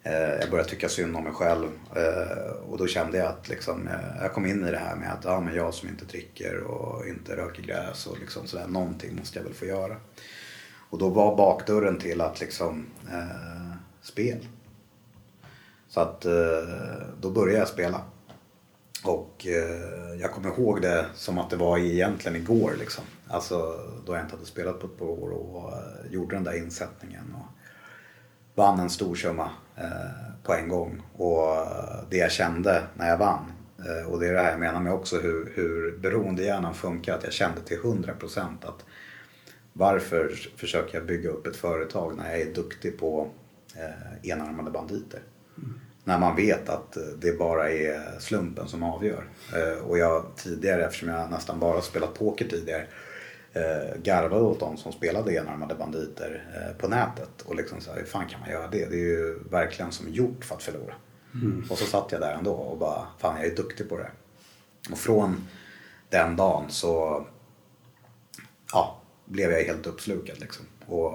Eh, 0.03 0.39
jag 0.39 0.49
började 0.49 0.69
tycka 0.69 0.89
synd 0.89 1.15
om 1.15 1.23
mig 1.23 1.33
själv. 1.33 1.69
Eh, 1.95 2.51
och 2.69 2.77
då 2.77 2.87
kände 2.87 3.17
jag 3.17 3.27
att 3.27 3.49
liksom, 3.49 3.87
eh, 3.87 4.21
jag 4.21 4.33
kom 4.33 4.45
in 4.45 4.67
i 4.67 4.71
det 4.71 4.77
här 4.77 4.95
med 4.95 5.13
att 5.13 5.23
ja, 5.23 5.39
men 5.39 5.55
jag 5.55 5.73
som 5.73 5.89
inte 5.89 6.05
dricker 6.05 6.63
och 6.63 7.07
inte 7.07 7.35
röker 7.35 7.63
gräs 7.63 8.07
och 8.07 8.19
liksom 8.19 8.47
sådär, 8.47 8.67
någonting 8.67 9.15
måste 9.15 9.39
jag 9.39 9.43
väl 9.43 9.53
få 9.53 9.65
göra. 9.65 9.95
Och 10.89 10.97
då 10.97 11.09
var 11.09 11.37
bakdörren 11.37 11.99
till 11.99 12.21
att 12.21 12.39
liksom 12.39 12.85
eh, 13.11 13.75
spel. 14.01 14.47
Så 15.87 15.99
att 15.99 16.25
eh, 16.25 16.31
då 17.21 17.29
började 17.29 17.59
jag 17.59 17.67
spela. 17.67 18.01
Och 19.03 19.47
eh, 19.47 20.19
jag 20.19 20.31
kommer 20.31 20.49
ihåg 20.49 20.81
det 20.81 21.05
som 21.15 21.37
att 21.37 21.49
det 21.49 21.55
var 21.55 21.77
egentligen 21.77 22.37
igår 22.37 22.73
liksom. 22.79 23.03
Alltså 23.27 23.79
då 24.05 24.13
jag 24.15 24.21
inte 24.21 24.35
hade 24.35 24.45
spelat 24.45 24.79
på 24.79 24.87
ett 24.87 24.97
par 24.97 25.05
år 25.05 25.29
och 25.29 25.71
eh, 25.71 26.11
gjorde 26.11 26.35
den 26.35 26.43
där 26.43 26.57
insättningen. 26.57 27.35
Och 27.35 27.60
vann 28.55 28.79
en 28.79 28.89
stor 28.89 29.15
summa 29.15 29.49
eh, 29.75 30.43
på 30.43 30.53
en 30.53 30.69
gång. 30.69 31.01
Och 31.13 31.55
eh, 31.55 32.03
det 32.09 32.17
jag 32.17 32.31
kände 32.31 32.83
när 32.93 33.09
jag 33.09 33.17
vann. 33.17 33.51
Eh, 33.79 34.11
och 34.11 34.19
det 34.19 34.27
är 34.27 34.33
det 34.33 34.39
här 34.39 34.51
jag 34.51 34.59
menar 34.59 34.79
med 34.79 34.93
också 34.93 35.19
hur, 35.19 35.51
hur 35.55 35.97
beroendehjärnan 35.97 36.73
funkar. 36.73 37.17
Att 37.17 37.23
jag 37.23 37.33
kände 37.33 37.61
till 37.61 37.79
100% 37.79 38.45
att 38.61 38.85
varför 39.73 40.31
försöker 40.55 40.97
jag 40.97 41.07
bygga 41.07 41.29
upp 41.29 41.47
ett 41.47 41.55
företag 41.55 42.17
när 42.17 42.31
jag 42.31 42.41
är 42.41 42.53
duktig 42.53 42.99
på 42.99 43.27
eh, 43.75 44.31
enarmade 44.31 44.71
banditer? 44.71 45.19
När 46.03 46.19
man 46.19 46.35
vet 46.35 46.69
att 46.69 46.97
det 47.17 47.37
bara 47.39 47.71
är 47.71 48.19
slumpen 48.19 48.67
som 48.67 48.83
avgör. 48.83 49.23
Eh, 49.55 49.83
och 49.83 49.97
jag 49.97 50.25
tidigare, 50.35 50.85
eftersom 50.85 51.09
jag 51.09 51.31
nästan 51.31 51.59
bara 51.59 51.81
spelat 51.81 52.13
poker 52.13 52.47
tidigare, 52.47 52.87
eh, 53.53 54.01
garvade 54.01 54.41
åt 54.41 54.59
de 54.59 54.77
som 54.77 54.91
spelade 54.91 55.33
enarmade 55.33 55.75
banditer 55.75 56.45
eh, 56.55 56.77
på 56.77 56.87
nätet. 56.87 57.41
Och 57.45 57.55
liksom 57.55 57.81
så 57.81 57.91
här, 57.91 57.97
hur 57.99 58.05
fan 58.05 58.27
kan 58.27 58.39
man 58.39 58.49
göra 58.49 58.67
det? 58.67 58.85
Det 58.85 58.95
är 58.95 59.05
ju 59.05 59.39
verkligen 59.49 59.91
som 59.91 60.09
gjort 60.09 60.45
för 60.45 60.55
att 60.55 60.63
förlora. 60.63 60.93
Och 61.69 61.77
så 61.77 61.85
satt 61.85 62.11
jag 62.11 62.21
där 62.21 62.33
ändå 62.33 62.51
och 62.51 62.77
bara, 62.77 63.07
fan 63.17 63.37
jag 63.37 63.45
är 63.45 63.55
duktig 63.55 63.89
på 63.89 63.97
det. 63.97 64.11
Och 64.91 64.97
från 64.97 65.47
den 66.09 66.35
dagen 66.35 66.69
så 66.69 67.25
ja, 68.73 69.01
blev 69.25 69.51
jag 69.51 69.63
helt 69.63 69.87
uppslukad 69.87 70.39
liksom. 70.39 70.65
Och 70.85 71.13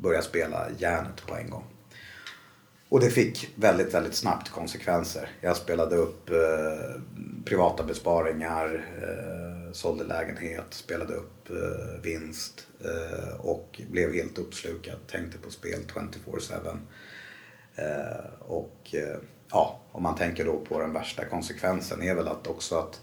började 0.00 0.24
spela 0.24 0.66
järnet 0.78 1.26
på 1.26 1.36
en 1.36 1.50
gång. 1.50 1.64
Och 2.88 3.00
det 3.00 3.10
fick 3.10 3.48
väldigt, 3.54 3.94
väldigt 3.94 4.14
snabbt 4.14 4.48
konsekvenser. 4.48 5.28
Jag 5.40 5.56
spelade 5.56 5.96
upp 5.96 6.30
eh, 6.30 7.00
privata 7.44 7.84
besparingar, 7.84 8.84
eh, 9.02 9.49
sålde 9.72 10.04
lägenhet, 10.04 10.66
spelade 10.70 11.14
upp 11.14 11.50
eh, 11.50 12.02
vinst 12.02 12.66
eh, 12.80 13.40
och 13.40 13.80
blev 13.90 14.14
helt 14.14 14.38
uppslukad. 14.38 14.96
Tänkte 15.06 15.38
på 15.38 15.50
spel 15.50 15.80
24-7. 15.94 16.78
Eh, 17.74 17.84
och 18.38 18.94
eh, 18.94 19.16
ja, 19.50 19.80
om 19.92 20.02
man 20.02 20.16
tänker 20.16 20.44
då 20.44 20.58
på 20.58 20.80
den 20.80 20.92
värsta 20.92 21.24
konsekvensen 21.24 22.02
är 22.02 22.14
väl 22.14 22.28
att 22.28 22.46
också 22.46 22.78
att 22.78 23.00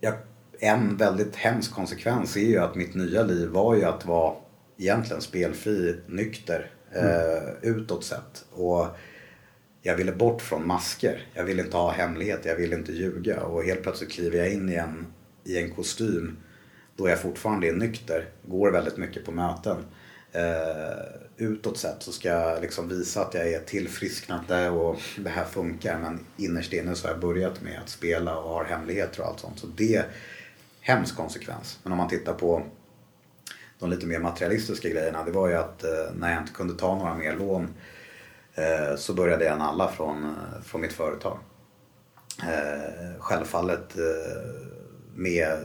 jag, 0.00 0.14
en 0.58 0.96
väldigt 0.96 1.36
hemsk 1.36 1.72
konsekvens 1.72 2.36
är 2.36 2.40
ju 2.40 2.58
att 2.58 2.74
mitt 2.74 2.94
nya 2.94 3.22
liv 3.22 3.48
var 3.48 3.74
ju 3.74 3.84
att 3.84 4.06
vara 4.06 4.34
egentligen 4.76 5.22
spelfri, 5.22 6.00
nykter, 6.06 6.70
eh, 6.92 7.52
utåt 7.62 8.04
sett. 8.04 8.44
Och 8.52 8.86
jag 9.88 9.96
ville 9.96 10.12
bort 10.12 10.42
från 10.42 10.66
masker. 10.66 11.26
Jag 11.34 11.44
ville 11.44 11.62
inte 11.62 11.76
ha 11.76 11.90
hemligheter, 11.90 12.50
jag 12.50 12.56
ville 12.56 12.76
inte 12.76 12.92
ljuga. 12.92 13.40
Och 13.40 13.64
helt 13.64 13.82
plötsligt 13.82 14.10
kliver 14.10 14.38
jag 14.38 14.52
in 14.52 14.68
i 14.68 14.74
en, 14.74 15.06
i 15.44 15.58
en 15.58 15.74
kostym 15.74 16.36
då 16.96 17.08
jag 17.08 17.20
fortfarande 17.20 17.68
är 17.68 17.72
nykter, 17.72 18.28
går 18.46 18.70
väldigt 18.70 18.96
mycket 18.96 19.24
på 19.24 19.32
möten. 19.32 19.76
Eh, 20.32 21.04
utåt 21.36 21.78
sett 21.78 22.02
så 22.02 22.12
ska 22.12 22.28
jag 22.28 22.62
liksom 22.62 22.88
visa 22.88 23.20
att 23.20 23.34
jag 23.34 23.52
är 23.52 23.60
tillfrisknande 23.60 24.70
och 24.70 25.00
det 25.18 25.30
här 25.30 25.44
funkar. 25.44 25.98
Men 25.98 26.20
innerst 26.36 26.72
inne 26.72 26.94
så 26.94 27.06
har 27.06 27.12
jag 27.12 27.20
börjat 27.20 27.62
med 27.62 27.80
att 27.82 27.88
spela 27.88 28.38
och 28.38 28.50
har 28.50 28.64
hemligheter 28.64 29.20
och 29.20 29.26
allt 29.26 29.40
sånt. 29.40 29.58
Så 29.58 29.66
det 29.66 29.94
är 29.94 30.06
hemsk 30.80 31.16
konsekvens. 31.16 31.78
Men 31.82 31.92
om 31.92 31.98
man 31.98 32.08
tittar 32.08 32.34
på 32.34 32.66
de 33.78 33.90
lite 33.90 34.06
mer 34.06 34.18
materialistiska 34.18 34.88
grejerna. 34.88 35.24
Det 35.24 35.30
var 35.30 35.48
ju 35.48 35.54
att 35.54 35.84
eh, 35.84 35.90
när 36.14 36.32
jag 36.32 36.42
inte 36.42 36.52
kunde 36.52 36.74
ta 36.74 36.98
några 36.98 37.14
mer 37.14 37.36
lån 37.36 37.62
eh, 37.62 37.68
så 38.96 39.14
började 39.14 39.44
jag 39.44 39.58
nalla 39.58 39.88
från, 39.88 40.24
eh, 40.24 40.62
från 40.64 40.80
mitt 40.80 40.92
företag. 40.92 41.38
Eh, 42.42 43.20
självfallet 43.20 43.98
eh, 43.98 44.42
med 45.14 45.58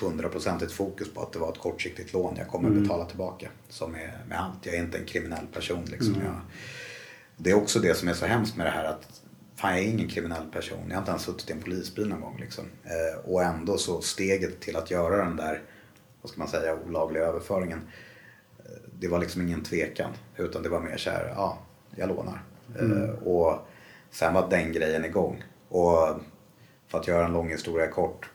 hundraprocentigt 0.00 0.72
fokus 0.72 1.14
på 1.14 1.22
att 1.22 1.32
det 1.32 1.38
var 1.38 1.52
ett 1.52 1.58
kortsiktigt 1.58 2.12
lån 2.12 2.34
jag 2.38 2.48
kommer 2.48 2.68
Mm. 2.68 2.82
betala 2.82 3.04
tillbaka. 3.04 3.48
Som 3.68 3.94
är 3.94 4.24
med 4.28 4.40
allt. 4.40 4.66
Jag 4.66 4.74
är 4.74 4.78
inte 4.78 4.98
en 4.98 5.04
kriminell 5.06 5.46
person. 5.52 5.84
Liksom. 5.84 6.14
Mm. 6.14 6.26
Jag, 6.26 6.34
det 7.36 7.50
är 7.50 7.54
också 7.54 7.78
det 7.78 7.94
som 7.94 8.08
är 8.08 8.12
så 8.14 8.26
hemskt 8.26 8.56
med 8.56 8.66
det 8.66 8.70
här 8.70 8.84
att 8.84 9.20
fan 9.56 9.70
jag 9.70 9.80
är 9.80 9.88
ingen 9.88 10.08
kriminell 10.08 10.46
person. 10.52 10.78
Jag 10.88 10.94
har 10.94 10.98
inte 10.98 11.10
ens 11.10 11.22
suttit 11.22 11.50
i 11.50 11.52
en 11.52 11.60
polisbil 11.62 12.08
någon 12.08 12.20
gång. 12.20 12.38
Liksom. 12.40 12.64
Eh, 12.84 13.30
och 13.30 13.42
ändå 13.42 13.78
så 13.78 14.00
steget 14.00 14.60
till 14.60 14.76
att 14.76 14.90
göra 14.90 15.24
den 15.24 15.36
där, 15.36 15.62
vad 16.22 16.30
ska 16.30 16.38
man 16.38 16.48
säga, 16.48 16.74
olagliga 16.86 17.22
överföringen. 17.24 17.80
eh, 18.58 18.64
Det 18.98 19.08
var 19.08 19.18
liksom 19.18 19.42
ingen 19.42 19.62
tvekan. 19.64 20.12
Utan 20.36 20.62
det 20.62 20.68
var 20.68 20.80
mer 20.80 20.96
så 20.96 21.10
här, 21.10 21.32
ja, 21.36 21.58
jag 21.96 22.08
lånar. 22.08 22.42
Eh, 22.78 23.10
och 23.24 23.58
sen 24.10 24.34
var 24.34 24.48
den 24.50 24.72
grejen 24.72 25.04
igång. 25.04 25.44
Och 25.68 26.20
för 26.88 26.98
att 26.98 27.08
göra 27.08 27.26
en 27.26 27.32
lång 27.32 27.48
historia 27.48 27.86
kort. 27.86 28.30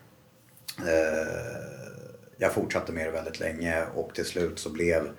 Eh, 0.78 1.62
jag 2.36 2.52
fortsatte 2.52 2.92
med 2.92 3.06
det 3.06 3.10
väldigt 3.10 3.40
länge 3.40 3.84
och 3.94 4.14
till 4.14 4.24
slut 4.24 4.58
så 4.58 4.70
blev 4.70 5.10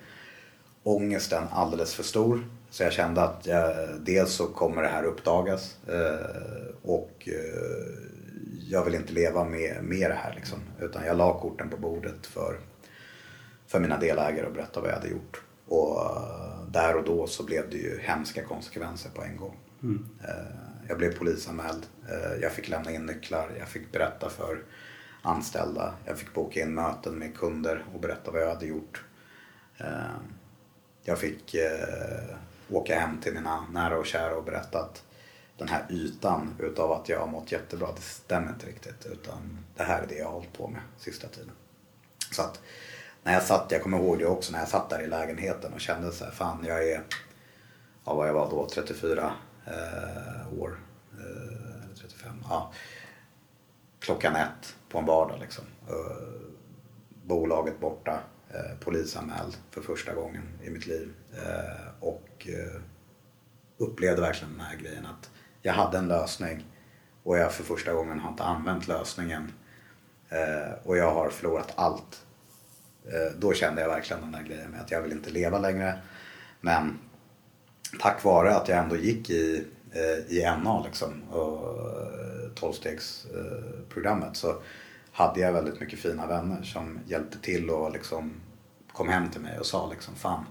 ångesten 0.82 1.44
alldeles 1.50 1.94
för 1.94 2.02
stor. 2.02 2.48
Så 2.70 2.82
jag 2.82 2.92
kände 2.92 3.22
att 3.22 3.46
jag, 3.46 3.74
dels 4.00 4.32
så 4.32 4.46
kommer 4.46 4.82
det 4.82 4.88
här 4.88 5.04
uppdagas 5.04 5.76
eh, 5.88 6.74
och 6.82 7.28
eh, 7.28 8.04
jag 8.68 8.84
vill 8.84 8.94
inte 8.94 9.12
leva 9.12 9.44
med, 9.44 9.84
med 9.84 10.10
det 10.10 10.14
här 10.14 10.34
liksom. 10.36 10.58
Utan 10.80 11.06
jag 11.06 11.16
la 11.16 11.40
korten 11.40 11.70
på 11.70 11.76
bordet 11.76 12.26
för, 12.26 12.60
för 13.66 13.80
mina 13.80 13.98
delägare 13.98 14.46
och 14.46 14.52
berättade 14.52 14.80
vad 14.80 14.90
jag 14.90 14.96
hade 14.96 15.08
gjort. 15.08 15.43
Och 15.68 16.00
eh, 16.04 16.64
där 16.68 16.96
och 16.96 17.04
då 17.04 17.26
så 17.26 17.42
blev 17.42 17.70
det 17.70 17.76
ju 17.76 18.00
hemska 18.00 18.44
konsekvenser 18.44 19.10
på 19.10 19.22
en 19.22 19.36
gång. 19.36 19.56
Eh, 20.28 20.56
Jag 20.88 20.98
blev 20.98 21.18
polisanmäld, 21.18 21.86
eh, 22.08 22.40
jag 22.42 22.52
fick 22.52 22.68
lämna 22.68 22.90
in 22.90 23.06
nycklar, 23.06 23.50
jag 23.58 23.68
fick 23.68 23.92
berätta 23.92 24.30
för 24.30 24.62
anställda, 25.22 25.94
jag 26.04 26.18
fick 26.18 26.34
boka 26.34 26.60
in 26.60 26.74
möten 26.74 27.14
med 27.18 27.36
kunder 27.36 27.84
och 27.94 28.00
berätta 28.00 28.30
vad 28.30 28.42
jag 28.42 28.48
hade 28.48 28.66
gjort. 28.66 29.04
Jag 31.04 31.18
fick 31.18 31.56
åka 32.70 33.00
hem 33.00 33.20
till 33.20 33.34
mina 33.34 33.66
nära 33.72 33.98
och 33.98 34.06
kära 34.06 34.36
och 34.36 34.44
berätta 34.44 34.80
att 34.80 35.04
den 35.58 35.68
här 35.68 35.86
ytan 35.90 36.54
utav 36.58 36.92
att 36.92 37.08
jag 37.08 37.20
har 37.20 37.26
mått 37.26 37.52
jättebra, 37.52 37.88
det 37.96 38.02
stämmer 38.02 38.48
inte 38.48 38.66
riktigt. 38.66 39.06
Utan 39.06 39.58
det 39.76 39.82
här 39.82 40.02
är 40.02 40.06
det 40.06 40.14
jag 40.14 40.24
har 40.24 40.32
hållit 40.32 40.52
på 40.52 40.68
med 40.68 40.80
sista 40.98 41.28
tiden. 41.28 41.52
Så 42.32 42.42
att 42.42 42.60
när 43.24 43.32
jag 43.32 43.42
satt, 43.42 43.70
jag 43.70 43.82
kommer 43.82 43.98
ihåg 43.98 44.18
det 44.18 44.26
också, 44.26 44.52
när 44.52 44.58
jag 44.58 44.68
satt 44.68 44.90
där 44.90 45.02
i 45.02 45.06
lägenheten 45.06 45.72
och 45.72 45.80
kände 45.80 46.12
så 46.12 46.24
här, 46.24 46.32
fan 46.32 46.64
jag 46.66 46.88
är, 46.88 47.02
ja 48.04 48.14
vad 48.14 48.28
jag 48.28 48.34
var 48.34 48.50
då, 48.50 48.68
34 48.68 49.32
eh, 49.66 50.58
år. 50.58 50.78
Eh, 51.12 51.84
eller 51.84 51.94
35, 51.96 52.44
ja. 52.48 52.72
Klockan 53.98 54.36
ett 54.36 54.76
på 54.88 54.98
en 54.98 55.06
vardag 55.06 55.38
liksom. 55.40 55.64
Eh, 55.88 56.46
bolaget 57.24 57.80
borta, 57.80 58.20
eh, 58.50 58.78
polisanmäld 58.80 59.56
för 59.70 59.80
första 59.82 60.14
gången 60.14 60.42
i 60.62 60.70
mitt 60.70 60.86
liv. 60.86 61.12
Eh, 61.32 61.88
och 62.00 62.48
eh, 62.48 62.80
upplevde 63.78 64.20
verkligen 64.20 64.52
den 64.52 64.66
här 64.66 64.76
grejen 64.76 65.06
att 65.06 65.30
jag 65.62 65.72
hade 65.72 65.98
en 65.98 66.08
lösning 66.08 66.64
och 67.22 67.38
jag 67.38 67.52
för 67.52 67.64
första 67.64 67.92
gången 67.92 68.20
har 68.20 68.30
inte 68.30 68.44
använt 68.44 68.88
lösningen. 68.88 69.52
Eh, 70.28 70.72
och 70.82 70.96
jag 70.96 71.14
har 71.14 71.30
förlorat 71.30 71.72
allt. 71.76 72.23
Eh, 73.04 73.38
då 73.38 73.52
kände 73.52 73.82
jag 73.82 73.88
verkligen 73.88 74.22
den 74.22 74.32
där 74.32 74.42
grejen 74.42 74.70
med 74.70 74.80
att 74.80 74.90
jag 74.90 75.02
vill 75.02 75.12
inte 75.12 75.30
leva 75.30 75.58
längre. 75.58 75.98
Men 76.60 76.98
tack 78.00 78.24
vare 78.24 78.54
att 78.56 78.68
jag 78.68 78.78
ändå 78.78 78.96
gick 78.96 79.30
i, 79.30 79.64
eh, 79.92 80.36
i 80.36 80.56
NA 80.64 80.84
liksom, 80.84 81.22
och 81.30 81.78
eh, 81.78 82.50
12-stegsprogrammet 82.54 84.34
så 84.34 84.56
hade 85.12 85.40
jag 85.40 85.52
väldigt 85.52 85.80
mycket 85.80 85.98
fina 85.98 86.26
vänner 86.26 86.62
som 86.62 86.98
hjälpte 87.06 87.38
till 87.38 87.70
och 87.70 87.92
liksom 87.92 88.32
kom 88.92 89.08
hem 89.08 89.30
till 89.30 89.40
mig 89.40 89.58
och 89.58 89.66
sa 89.66 89.90
liksom 89.90 90.14
fan, 90.14 90.44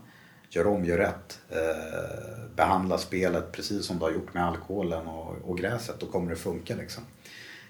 gör 0.49 0.68
om, 0.68 0.86
gör 0.86 0.97
rätt. 0.97 1.39
Eh, 1.49 2.56
behandla 2.56 2.97
spelet 2.97 3.51
precis 3.51 3.86
som 3.86 3.99
du 3.99 4.06
har 4.06 4.12
gjort 4.12 4.34
med 4.34 4.45
alkoholen 4.45 5.08
och, 5.08 5.36
och 5.49 5.58
gräset, 5.58 5.99
då 5.99 6.06
kommer 6.06 6.30
det 6.30 6.36
funka 6.36 6.76
liksom. 6.76 7.04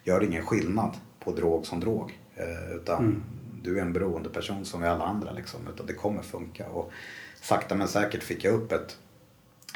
Gör 0.03 0.23
ingen 0.23 0.45
skillnad 0.45 0.91
på 1.19 1.31
drog 1.31 1.65
som 1.65 1.79
drog. 1.79 2.19
Eh, 2.35 2.75
utan 2.75 3.03
mm 3.03 3.23
du 3.63 3.77
är 3.77 3.81
en 3.81 3.93
beroende 3.93 4.29
person 4.29 4.65
som 4.65 4.81
vi 4.81 4.87
alla 4.87 5.05
andra 5.05 5.31
liksom. 5.31 5.59
Utan 5.73 5.85
det 5.85 5.93
kommer 5.93 6.21
funka. 6.21 6.67
Och 6.67 6.91
sakta 7.41 7.75
men 7.75 7.87
säkert 7.87 8.23
fick 8.23 8.43
jag 8.43 8.53
upp 8.53 8.71
ett, 8.71 8.97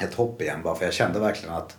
ett 0.01 0.13
hopp 0.13 0.41
igen. 0.41 0.59
Bara 0.63 0.75
för 0.75 0.85
jag 0.85 0.93
kände 0.93 1.19
verkligen 1.19 1.55
att 1.55 1.77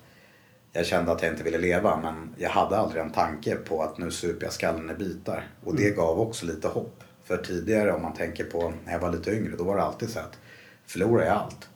jag 0.72 0.86
kände 0.86 1.12
att 1.12 1.22
jag 1.22 1.32
inte 1.32 1.44
ville 1.44 1.58
leva 1.58 2.00
men 2.00 2.34
jag 2.36 2.50
hade 2.50 2.76
aldrig 2.76 3.02
en 3.02 3.10
tanke 3.10 3.56
på 3.56 3.82
att 3.82 3.98
nu 3.98 4.10
super 4.10 4.46
jag 4.46 4.52
skallen 4.52 4.90
i 4.90 4.94
bitar. 4.94 5.48
Och 5.64 5.76
det 5.76 5.90
gav 5.90 6.20
också 6.20 6.46
lite 6.46 6.68
hopp. 6.68 7.04
För 7.24 7.36
tidigare 7.36 7.92
om 7.92 8.02
man 8.02 8.14
tänker 8.14 8.44
på 8.44 8.72
när 8.84 8.92
jag 8.92 9.00
var 9.00 9.12
lite 9.12 9.30
yngre 9.30 9.56
då 9.56 9.64
var 9.64 9.76
det 9.76 9.82
alltid 9.82 10.10
så 10.10 10.18
att 10.18 10.38
förlorar 10.86 11.24
jag 11.24 11.36
allt 11.36 11.68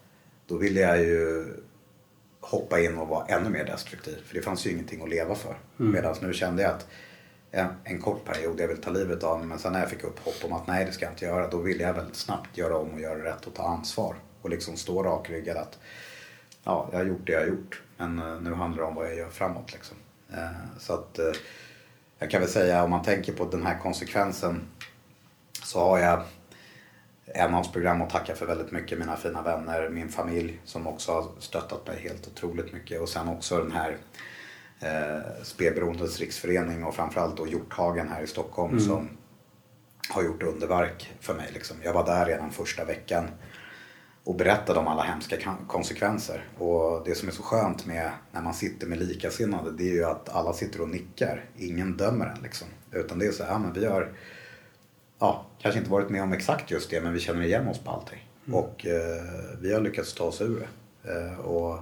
då 0.47 0.57
ville 0.57 0.81
jag 0.81 1.03
ju 1.03 1.45
hoppa 2.41 2.81
in 2.81 2.99
och 2.99 3.09
vara 3.09 3.27
ännu 3.27 3.51
mer 3.51 3.65
destruktiv. 3.65 4.19
För 4.27 4.35
det 4.35 4.43
fanns 4.43 4.67
ju 4.67 4.71
ingenting 4.71 5.03
att 5.03 5.09
leva 5.09 5.35
för. 5.35 5.57
Medan 5.77 6.15
nu 6.21 6.33
kände 6.33 6.63
jag 6.63 6.71
att 6.71 6.87
en, 7.55 7.69
en 7.85 8.01
kort 8.01 8.25
period 8.25 8.61
jag 8.61 8.69
vill 8.69 8.81
ta 8.81 8.91
livet 8.91 9.25
av 9.25 9.39
mig 9.39 9.49
men 9.49 9.59
sen 9.59 9.73
när 9.73 9.81
jag 9.81 9.91
fick 9.91 10.05
upp 10.05 10.19
hopp 10.19 10.45
om 10.45 10.53
att 10.53 10.67
nej 10.67 10.85
det 10.85 10.93
ska 10.93 11.05
jag 11.05 11.13
inte 11.13 11.25
göra 11.25 11.49
då 11.49 11.59
ville 11.59 11.83
jag 11.83 11.95
väldigt 11.95 12.17
snabbt 12.17 12.59
göra 12.59 12.77
om 12.77 12.91
och 12.95 13.01
göra 13.01 13.25
rätt 13.25 13.47
och 13.47 13.55
ta 13.55 13.63
ansvar. 13.63 14.17
Och 14.43 14.51
liksom 14.51 14.77
stå 14.77 15.03
rakryggad 15.03 15.57
att 15.57 15.79
ja, 16.65 16.89
jag 16.93 16.99
har 16.99 17.05
gjort 17.05 17.27
det 17.27 17.33
jag 17.33 17.41
har 17.41 17.47
gjort. 17.47 17.83
Men 17.97 18.19
eh, 18.19 18.41
nu 18.41 18.55
handlar 18.55 18.83
det 18.83 18.89
om 18.89 18.95
vad 18.95 19.07
jag 19.07 19.17
gör 19.17 19.29
framåt. 19.29 19.73
Liksom. 19.73 19.97
Eh, 20.33 20.79
så 20.79 20.95
att 20.95 21.19
eh, 21.19 21.33
jag 22.19 22.31
kan 22.31 22.41
väl 22.41 22.51
säga 22.51 22.85
om 22.85 22.91
man 22.91 23.03
tänker 23.03 23.33
på 23.33 23.45
den 23.45 23.67
här 23.67 23.79
konsekvensen 23.79 24.61
så 25.65 25.81
har 25.81 25.99
jag 25.99 26.23
enmansprogram 27.27 28.03
och 28.03 28.11
tacka 28.11 28.35
för 28.35 28.47
väldigt 28.47 28.73
mycket. 28.73 28.99
Mina 28.99 29.17
fina 29.17 29.43
vänner, 29.43 29.89
min 29.89 30.09
familj 30.09 30.61
som 30.65 30.87
också 30.87 31.13
har 31.13 31.27
stöttat 31.39 31.87
mig 31.87 32.01
helt 32.01 32.27
otroligt 32.27 32.73
mycket. 32.73 33.01
Och 33.01 33.09
sen 33.09 33.29
också 33.29 33.59
den 33.59 33.73
här 33.73 33.97
eh, 34.83 35.43
Spelberoendes 35.43 36.21
riksförening 36.21 36.85
och 36.85 36.95
framförallt 36.95 37.37
då 37.37 37.47
Hjorthagen 37.47 38.09
här 38.09 38.23
i 38.23 38.27
Stockholm 38.27 38.81
som 38.81 39.09
har 40.09 40.23
gjort 40.23 40.43
underverk 40.43 41.13
för 41.21 41.35
mig. 41.35 41.51
Liksom. 41.55 41.77
Jag 41.85 41.93
var 41.93 42.07
där 42.07 42.27
redan 42.27 42.51
första 42.51 42.85
veckan 42.85 43.29
och 44.25 44.35
berättade 44.35 44.79
om 44.79 44.89
alla 44.89 45.03
hemska 45.03 45.37
konsekvenser. 45.67 46.45
Och 46.59 47.03
det 47.05 47.15
som 47.15 47.29
är 47.29 47.33
så 47.33 47.43
skönt 47.43 47.87
med 47.87 48.11
när 48.33 48.43
man 48.43 48.55
sitter 48.55 48.87
med 48.87 48.99
likasinnade 48.99 49.71
det 49.71 49.85
är 49.85 49.95
ju 49.95 50.05
att 50.05 50.29
alla 50.29 50.53
sitter 50.53 50.81
och 50.81 50.89
nickar. 50.89 51.45
Ingen 51.57 51.97
dömer 51.97 52.27
en 52.27 52.43
liksom. 52.43 52.69
Utan 52.91 53.19
det 53.19 53.27
är 53.27 53.33
så 53.33 53.45
här, 53.45 53.51
ja 53.51 53.59
men 53.59 53.73
vi 53.73 53.87
har 53.87 54.13
ja, 55.19 55.47
kanske 55.59 55.79
inte 55.79 55.91
varit 55.91 56.11
med 56.11 56.23
om 56.23 56.33
exakt 56.33 56.71
just 56.71 56.91
det 56.91 57.01
men 57.01 57.13
vi 57.13 57.21
känner 57.21 57.43
igen 57.43 57.69
oss 57.69 57.79
på 57.79 57.91
allting. 57.91 58.29
Och 58.53 58.87
eh, 58.87 59.23
vi 59.61 59.73
har 59.73 59.81
lyckats 59.81 60.15
ta 60.15 60.25
oss 60.25 60.41
ur 60.41 60.61
det. 60.61 61.13
Eh, 61.13 61.39
och 61.39 61.75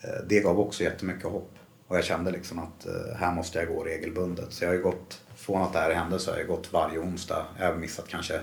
eh, 0.00 0.24
det 0.28 0.40
gav 0.40 0.60
också 0.60 0.84
jättemycket 0.84 1.24
hopp. 1.24 1.50
Och 1.88 1.96
jag 1.96 2.04
kände 2.04 2.30
liksom 2.30 2.58
att 2.58 2.86
eh, 2.86 3.16
här 3.16 3.32
måste 3.32 3.58
jag 3.58 3.68
gå 3.68 3.84
regelbundet. 3.84 4.52
Så 4.52 4.64
jag 4.64 4.68
har 4.68 4.74
ju 4.74 4.82
gått, 4.82 5.20
från 5.36 5.62
att 5.62 5.72
det 5.72 5.78
här 5.78 5.90
hände 5.90 6.18
så 6.18 6.30
har 6.30 6.38
jag 6.38 6.46
gått 6.46 6.72
varje 6.72 6.98
onsdag. 6.98 7.46
Jag 7.58 7.66
har 7.66 7.74
missat 7.74 8.08
kanske 8.08 8.40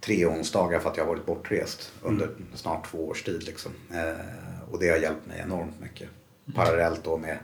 tre 0.00 0.26
onsdagar 0.26 0.80
för 0.80 0.90
att 0.90 0.96
jag 0.96 1.04
har 1.04 1.08
varit 1.14 1.26
bortrest 1.26 1.92
under 2.02 2.30
snart 2.54 2.90
två 2.90 3.08
års 3.08 3.22
tid. 3.22 3.42
Liksom. 3.42 3.72
Eh, 3.90 4.72
och 4.72 4.78
det 4.80 4.88
har 4.88 4.96
hjälpt 4.96 5.26
mig 5.26 5.42
enormt 5.44 5.80
mycket. 5.80 6.08
Parallellt 6.54 7.04
då 7.04 7.16
med 7.16 7.38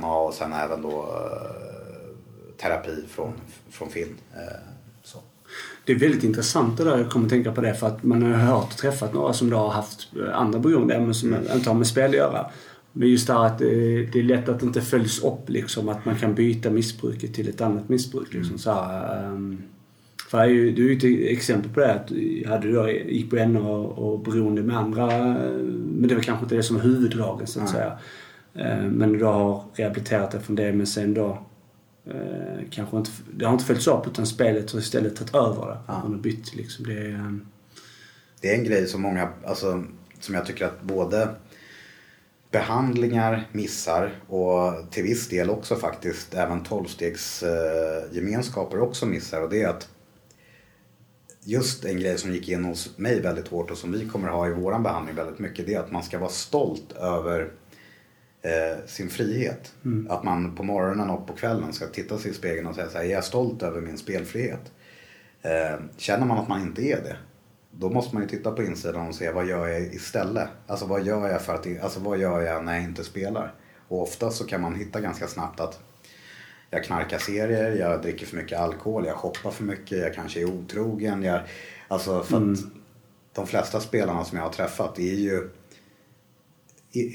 MA 0.00 0.18
och 0.18 0.34
sen 0.34 0.52
även 0.52 0.82
då 0.82 1.02
eh, 1.02 2.16
terapi 2.56 3.04
från, 3.08 3.32
från. 3.70 3.88
Eh, 3.88 4.04
så. 5.02 5.18
Det 5.84 5.92
är 5.92 5.98
väldigt 5.98 6.24
intressant 6.24 6.78
det 6.78 6.84
där, 6.84 6.98
jag 6.98 7.10
kommer 7.10 7.26
att 7.26 7.30
tänka 7.30 7.52
på 7.52 7.60
det, 7.60 7.74
för 7.74 7.86
att 7.86 8.02
man 8.02 8.22
har 8.22 8.30
hört 8.30 8.72
och 8.72 8.78
träffat 8.78 9.14
några 9.14 9.32
som 9.32 9.50
då 9.50 9.56
har 9.56 9.70
haft 9.70 10.08
andra 10.34 10.58
beroenden 10.58 11.04
men 11.04 11.14
som 11.14 11.34
inte 11.34 11.70
har 11.70 11.74
med 11.74 11.86
spel 11.86 12.10
att 12.10 12.16
göra. 12.16 12.50
Men 12.92 13.08
just 13.08 13.26
det 13.26 13.32
här 13.32 13.46
att 13.46 13.58
det, 13.58 14.18
är 14.18 14.22
lätt 14.22 14.48
att 14.48 14.60
det 14.60 14.66
inte 14.66 14.80
följs 14.80 15.24
upp 15.24 15.48
liksom, 15.48 15.88
att 15.88 16.04
man 16.04 16.16
kan 16.16 16.34
byta 16.34 16.70
missbruket 16.70 17.34
till 17.34 17.48
ett 17.48 17.60
annat 17.60 17.88
missbruk. 17.88 18.34
Liksom, 18.34 18.58
så 18.58 18.72
här, 18.72 19.24
um, 19.26 19.62
för 20.30 20.44
ju, 20.44 20.72
du 20.72 20.92
är 20.92 21.04
ju 21.04 21.26
ett 21.26 21.32
exempel 21.38 21.72
på 21.72 21.80
det 21.80 21.92
att 21.92 22.10
hade 22.50 22.68
du 22.68 23.02
gick 23.08 23.30
på 23.30 23.36
NA 23.36 23.60
och, 23.60 24.12
och 24.12 24.20
beroende 24.20 24.62
med 24.62 24.76
andra, 24.76 25.06
men 25.06 26.08
det 26.08 26.14
var 26.14 26.22
kanske 26.22 26.44
inte 26.44 26.54
det 26.56 26.62
som 26.62 26.76
var 26.76 26.82
huvuddragen 26.82 27.46
så 27.46 27.60
att 27.60 27.64
Nej. 27.64 27.74
säga. 27.74 27.98
Eh, 28.54 28.84
Men 28.84 29.12
du 29.12 29.24
har 29.24 29.64
rehabiliterat 29.74 30.30
dig 30.30 30.40
från 30.40 30.56
det 30.56 30.72
men 30.72 30.86
sen 30.86 31.14
då 31.14 31.38
eh, 32.06 32.64
kanske 32.70 32.96
inte, 32.96 33.10
det 33.36 33.44
har 33.44 33.52
inte 33.52 33.64
följts 33.64 33.86
upp 33.86 34.06
utan 34.06 34.26
spelet 34.26 34.72
har 34.72 34.78
istället 34.78 35.16
tagit 35.16 35.34
över 35.34 35.66
det. 35.66 35.78
Ja. 35.86 35.98
Man 36.02 36.12
har 36.12 36.18
bytt 36.20 36.54
liksom. 36.54 36.86
Det 36.86 36.98
är, 36.98 37.10
eh, 37.10 37.32
Det 38.40 38.50
är 38.50 38.58
en 38.58 38.64
grej 38.64 38.86
som 38.86 39.02
många, 39.02 39.28
alltså, 39.46 39.84
som 40.20 40.34
jag 40.34 40.46
tycker 40.46 40.64
att 40.64 40.82
både 40.82 41.28
behandlingar 42.50 43.48
missar 43.52 44.10
och 44.28 44.90
till 44.90 45.02
viss 45.02 45.28
del 45.28 45.50
också 45.50 45.76
faktiskt 45.76 46.34
även 46.34 46.62
tolvstegsgemenskaper 46.62 48.80
också 48.80 49.06
missar 49.06 49.42
och 49.42 49.50
det 49.50 49.62
är 49.62 49.68
att 49.68 49.88
just 51.40 51.84
en 51.84 52.00
grej 52.00 52.18
som 52.18 52.32
gick 52.32 52.48
in 52.48 52.64
hos 52.64 52.98
mig 52.98 53.20
väldigt 53.20 53.48
hårt 53.48 53.70
och 53.70 53.78
som 53.78 53.92
vi 53.92 54.08
kommer 54.08 54.28
ha 54.28 54.48
i 54.48 54.52
våran 54.52 54.82
behandling 54.82 55.16
väldigt 55.16 55.38
mycket 55.38 55.66
det 55.66 55.74
är 55.74 55.80
att 55.80 55.92
man 55.92 56.02
ska 56.02 56.18
vara 56.18 56.30
stolt 56.30 56.92
över 56.92 57.50
eh, 58.42 58.78
sin 58.86 59.10
frihet. 59.10 59.72
Att 60.08 60.24
man 60.24 60.56
på 60.56 60.62
morgonen 60.62 61.10
och 61.10 61.26
på 61.26 61.32
kvällen 61.32 61.72
ska 61.72 61.86
titta 61.86 62.18
sig 62.18 62.30
i 62.30 62.34
spegeln 62.34 62.66
och 62.66 62.74
säga 62.74 62.88
så 62.88 62.98
här, 62.98 63.04
jag 63.04 63.18
är 63.18 63.22
stolt 63.22 63.62
över 63.62 63.80
min 63.80 63.98
spelfrihet. 63.98 64.72
Eh, 65.42 65.80
känner 65.96 66.26
man 66.26 66.38
att 66.38 66.48
man 66.48 66.62
inte 66.62 66.82
är 66.82 67.02
det, 67.02 67.16
då 67.80 67.90
måste 67.90 68.14
man 68.14 68.22
ju 68.22 68.28
titta 68.28 68.52
på 68.52 68.62
insidan 68.62 69.08
och 69.08 69.14
se 69.14 69.30
vad 69.30 69.46
gör 69.46 69.68
jag 69.68 69.80
istället? 69.80 70.48
Alltså 70.66 70.86
vad 70.86 71.04
gör 71.04 71.28
jag 71.28 71.42
för 71.42 71.54
att, 71.54 71.66
alltså 71.82 72.00
vad 72.00 72.18
gör 72.18 72.40
jag 72.40 72.64
när 72.64 72.74
jag 72.74 72.84
inte 72.84 73.04
spelar? 73.04 73.54
Och 73.88 74.02
ofta 74.02 74.30
så 74.30 74.44
kan 74.46 74.60
man 74.60 74.74
hitta 74.74 75.00
ganska 75.00 75.26
snabbt 75.26 75.60
att 75.60 75.80
jag 76.70 76.84
knarkar 76.84 77.18
serier, 77.18 77.76
jag 77.76 78.02
dricker 78.02 78.26
för 78.26 78.36
mycket 78.36 78.60
alkohol, 78.60 79.06
jag 79.06 79.16
shoppar 79.16 79.50
för 79.50 79.64
mycket, 79.64 79.98
jag 79.98 80.14
kanske 80.14 80.40
är 80.40 80.44
otrogen. 80.44 81.22
Jag, 81.22 81.40
alltså 81.88 82.22
för 82.22 82.36
att 82.36 82.58
de 83.34 83.46
flesta 83.46 83.80
spelarna 83.80 84.24
som 84.24 84.38
jag 84.38 84.44
har 84.44 84.52
träffat 84.52 84.98
är 84.98 85.14
ju 85.14 85.48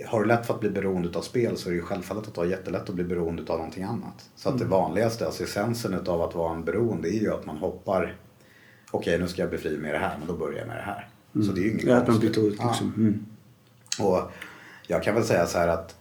har 0.07 0.20
du 0.20 0.26
lätt 0.26 0.45
för 0.45 0.53
att 0.53 0.59
bli 0.59 0.70
beroende 0.70 1.18
av 1.18 1.22
spel 1.22 1.57
så 1.57 1.70
är 1.70 1.72
det 1.72 1.78
ju 1.78 1.86
självfallet 1.86 2.28
att 2.28 2.34
du 2.34 2.41
har 2.41 2.47
jättelätt 2.47 2.89
att 2.89 2.95
bli 2.95 3.03
beroende 3.03 3.53
av 3.53 3.57
någonting 3.57 3.84
annat. 3.84 4.30
Så 4.36 4.49
att 4.49 4.59
det 4.59 4.66
vanligaste, 4.66 5.26
alltså 5.26 5.43
essensen 5.43 5.93
utav 5.93 6.22
att 6.22 6.36
vara 6.36 6.53
en 6.53 6.64
beroende 6.64 7.09
är 7.09 7.20
ju 7.20 7.34
att 7.34 7.45
man 7.45 7.57
hoppar 7.57 8.16
Okej 8.94 9.20
nu 9.20 9.28
ska 9.28 9.41
jag 9.41 9.60
fri 9.60 9.78
med 9.78 9.94
det 9.94 9.98
här 9.98 10.18
men 10.18 10.28
då 10.28 10.34
börjar 10.34 10.60
jag 10.60 10.68
med 10.68 10.78
det 10.78 10.82
här. 10.82 11.08
Så 11.46 11.52
det 11.52 11.62
är 11.62 11.64
ju 11.64 11.72
inget 11.72 11.84
ja, 11.84 11.96
att 11.96 12.08
man 12.08 12.20
konstigt. 12.20 12.38
ut 12.38 12.60
liksom. 12.64 12.94
Mm. 12.98 13.26
Och 14.00 14.32
jag 14.88 15.04
kan 15.04 15.16
väl 15.16 15.24
säga 15.24 15.48
så 15.48 15.58
här 15.58 15.68
att 15.68 15.96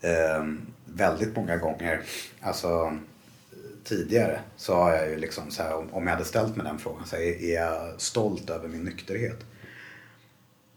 eh, 0.00 0.46
väldigt 0.84 1.36
många 1.36 1.56
gånger, 1.56 2.00
alltså 2.40 2.96
tidigare 3.84 4.40
så 4.56 4.74
har 4.74 4.92
jag 4.92 5.10
ju 5.10 5.16
liksom 5.16 5.50
så 5.50 5.62
här, 5.62 5.76
om 5.76 5.94
om 5.94 6.06
jag 6.06 6.12
hade 6.12 6.24
ställt 6.24 6.56
mig 6.56 6.66
den 6.66 6.78
frågan, 6.78 7.06
så 7.06 7.16
här, 7.16 7.22
är 7.22 7.42
är 7.42 7.54
jag 7.54 8.00
stolt 8.00 8.50
över 8.50 8.68
min 8.68 8.84
nykterhet? 8.84 9.44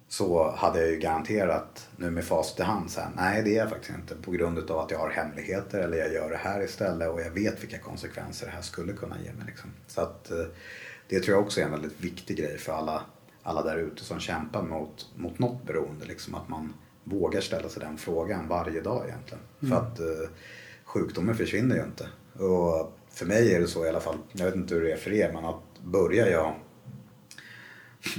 Så 0.08 0.56
hade 0.56 0.80
jag 0.80 0.90
ju 0.90 1.00
garanterat 1.00 1.90
nu 1.98 2.12
med 2.12 2.26
facit 2.26 2.60
i 2.60 2.64
hand 2.64 2.92
så 2.92 3.02
här, 3.02 3.10
nej 3.16 3.44
det 3.44 3.56
är 3.56 3.58
jag 3.58 3.70
faktiskt 3.70 3.98
inte 3.98 4.16
på 4.16 4.32
grund 4.32 4.72
av 4.72 4.80
att 4.80 4.92
jag 4.92 5.00
har 5.00 5.10
hemligheter 5.10 5.80
eller 5.80 5.98
jag 5.98 6.14
gör 6.14 6.30
det 6.30 6.38
här 6.38 6.64
istället 6.64 7.10
och 7.10 7.22
jag 7.22 7.32
vet 7.32 7.64
vilka 7.64 7.80
konsekvenser 7.80 8.46
det 8.46 8.52
här 8.52 8.62
skulle 8.62 8.94
kunna 8.94 9.16
ge 9.26 9.34
mig. 9.34 9.46
Liksom. 9.46 9.70
Så 9.88 10.02
att 10.02 10.32
eh, 10.32 10.46
det 11.08 11.20
tror 11.20 11.38
jag 11.38 11.46
också 11.46 11.62
är 11.62 11.66
en 11.66 11.72
väldigt 11.72 12.02
viktig 12.02 12.38
grej 12.38 12.58
för 12.58 12.74
alla, 12.74 13.02
alla 13.44 13.64
där 13.64 13.78
ute 13.78 14.04
som 14.04 14.20
kämpar 14.20 14.64
mot, 14.64 15.10
mot 15.16 15.40
något 15.40 15.68
beroende. 15.68 16.06
Liksom, 16.06 16.36
att 16.36 16.50
man 16.50 16.74
vågar 17.04 17.42
ställa 17.42 17.70
sig 17.70 17.84
den 17.84 17.98
frågan 17.98 18.48
varje 18.48 18.82
dag 18.82 19.06
egentligen. 19.08 19.44
För 19.60 19.76
att 19.76 20.00
eh, 20.00 20.30
sjukdomen 20.84 21.36
försvinner 21.36 21.76
ju 21.76 21.84
inte. 21.84 22.08
Och 22.44 22.98
för 23.10 23.26
mig 23.26 23.54
är 23.54 23.60
det 23.60 23.68
så 23.68 23.86
i 23.86 23.90
alla 23.90 24.00
fall, 24.00 24.18
jag 24.32 24.46
vet 24.46 24.56
inte 24.56 24.76
hur 24.76 24.82
det 24.82 24.92
är 24.92 24.98
för 24.98 25.14
er, 25.14 25.32
men 25.34 25.46
att 25.46 25.62
börjar 25.84 26.28
jag 26.28 26.56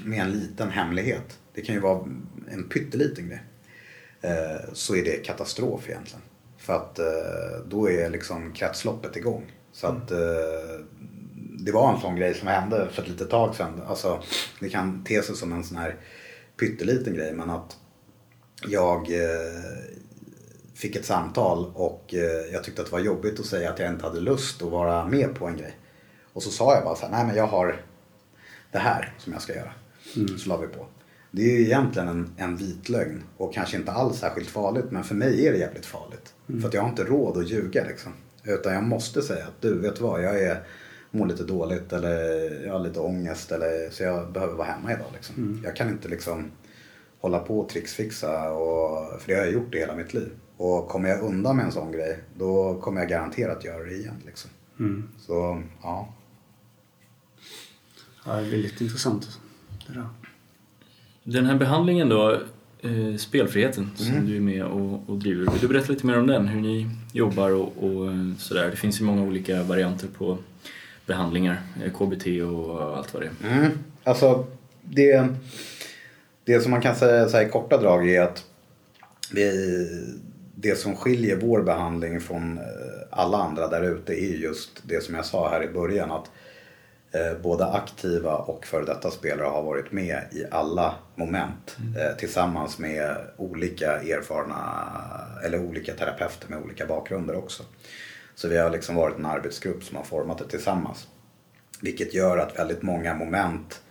med 0.04 0.20
en 0.20 0.30
liten 0.30 0.70
hemlighet, 0.70 1.38
det 1.54 1.62
kan 1.62 1.74
ju 1.74 1.80
vara 1.80 2.08
en 2.48 2.68
pytteliten 2.68 3.28
grej, 3.28 3.42
eh, 4.20 4.72
så 4.72 4.96
är 4.96 5.04
det 5.04 5.24
katastrof 5.24 5.88
egentligen. 5.88 6.22
För 6.58 6.72
att 6.72 6.98
eh, 6.98 7.66
då 7.68 7.90
är 7.90 8.10
liksom 8.10 8.52
kretsloppet 8.52 9.16
igång. 9.16 9.52
Så 9.72 9.86
att 9.86 10.10
eh, 10.10 10.18
det 11.66 11.72
var 11.72 11.94
en 11.94 12.00
sån 12.00 12.16
grej 12.16 12.34
som 12.34 12.48
hände 12.48 12.88
för 12.92 13.02
ett 13.02 13.08
litet 13.08 13.30
tag 13.30 13.54
sedan. 13.54 13.82
Alltså, 13.86 14.22
det 14.60 14.68
kan 14.68 15.04
te 15.04 15.22
sig 15.22 15.36
som 15.36 15.52
en 15.52 15.64
sån 15.64 15.76
här 15.76 15.96
pytteliten 16.60 17.14
grej 17.14 17.32
men 17.32 17.50
att 17.50 17.76
jag 18.68 19.12
eh, 19.12 19.62
fick 20.74 20.96
ett 20.96 21.04
samtal 21.04 21.72
och 21.74 22.14
eh, 22.14 22.52
jag 22.52 22.64
tyckte 22.64 22.82
att 22.82 22.88
det 22.88 22.92
var 22.92 23.00
jobbigt 23.00 23.40
att 23.40 23.46
säga 23.46 23.70
att 23.70 23.78
jag 23.78 23.92
inte 23.92 24.04
hade 24.04 24.20
lust 24.20 24.62
att 24.62 24.70
vara 24.70 25.06
med 25.06 25.34
på 25.34 25.46
en 25.46 25.56
grej. 25.56 25.76
Och 26.32 26.42
så 26.42 26.50
sa 26.50 26.74
jag 26.74 26.84
bara 26.84 26.94
så 26.94 27.06
här, 27.06 27.12
nej 27.12 27.26
men 27.26 27.36
jag 27.36 27.46
har 27.46 27.80
det 28.72 28.78
här 28.78 29.14
som 29.18 29.32
jag 29.32 29.42
ska 29.42 29.54
göra. 29.54 29.72
Så 30.38 30.48
la 30.48 30.56
vi 30.56 30.66
på. 30.66 30.86
Det 31.30 31.42
är 31.42 31.58
ju 31.58 31.64
egentligen 31.64 32.08
en, 32.08 32.34
en 32.36 32.56
vit 32.56 32.88
lögn 32.88 33.22
och 33.36 33.54
kanske 33.54 33.76
inte 33.76 33.92
alls 33.92 34.18
särskilt 34.18 34.50
farligt 34.50 34.90
men 34.90 35.04
för 35.04 35.14
mig 35.14 35.46
är 35.46 35.52
det 35.52 35.58
jävligt 35.58 35.86
farligt. 35.86 36.34
För 36.60 36.68
att 36.68 36.74
jag 36.74 36.82
har 36.82 36.88
inte 36.88 37.04
råd 37.04 37.36
att 37.36 37.48
ljuga 37.48 37.84
liksom. 37.84 38.12
Utan 38.42 38.74
jag 38.74 38.84
måste 38.84 39.22
säga 39.22 39.44
att 39.44 39.62
du 39.62 39.78
vet 39.78 40.00
vad, 40.00 40.22
jag 40.22 40.42
är, 40.42 40.62
mår 41.16 41.26
lite 41.26 41.44
dåligt 41.44 41.92
eller 41.92 42.16
jag 42.66 42.72
har 42.72 42.80
lite 42.80 43.00
ångest 43.00 43.52
eller, 43.52 43.90
så 43.90 44.02
jag 44.02 44.32
behöver 44.32 44.54
vara 44.54 44.68
hemma 44.68 44.92
idag. 44.92 45.06
Liksom. 45.14 45.60
Jag 45.64 45.76
kan 45.76 45.88
inte 45.88 46.08
liksom 46.08 46.50
hålla 47.20 47.38
på 47.38 47.60
och 47.60 47.68
trixfixa 47.68 48.50
och, 48.50 49.20
för 49.20 49.28
det 49.28 49.34
har 49.34 49.44
jag 49.44 49.52
gjort 49.52 49.74
i 49.74 49.78
hela 49.78 49.94
mitt 49.94 50.14
liv. 50.14 50.30
Och 50.56 50.88
kommer 50.88 51.08
jag 51.08 51.20
undan 51.20 51.56
med 51.56 51.64
en 51.66 51.72
sån 51.72 51.92
grej 51.92 52.18
då 52.38 52.80
kommer 52.80 53.00
jag 53.00 53.10
garanterat 53.10 53.64
göra 53.64 53.84
det 53.84 53.94
igen. 53.94 54.22
Liksom. 54.26 54.50
Så 55.18 55.62
ja, 55.82 56.08
Ja, 58.26 58.32
det 58.32 58.46
är 58.46 58.50
väldigt 58.50 58.80
intressant. 58.80 59.40
Det 59.86 59.92
där. 59.92 60.06
Den 61.24 61.46
här 61.46 61.58
behandlingen 61.58 62.08
då, 62.08 62.40
eh, 62.80 63.16
spelfriheten 63.16 63.90
som 63.96 64.26
du 64.26 64.36
är 64.36 64.40
med 64.40 64.64
och, 64.64 65.10
och 65.10 65.18
driver. 65.18 65.50
Vill 65.52 65.60
du 65.60 65.68
berätta 65.68 65.92
lite 65.92 66.06
mer 66.06 66.18
om 66.18 66.26
den? 66.26 66.48
Hur 66.48 66.60
ni 66.60 66.90
jobbar 67.12 67.50
och, 67.50 67.72
och 67.76 68.10
eh, 68.10 68.34
sådär. 68.38 68.70
Det 68.70 68.76
finns 68.76 69.00
ju 69.00 69.04
många 69.04 69.22
olika 69.22 69.62
varianter 69.62 70.08
på 70.18 70.38
behandlingar. 71.06 71.62
eh, 71.84 71.92
KBT 71.92 72.26
och 72.42 72.96
allt 72.96 73.14
vad 73.14 73.22
det 73.22 73.26
är. 73.26 73.58
Mm. 73.58 73.78
Alltså, 74.04 74.46
det, 74.82 75.28
det 76.44 76.60
som 76.60 76.70
man 76.70 76.80
kan 76.80 76.96
säga 76.96 77.28
så 77.28 77.36
här, 77.36 77.46
i 77.46 77.48
korta 77.48 77.76
drag 77.76 78.10
är 78.10 78.22
att 78.22 78.44
vi, 79.32 79.50
det 80.54 80.76
som 80.76 80.96
skiljer 80.96 81.36
vår 81.36 81.62
behandling 81.62 82.20
från 82.20 82.58
eh, 82.58 82.64
alla 83.10 83.38
andra 83.38 83.68
där 83.68 83.82
ute 83.82 84.12
är 84.12 84.36
just 84.36 84.70
det 84.82 85.04
som 85.04 85.14
jag 85.14 85.24
sa 85.24 85.48
här 85.48 85.62
i 85.62 85.68
början. 85.68 86.10
Att 86.10 86.30
eh, 87.12 87.42
både 87.42 87.66
aktiva 87.66 88.34
och 88.36 88.66
före 88.66 88.84
detta 88.84 89.10
spelare 89.10 89.46
har 89.46 89.62
varit 89.62 89.92
med 89.92 90.22
i 90.32 90.44
alla 90.50 90.94
moment 91.14 91.76
eh, 91.98 92.16
tillsammans 92.16 92.78
med 92.78 93.16
olika 93.36 93.92
erfarna 93.92 94.88
eller 95.44 95.60
olika 95.60 95.94
terapeuter 95.94 96.48
med 96.48 96.62
olika 96.62 96.86
bakgrunder 96.86 97.36
också. 97.36 97.62
Så 98.36 98.48
vi 98.48 98.58
har 98.58 98.70
liksom 98.70 98.94
varit 98.94 99.18
en 99.18 99.26
arbetsgrupp 99.26 99.84
som 99.84 99.96
har 99.96 100.04
format 100.04 100.38
det 100.38 100.48
tillsammans. 100.48 101.08
Vilket 101.80 102.14
gör 102.14 102.38
att 102.38 102.58
väldigt 102.58 102.82
många 102.82 103.14
moment 103.14 103.82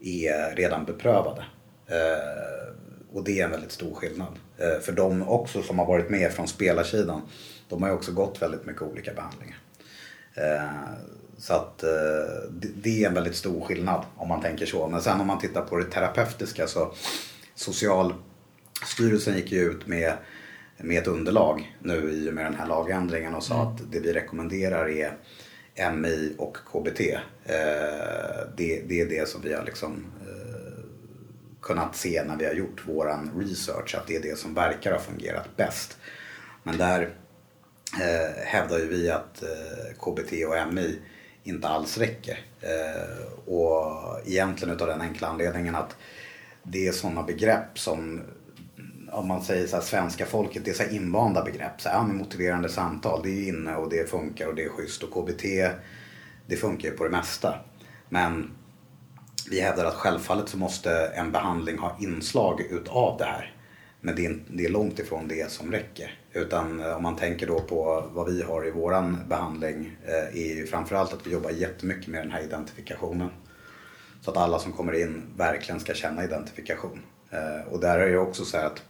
är 0.00 0.56
redan 0.56 0.84
beprövade. 0.84 1.44
Eh, 1.86 2.74
och 3.12 3.24
det 3.24 3.40
är 3.40 3.44
en 3.44 3.50
väldigt 3.50 3.72
stor 3.72 3.94
skillnad. 3.94 4.38
Eh, 4.58 4.80
för 4.80 4.92
de 4.92 5.28
också 5.28 5.62
som 5.62 5.78
har 5.78 5.86
varit 5.86 6.10
med 6.10 6.32
från 6.32 6.48
spelarsidan, 6.48 7.22
de 7.68 7.82
har 7.82 7.90
ju 7.90 7.94
också 7.94 8.12
gått 8.12 8.42
väldigt 8.42 8.66
mycket 8.66 8.82
olika 8.82 9.12
behandlingar. 9.14 9.58
Eh, 10.34 10.70
så 11.38 11.54
att 11.54 11.82
eh, 11.82 11.88
det, 12.50 12.68
det 12.74 13.04
är 13.04 13.08
en 13.08 13.14
väldigt 13.14 13.36
stor 13.36 13.60
skillnad 13.60 14.04
om 14.16 14.28
man 14.28 14.40
tänker 14.40 14.66
så. 14.66 14.88
Men 14.88 15.02
sen 15.02 15.20
om 15.20 15.26
man 15.26 15.38
tittar 15.38 15.62
på 15.62 15.76
det 15.76 15.84
terapeutiska 15.84 16.66
så 16.66 16.94
Socialstyrelsen 17.54 19.36
gick 19.36 19.52
ju 19.52 19.70
ut 19.70 19.86
med, 19.86 20.12
med 20.78 21.02
ett 21.02 21.08
underlag 21.08 21.76
nu 21.82 22.10
i 22.10 22.30
och 22.30 22.34
med 22.34 22.44
den 22.44 22.54
här 22.54 22.66
lagändringen 22.66 23.34
och 23.34 23.44
sa 23.44 23.62
att 23.62 23.92
det 23.92 24.00
vi 24.00 24.12
rekommenderar 24.12 24.88
är 24.88 25.16
MI 25.92 26.34
och 26.38 26.56
KBT. 26.56 27.00
Eh, 27.00 27.18
det, 28.56 28.82
det 28.88 29.00
är 29.00 29.06
det 29.08 29.28
som 29.28 29.42
vi 29.42 29.54
har 29.54 29.64
liksom 29.64 30.06
eh, 30.20 30.84
kunnat 31.62 31.96
se 31.96 32.24
när 32.24 32.36
vi 32.36 32.46
har 32.46 32.52
gjort 32.52 32.88
våran 32.88 33.30
research 33.38 33.94
att 33.94 34.06
det 34.06 34.16
är 34.16 34.22
det 34.22 34.38
som 34.38 34.54
verkar 34.54 34.92
ha 34.92 34.98
fungerat 34.98 35.56
bäst. 35.56 35.98
Men 36.62 36.78
där 36.78 37.02
eh, 38.00 38.44
hävdar 38.44 38.78
ju 38.78 38.86
vi 38.86 39.10
att 39.10 39.42
eh, 39.42 39.94
KBT 39.98 40.32
och 40.46 40.74
MI 40.74 40.98
inte 41.44 41.68
alls 41.68 41.98
räcker. 41.98 42.38
Eh, 42.60 43.52
och 43.52 44.20
egentligen 44.26 44.74
utav 44.74 44.88
den 44.88 45.00
enkla 45.00 45.28
anledningen 45.28 45.74
att 45.74 45.96
det 46.62 46.88
är 46.88 46.92
sådana 46.92 47.22
begrepp 47.22 47.78
som 47.78 48.22
om 49.12 49.28
man 49.28 49.42
säger 49.42 49.66
så 49.66 49.76
här, 49.76 49.82
svenska 49.82 50.26
folket, 50.26 50.64
det 50.64 50.70
är 50.70 50.74
så 50.74 50.82
här 50.82 50.94
invanda 50.94 51.44
begrepp. 51.44 51.80
Så 51.80 51.88
här, 51.88 51.96
ja, 51.96 52.06
men 52.06 52.16
motiverande 52.16 52.68
samtal, 52.68 53.22
det 53.22 53.30
är 53.30 53.48
inne 53.48 53.76
och 53.76 53.90
det 53.90 54.10
funkar 54.10 54.46
och 54.46 54.54
det 54.54 54.64
är 54.64 54.68
schysst. 54.68 55.02
Och 55.02 55.10
KBT, 55.10 55.42
det 56.46 56.56
funkar 56.56 56.88
ju 56.88 56.96
på 56.96 57.04
det 57.04 57.10
mesta. 57.10 57.54
Men 58.08 58.50
vi 59.50 59.60
hävdar 59.60 59.84
att 59.84 59.94
självfallet 59.94 60.48
så 60.48 60.58
måste 60.58 61.06
en 61.06 61.32
behandling 61.32 61.78
ha 61.78 61.96
inslag 62.00 62.60
utav 62.60 63.18
det 63.18 63.24
här. 63.24 63.54
Men 64.00 64.16
det 64.16 64.26
är, 64.26 64.38
det 64.48 64.64
är 64.64 64.68
långt 64.68 64.98
ifrån 64.98 65.28
det 65.28 65.50
som 65.50 65.72
räcker. 65.72 66.18
Utan 66.32 66.80
eh, 66.80 66.96
om 66.96 67.02
man 67.02 67.16
tänker 67.16 67.46
då 67.46 67.60
på 67.60 68.08
vad 68.12 68.32
vi 68.32 68.42
har 68.42 68.66
i 68.66 68.70
våran 68.70 69.18
behandling 69.28 69.96
eh, 70.06 70.42
är 70.42 70.54
ju 70.54 70.66
framförallt 70.66 71.12
att 71.12 71.26
vi 71.26 71.32
jobbar 71.32 71.50
jättemycket 71.50 72.06
med 72.06 72.22
den 72.22 72.32
här 72.32 72.42
identifikationen. 72.42 73.30
Så 74.20 74.30
att 74.30 74.36
alla 74.36 74.58
som 74.58 74.72
kommer 74.72 74.92
in 74.92 75.22
verkligen 75.36 75.80
ska 75.80 75.94
känna 75.94 76.24
identifikation. 76.24 77.02
Eh, 77.30 77.72
och 77.72 77.80
där 77.80 77.98
är 77.98 78.10
det 78.10 78.18
också 78.18 78.44
så 78.44 78.56
här 78.56 78.66
att 78.66 78.82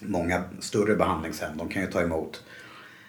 många 0.00 0.44
större 0.60 0.94
behandlingshem 0.94 1.56
de 1.56 1.68
kan 1.68 1.82
ju 1.82 1.90
ta 1.90 2.02
emot 2.02 2.42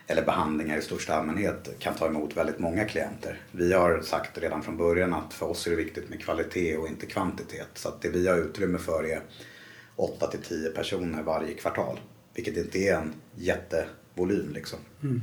eller 0.07 0.25
behandlingar 0.25 0.77
i 0.77 0.81
största 0.81 1.13
allmänhet 1.13 1.69
kan 1.79 1.95
ta 1.95 2.07
emot 2.07 2.37
väldigt 2.37 2.59
många 2.59 2.85
klienter. 2.85 3.41
Vi 3.51 3.73
har 3.73 4.01
sagt 4.01 4.37
redan 4.37 4.63
från 4.63 4.77
början 4.77 5.13
att 5.13 5.33
för 5.33 5.45
oss 5.45 5.67
är 5.67 5.71
det 5.71 5.77
viktigt 5.77 6.09
med 6.09 6.21
kvalitet 6.21 6.77
och 6.77 6.87
inte 6.87 7.05
kvantitet. 7.05 7.67
Så 7.73 7.89
att 7.89 8.01
det 8.01 8.09
vi 8.09 8.27
har 8.27 8.37
utrymme 8.37 8.77
för 8.77 9.03
är 9.03 9.21
8 9.95 10.27
till 10.27 10.41
10 10.41 10.69
personer 10.69 11.23
varje 11.23 11.53
kvartal. 11.53 11.99
Vilket 12.33 12.57
inte 12.57 12.79
är 12.79 12.95
en 12.95 13.13
jättevolym 13.35 14.51
liksom. 14.53 14.79
Mm. 15.03 15.21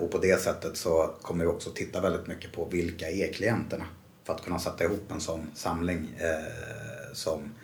Och 0.00 0.10
på 0.10 0.18
det 0.18 0.40
sättet 0.40 0.76
så 0.76 1.14
kommer 1.22 1.44
vi 1.44 1.50
också 1.50 1.70
titta 1.70 2.00
väldigt 2.00 2.26
mycket 2.26 2.52
på 2.52 2.64
vilka 2.64 3.10
är 3.10 3.32
klienterna. 3.32 3.84
För 4.24 4.34
att 4.34 4.44
kunna 4.44 4.58
sätta 4.58 4.84
ihop 4.84 5.10
en 5.10 5.20
sån 5.20 5.50
samling 5.54 6.08
eh, 6.18 7.12
som, 7.12 7.54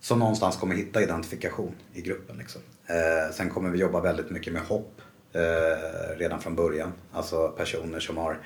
som 0.00 0.18
någonstans 0.18 0.56
kommer 0.56 0.74
hitta 0.74 1.02
identifikation 1.02 1.74
i 1.92 2.00
gruppen. 2.00 2.36
Liksom. 2.36 2.62
Eh, 2.86 3.34
sen 3.34 3.50
kommer 3.50 3.70
vi 3.70 3.78
jobba 3.78 4.00
väldigt 4.00 4.30
mycket 4.30 4.52
med 4.52 4.62
hopp 4.62 5.00
eh, 5.32 6.16
redan 6.18 6.40
från 6.40 6.54
början. 6.54 6.92
Alltså 7.12 7.48
personer 7.48 8.00
som 8.00 8.16
har 8.16 8.38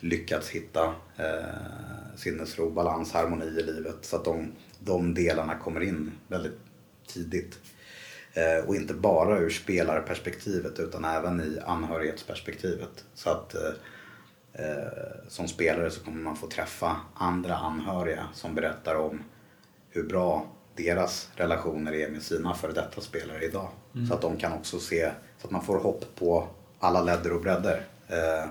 lyckats 0.00 0.48
hitta 0.48 0.94
eh, 1.16 2.16
sinnesro, 2.16 2.70
balans, 2.70 3.12
harmoni 3.12 3.46
i 3.46 3.62
livet. 3.62 3.96
Så 4.00 4.16
att 4.16 4.24
de, 4.24 4.52
de 4.78 5.14
delarna 5.14 5.58
kommer 5.58 5.80
in 5.80 6.12
väldigt 6.28 6.58
tidigt. 7.06 7.58
Eh, 8.32 8.68
och 8.68 8.76
inte 8.76 8.94
bara 8.94 9.38
ur 9.38 9.50
spelarperspektivet 9.50 10.80
utan 10.80 11.04
även 11.04 11.40
i 11.40 11.60
anhörighetsperspektivet. 11.66 13.04
Så 13.14 13.30
att 13.30 13.54
eh, 13.54 13.72
eh 14.52 15.28
som 15.28 15.48
spelare 15.48 15.90
så 15.90 16.04
kommer 16.04 16.22
man 16.22 16.36
få 16.36 16.46
träffa 16.46 16.96
andra 17.14 17.56
anhöriga 17.56 18.28
som 18.34 18.54
berättar 18.54 18.94
om 18.94 19.22
hur 19.90 20.02
bra 20.02 20.46
deras 20.78 21.28
relationer 21.34 21.94
är 21.94 22.10
med 22.10 22.22
sina 22.22 22.54
före 22.54 22.72
detta 22.72 23.00
spelare 23.00 23.44
idag. 23.44 23.68
Mm. 23.94 24.06
Så 24.06 24.14
att 24.14 24.22
de 24.22 24.36
kan 24.36 24.52
också 24.52 24.80
se, 24.80 25.10
så 25.38 25.46
att 25.46 25.50
man 25.50 25.64
får 25.64 25.78
hopp 25.78 26.04
på 26.14 26.48
alla 26.78 27.02
ledder 27.02 27.32
och 27.32 27.40
bredder. 27.40 27.86
Eh, 28.08 28.50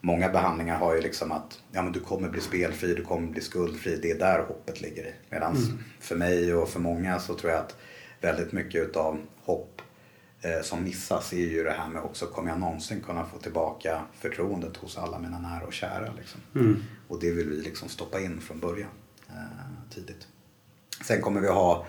många 0.00 0.28
behandlingar 0.28 0.78
har 0.78 0.94
ju 0.94 1.00
liksom 1.00 1.32
att 1.32 1.60
ja, 1.72 1.82
men 1.82 1.92
du 1.92 2.00
kommer 2.00 2.28
bli 2.28 2.40
spelfri, 2.40 2.94
du 2.94 3.04
kommer 3.04 3.28
bli 3.28 3.40
skuldfri. 3.40 3.98
Det 4.02 4.10
är 4.10 4.18
där 4.18 4.38
hoppet 4.38 4.80
ligger 4.80 5.02
i. 5.02 5.14
Medan 5.30 5.56
mm. 5.56 5.78
för 6.00 6.16
mig 6.16 6.54
och 6.54 6.68
för 6.68 6.80
många 6.80 7.18
så 7.18 7.34
tror 7.34 7.52
jag 7.52 7.60
att 7.60 7.76
väldigt 8.20 8.52
mycket 8.52 8.88
utav 8.88 9.18
hopp 9.44 9.82
eh, 10.42 10.62
som 10.62 10.84
missas 10.84 11.32
är 11.32 11.36
ju 11.36 11.64
det 11.64 11.70
här 11.70 11.88
med 11.88 12.02
också, 12.02 12.26
kommer 12.26 12.50
jag 12.50 12.60
någonsin 12.60 13.00
kunna 13.00 13.24
få 13.24 13.38
tillbaka 13.38 14.02
förtroendet 14.20 14.76
hos 14.76 14.98
alla 14.98 15.18
mina 15.18 15.38
nära 15.38 15.66
och 15.66 15.72
kära? 15.72 16.12
Liksom. 16.18 16.40
Mm. 16.54 16.82
Och 17.08 17.20
det 17.20 17.30
vill 17.30 17.48
vi 17.48 17.56
liksom 17.56 17.88
stoppa 17.88 18.20
in 18.20 18.40
från 18.40 18.60
början, 18.60 18.90
eh, 19.28 19.94
tidigt. 19.94 20.28
Sen 21.04 21.20
kommer 21.20 21.40
vi 21.40 21.48
ha 21.48 21.86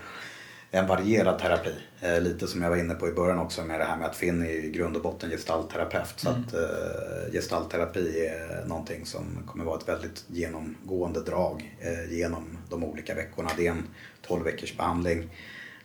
en 0.76 0.88
varierad 0.88 1.39
terapi. 1.39 1.74
Eh, 2.01 2.22
lite 2.22 2.47
som 2.47 2.61
jag 2.61 2.70
var 2.70 2.78
inne 2.78 2.93
på 2.93 3.07
i 3.07 3.11
början 3.11 3.39
också 3.39 3.64
med 3.64 3.80
det 3.80 3.84
här 3.84 3.97
med 3.97 4.07
att 4.07 4.16
Finn 4.16 4.43
är 4.43 4.49
i 4.49 4.70
grund 4.70 4.95
och 4.95 5.01
botten 5.01 5.30
gestaltterapeut. 5.30 6.14
Så 6.16 6.30
mm. 6.30 6.41
att 6.41 6.53
eh, 6.53 7.32
gestaltterapi 7.32 8.26
är 8.26 8.66
någonting 8.66 9.05
som 9.05 9.24
kommer 9.47 9.66
vara 9.66 9.78
ett 9.78 9.89
väldigt 9.89 10.26
genomgående 10.28 11.22
drag 11.22 11.78
eh, 11.80 12.14
genom 12.14 12.57
de 12.70 12.84
olika 12.84 13.16
veckorna. 13.16 13.49
Det 13.57 13.68
är 13.68 13.72
en 13.72 13.88
12 14.28 14.43
veckors 14.43 14.78
behandling 14.78 15.30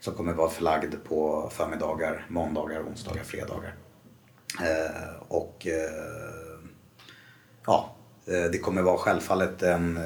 som 0.00 0.14
kommer 0.14 0.32
vara 0.32 0.50
förlagd 0.50 0.94
på 1.04 1.50
förmiddagar, 1.52 2.26
måndagar, 2.28 2.82
onsdagar, 2.82 3.24
fredagar. 3.24 3.74
Och 5.28 5.66
ja, 7.66 7.96
det 8.24 8.58
kommer 8.58 8.82
vara 8.82 8.98
självfallet 8.98 9.62
en, 9.62 9.98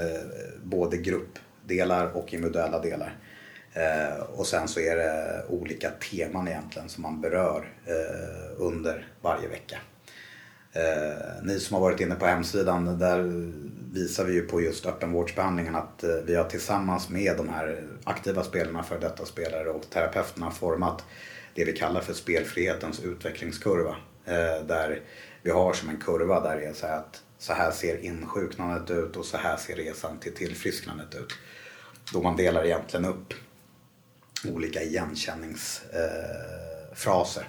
både 0.63 0.97
delar 1.75 2.17
och 2.17 2.35
individuella 2.35 2.79
delar. 2.79 3.17
Eh, 3.73 4.23
och 4.23 4.47
sen 4.47 4.69
så 4.69 4.81
är 4.81 4.97
det 4.97 5.45
olika 5.49 5.91
teman 5.91 6.49
egentligen 6.49 6.89
som 6.89 7.03
man 7.03 7.21
berör 7.21 7.69
eh, 7.87 8.51
under 8.57 9.07
varje 9.21 9.49
vecka. 9.49 9.79
Eh, 10.73 11.43
ni 11.43 11.61
som 11.61 11.75
har 11.75 11.81
varit 11.81 12.01
inne 12.01 12.15
på 12.15 12.27
hemsidan, 12.27 12.99
där 12.99 13.43
visar 13.93 14.25
vi 14.25 14.33
ju 14.33 14.43
på 14.43 14.61
just 14.61 14.87
öppenvårdsbehandlingen 14.87 15.77
att 15.77 16.05
eh, 16.05 16.11
vi 16.11 16.35
har 16.35 16.45
tillsammans 16.45 17.11
med 17.11 17.37
de 17.37 17.49
här 17.49 17.83
aktiva 18.05 18.45
spelarna, 18.45 18.83
för 18.83 18.99
detta 18.99 19.25
spelare 19.25 19.69
och 19.69 19.91
terapeuterna 19.91 20.51
format 20.51 21.05
det 21.55 21.65
vi 21.65 21.73
kallar 21.73 22.01
för 22.01 22.13
spelfrihetens 22.13 23.01
utvecklingskurva. 23.01 23.97
Eh, 24.25 24.67
där 24.67 25.01
vi 25.43 25.51
har 25.51 25.73
som 25.73 25.89
en 25.89 25.97
kurva 25.97 26.41
där 26.41 26.57
det 26.57 26.67
är 26.67 26.73
så 26.73 26.87
här 26.87 26.97
att 26.97 27.23
så 27.39 27.53
här 27.53 27.71
ser 27.71 28.05
insjuknandet 28.05 28.91
ut 28.91 29.17
och 29.17 29.25
så 29.25 29.37
här 29.37 29.57
ser 29.57 29.77
resan 29.77 30.19
till 30.19 30.35
tillfrisknandet 30.35 31.15
ut. 31.15 31.33
Då 32.13 32.23
man 32.23 32.37
delar 32.37 32.65
egentligen 32.65 33.05
upp 33.05 33.35
olika 34.49 34.83
igenkänningsfraser 34.83 37.49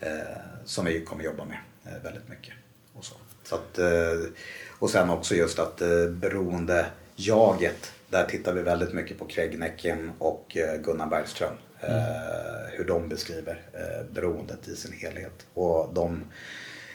eh, 0.00 0.18
som 0.64 0.84
vi 0.84 1.04
kommer 1.04 1.24
jobba 1.24 1.44
med 1.44 1.58
eh, 1.84 2.02
väldigt 2.02 2.28
mycket. 2.28 2.54
Och, 2.92 3.04
så. 3.04 3.14
Så 3.44 3.54
att, 3.54 3.78
eh, 3.78 4.20
och 4.78 4.90
sen 4.90 5.10
också 5.10 5.34
just 5.34 5.58
att 5.58 5.76
beroende 6.10 6.86
jaget 7.16 7.92
där 8.08 8.24
tittar 8.24 8.52
vi 8.52 8.62
väldigt 8.62 8.92
mycket 8.92 9.18
på 9.18 9.24
Craig 9.24 9.58
Necken 9.58 10.12
och 10.18 10.56
Gunnar 10.84 11.06
Bergström. 11.06 11.54
Mm. 11.82 12.02
hur 12.72 12.84
de 12.84 13.08
beskriver 13.08 13.62
beroendet 14.10 14.68
i 14.68 14.76
sin 14.76 14.92
helhet. 14.92 15.46
Och 15.54 15.94
de 15.94 16.24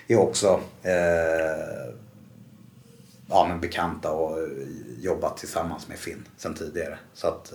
är 0.07 0.19
också 0.19 0.61
ja, 3.29 3.47
men 3.49 3.61
bekanta 3.61 4.11
och 4.11 4.37
jobbat 5.01 5.37
tillsammans 5.37 5.87
med 5.87 5.97
Finn 5.97 6.27
sen 6.37 6.53
tidigare. 6.53 6.97
Så 7.13 7.27
att 7.27 7.53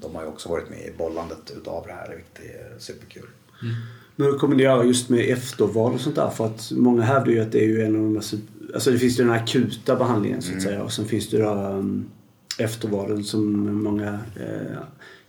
de 0.00 0.14
har 0.14 0.22
ju 0.22 0.28
också 0.28 0.48
varit 0.48 0.70
med 0.70 0.78
i 0.78 0.92
bollandet 0.98 1.52
utav 1.56 1.86
det 1.86 1.92
här, 1.92 2.16
vilket 2.16 2.54
är 2.54 2.78
superkul. 2.78 3.26
Mm. 3.62 3.74
Men 4.16 4.26
hur 4.26 4.38
kommer 4.38 4.56
ni 4.56 4.62
göra 4.62 4.84
just 4.84 5.08
med 5.08 5.30
efterval 5.30 5.92
och 5.92 6.00
sånt 6.00 6.16
där? 6.16 6.30
För 6.30 6.46
att 6.46 6.72
många 6.72 7.02
hävdar 7.02 7.32
ju 7.32 7.40
att 7.40 7.52
det 7.52 7.58
är 7.58 7.68
ju 7.68 7.82
en 7.82 7.96
av 7.96 8.02
de 8.02 8.12
mest... 8.12 8.34
Alltså 8.74 8.90
det 8.90 8.98
finns 8.98 9.20
ju 9.20 9.24
den 9.24 9.32
akuta 9.32 9.96
behandlingen 9.96 10.42
så 10.42 10.48
att 10.48 10.52
mm. 10.52 10.64
säga 10.64 10.82
och 10.82 10.92
sen 10.92 11.04
finns 11.04 11.30
det 11.30 11.38
då 11.38 11.54
um, 11.54 12.10
eftervalen 12.58 13.24
som 13.24 13.74
många 13.82 14.18
eh, 14.36 14.78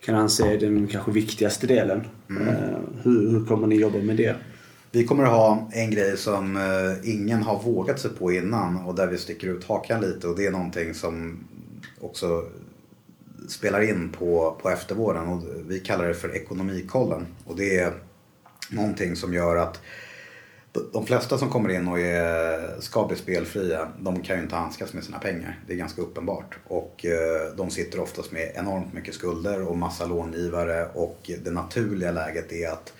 kan 0.05 0.15
anse 0.15 0.53
är 0.53 0.59
den 0.59 0.87
kanske 0.87 1.11
viktigaste 1.11 1.67
delen. 1.67 2.01
Mm. 2.29 2.47
Eh, 2.47 2.79
hur, 3.03 3.29
hur 3.31 3.45
kommer 3.45 3.67
ni 3.67 3.75
jobba 3.75 3.97
med 3.97 4.17
det? 4.17 4.35
Vi 4.95 5.03
kommer 5.03 5.23
att 5.23 5.29
ha 5.29 5.69
en 5.71 5.91
grej 5.91 6.17
som 6.17 6.57
eh, 6.57 7.09
ingen 7.09 7.43
har 7.43 7.59
vågat 7.59 7.99
sig 7.99 8.11
på 8.11 8.31
innan 8.31 8.77
och 8.85 8.95
där 8.95 9.07
vi 9.07 9.17
sticker 9.17 9.47
ut 9.47 9.63
hakan 9.63 10.01
lite 10.01 10.27
och 10.27 10.35
det 10.35 10.45
är 10.45 10.51
någonting 10.51 10.93
som 10.93 11.43
också 12.01 12.45
spelar 13.49 13.81
in 13.81 14.09
på, 14.09 14.59
på 14.61 14.69
eftervården 14.69 15.27
och 15.27 15.43
vi 15.67 15.79
kallar 15.79 16.07
det 16.07 16.13
för 16.13 16.35
ekonomikollen. 16.35 17.25
Och 17.45 17.55
det 17.55 17.77
är 17.77 17.93
någonting 18.69 19.15
som 19.15 19.33
gör 19.33 19.55
att 19.55 19.81
de 20.93 21.05
flesta 21.05 21.37
som 21.37 21.49
kommer 21.49 21.69
in 21.69 21.87
och 21.87 21.99
är, 21.99 22.81
ska 22.81 23.07
bli 23.07 23.17
spelfria, 23.17 23.87
de 23.99 24.21
kan 24.21 24.37
ju 24.37 24.43
inte 24.43 24.55
handskas 24.55 24.93
med 24.93 25.03
sina 25.03 25.19
pengar. 25.19 25.59
Det 25.67 25.73
är 25.73 25.77
ganska 25.77 26.01
uppenbart. 26.01 26.57
Och 26.67 27.05
eh, 27.05 27.55
de 27.55 27.69
sitter 27.69 27.99
oftast 27.99 28.31
med 28.31 28.51
enormt 28.55 28.93
mycket 28.93 29.13
skulder 29.13 29.67
och 29.67 29.77
massa 29.77 30.05
långivare 30.05 30.87
och 30.93 31.31
det 31.43 31.51
naturliga 31.51 32.11
läget 32.11 32.51
är 32.51 32.69
att 32.69 32.93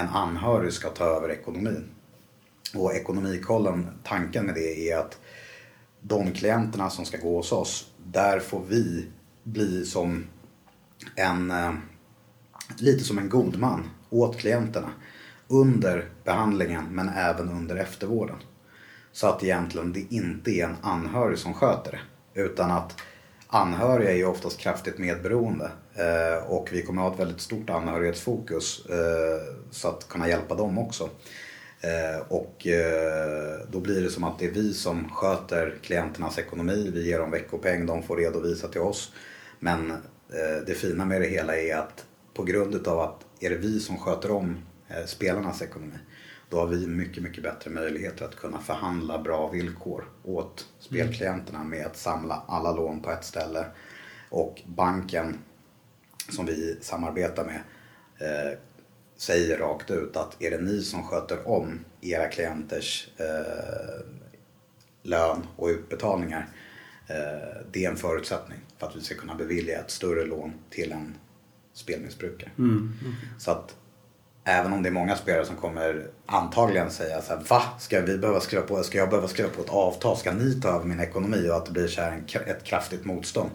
en 0.00 0.08
anhörig 0.08 0.72
ska 0.72 0.88
ta 0.88 1.04
över 1.04 1.30
ekonomin. 1.30 1.84
Och 2.74 2.94
ekonomikollen, 2.94 3.86
tanken 4.04 4.46
med 4.46 4.54
det 4.54 4.90
är 4.90 4.98
att 4.98 5.18
de 6.00 6.32
klienterna 6.32 6.90
som 6.90 7.04
ska 7.04 7.16
gå 7.16 7.36
hos 7.36 7.52
oss, 7.52 7.90
där 8.04 8.40
får 8.40 8.62
vi 8.68 9.06
bli 9.42 9.84
som 9.84 10.24
en, 11.16 11.50
eh, 11.50 11.72
lite 12.78 13.04
som 13.04 13.18
en 13.18 13.28
god 13.28 13.58
man 13.58 13.90
åt 14.10 14.38
klienterna 14.38 14.90
under 15.48 16.08
behandlingen 16.24 16.84
men 16.90 17.08
även 17.08 17.48
under 17.48 17.76
eftervården. 17.76 18.36
Så 19.12 19.26
att 19.26 19.44
egentligen 19.44 19.92
det 19.92 20.14
inte 20.14 20.50
är 20.50 20.64
en 20.64 20.76
anhörig 20.82 21.38
som 21.38 21.54
sköter 21.54 21.92
det 21.92 22.40
utan 22.40 22.70
att 22.70 23.00
anhöriga 23.50 24.10
är 24.10 24.16
ju 24.16 24.26
oftast 24.26 24.58
kraftigt 24.58 24.98
medberoende. 24.98 25.70
Eh, 25.94 26.50
och 26.50 26.68
vi 26.72 26.82
kommer 26.82 27.02
ha 27.02 27.12
ett 27.12 27.20
väldigt 27.20 27.40
stort 27.40 27.70
anhörighetsfokus 27.70 28.86
eh, 28.86 29.54
så 29.70 29.88
att 29.88 30.08
kunna 30.08 30.28
hjälpa 30.28 30.54
dem 30.54 30.78
också. 30.78 31.10
Eh, 31.80 32.20
och 32.28 32.66
eh, 32.66 33.60
då 33.70 33.80
blir 33.80 34.02
det 34.02 34.10
som 34.10 34.24
att 34.24 34.38
det 34.38 34.46
är 34.46 34.50
vi 34.50 34.74
som 34.74 35.08
sköter 35.10 35.78
klienternas 35.82 36.38
ekonomi. 36.38 36.90
Vi 36.94 37.08
ger 37.08 37.18
dem 37.18 37.30
veckopeng, 37.30 37.86
de 37.86 38.02
får 38.02 38.16
redovisa 38.16 38.68
till 38.68 38.80
oss. 38.80 39.12
Men 39.58 39.90
eh, 39.90 40.64
det 40.66 40.74
fina 40.74 41.04
med 41.04 41.20
det 41.20 41.28
hela 41.28 41.56
är 41.56 41.76
att 41.76 42.04
på 42.34 42.42
grund 42.42 42.88
av 42.88 43.00
att 43.00 43.20
är 43.40 43.50
det 43.50 43.56
vi 43.56 43.80
som 43.80 43.98
sköter 43.98 44.30
om 44.30 44.58
eh, 44.88 45.06
spelarnas 45.06 45.62
ekonomi 45.62 45.98
då 46.50 46.58
har 46.58 46.66
vi 46.66 46.86
mycket, 46.86 47.22
mycket 47.22 47.42
bättre 47.42 47.70
möjligheter 47.70 48.24
att 48.24 48.36
kunna 48.36 48.60
förhandla 48.60 49.18
bra 49.18 49.48
villkor 49.48 50.04
åt 50.24 50.68
spelklienterna 50.78 51.64
med 51.64 51.86
att 51.86 51.96
samla 51.96 52.42
alla 52.48 52.72
lån 52.72 53.02
på 53.02 53.10
ett 53.10 53.24
ställe. 53.24 53.66
Och 54.28 54.62
banken 54.66 55.38
som 56.28 56.46
vi 56.46 56.78
samarbetar 56.80 57.44
med 57.44 57.60
eh, 58.18 58.58
säger 59.16 59.58
rakt 59.58 59.90
ut 59.90 60.16
att 60.16 60.42
är 60.42 60.50
det 60.50 60.60
ni 60.60 60.82
som 60.82 61.02
sköter 61.02 61.48
om 61.48 61.78
era 62.00 62.28
klienters 62.28 63.08
eh, 63.16 64.06
lön 65.02 65.46
och 65.56 65.68
utbetalningar. 65.68 66.48
Eh, 67.06 67.60
det 67.72 67.84
är 67.84 67.90
en 67.90 67.96
förutsättning 67.96 68.58
för 68.78 68.86
att 68.86 68.96
vi 68.96 69.00
ska 69.00 69.14
kunna 69.14 69.34
bevilja 69.34 69.80
ett 69.80 69.90
större 69.90 70.24
lån 70.24 70.52
till 70.70 70.92
en 70.92 71.14
spelmissbrukare. 71.72 72.50
Så 73.38 73.50
att 73.50 73.76
även 74.44 74.72
om 74.72 74.82
det 74.82 74.88
är 74.88 74.92
många 74.92 75.16
spelare 75.16 75.44
som 75.44 75.56
kommer 75.56 76.06
antagligen 76.26 76.90
säga 76.90 77.22
så 77.22 77.32
här, 77.32 77.42
va? 77.48 77.62
Ska, 77.78 78.00
vi 78.00 78.18
behöva 78.18 78.40
skriva 78.40 78.62
på, 78.62 78.82
ska 78.82 78.98
jag 78.98 79.10
behöva 79.10 79.28
skriva 79.28 79.48
på 79.48 79.62
ett 79.62 79.70
avtal? 79.70 80.16
Ska 80.16 80.32
ni 80.32 80.60
ta 80.60 80.68
över 80.68 80.84
min 80.84 81.00
ekonomi? 81.00 81.48
Och 81.50 81.56
att 81.56 81.66
det 81.66 81.72
blir 81.72 81.88
så 81.88 82.00
här 82.00 82.12
en, 82.12 82.42
ett 82.46 82.64
kraftigt 82.64 83.04
motstånd. 83.04 83.50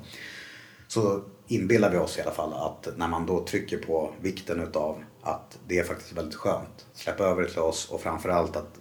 Så 0.88 1.24
inbillar 1.48 1.92
vi 1.92 1.98
oss 1.98 2.18
i 2.18 2.22
alla 2.22 2.32
fall 2.32 2.54
att 2.54 2.98
när 2.98 3.08
man 3.08 3.26
då 3.26 3.46
trycker 3.46 3.78
på 3.78 4.14
vikten 4.22 4.62
utav 4.62 5.04
att 5.22 5.58
det 5.68 5.80
är 5.80 5.84
faktiskt 5.84 6.14
väldigt 6.14 6.36
skönt. 6.36 6.86
Släpp 6.94 7.20
över 7.20 7.42
det 7.42 7.50
till 7.50 7.60
oss 7.60 7.90
och 7.90 8.02
framförallt 8.02 8.56
att 8.56 8.80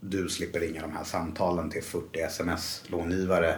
du 0.00 0.28
slipper 0.28 0.60
ringa 0.60 0.80
de 0.80 0.92
här 0.92 1.04
samtalen 1.04 1.70
till 1.70 1.82
40 1.82 2.20
sms-långivare 2.20 3.56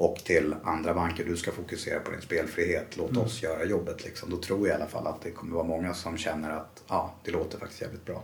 och 0.00 0.16
till 0.24 0.54
andra 0.64 0.94
banker. 0.94 1.24
Du 1.24 1.36
ska 1.36 1.52
fokusera 1.52 2.00
på 2.00 2.10
din 2.10 2.20
spelfrihet. 2.20 2.96
Låt 2.96 3.16
oss 3.16 3.42
göra 3.42 3.64
jobbet. 3.64 4.04
Liksom. 4.04 4.30
Då 4.30 4.36
tror 4.36 4.68
jag 4.68 4.78
i 4.78 4.80
alla 4.80 4.90
fall 4.90 5.06
att 5.06 5.22
det 5.22 5.30
kommer 5.30 5.54
vara 5.54 5.64
många 5.64 5.94
som 5.94 6.16
känner 6.16 6.50
att 6.50 6.82
ja, 6.88 7.14
det 7.24 7.30
låter 7.30 7.58
faktiskt 7.58 7.82
jävligt 7.82 8.04
bra. 8.04 8.22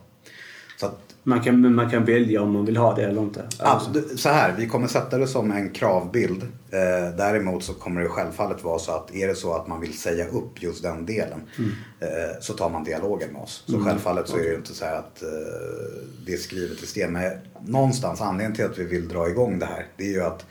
Så 0.76 0.86
att 0.86 0.98
Man 1.22 1.40
kan, 1.40 1.74
man 1.74 1.90
kan 1.90 2.04
välja 2.04 2.42
om 2.42 2.52
man 2.52 2.64
vill 2.64 2.76
ha 2.76 2.94
det 2.94 3.04
eller 3.04 3.22
inte. 3.22 3.48
Alltså, 3.58 4.02
så 4.16 4.28
här, 4.28 4.54
vi 4.58 4.66
kommer 4.66 4.86
sätta 4.88 5.18
det 5.18 5.26
som 5.26 5.50
en 5.50 5.70
kravbild. 5.70 6.42
Eh, 6.42 7.16
däremot 7.16 7.64
så 7.64 7.74
kommer 7.74 8.00
det 8.00 8.08
självfallet 8.08 8.64
vara 8.64 8.78
så 8.78 8.92
att 8.92 9.14
är 9.14 9.28
det 9.28 9.34
så 9.34 9.54
att 9.54 9.66
man 9.66 9.80
vill 9.80 9.98
säga 9.98 10.28
upp 10.28 10.62
just 10.62 10.82
den 10.82 11.06
delen 11.06 11.40
eh, 12.00 12.40
så 12.40 12.52
tar 12.52 12.70
man 12.70 12.84
dialogen 12.84 13.32
med 13.32 13.42
oss. 13.42 13.64
Så 13.66 13.84
självfallet 13.84 14.28
så 14.28 14.36
är 14.36 14.42
det 14.42 14.48
ju 14.48 14.56
inte 14.56 14.74
så 14.74 14.84
att 14.84 15.22
eh, 15.22 15.28
det 16.26 16.32
är 16.32 16.36
skrivet 16.36 16.82
i 16.82 16.86
sten. 16.86 17.12
Men 17.12 17.32
någonstans 17.66 18.20
anledningen 18.20 18.56
till 18.56 18.64
att 18.64 18.78
vi 18.78 18.84
vill 18.84 19.08
dra 19.08 19.28
igång 19.28 19.58
det 19.58 19.66
här 19.66 19.86
det 19.96 20.04
är 20.04 20.12
ju 20.12 20.22
att 20.22 20.46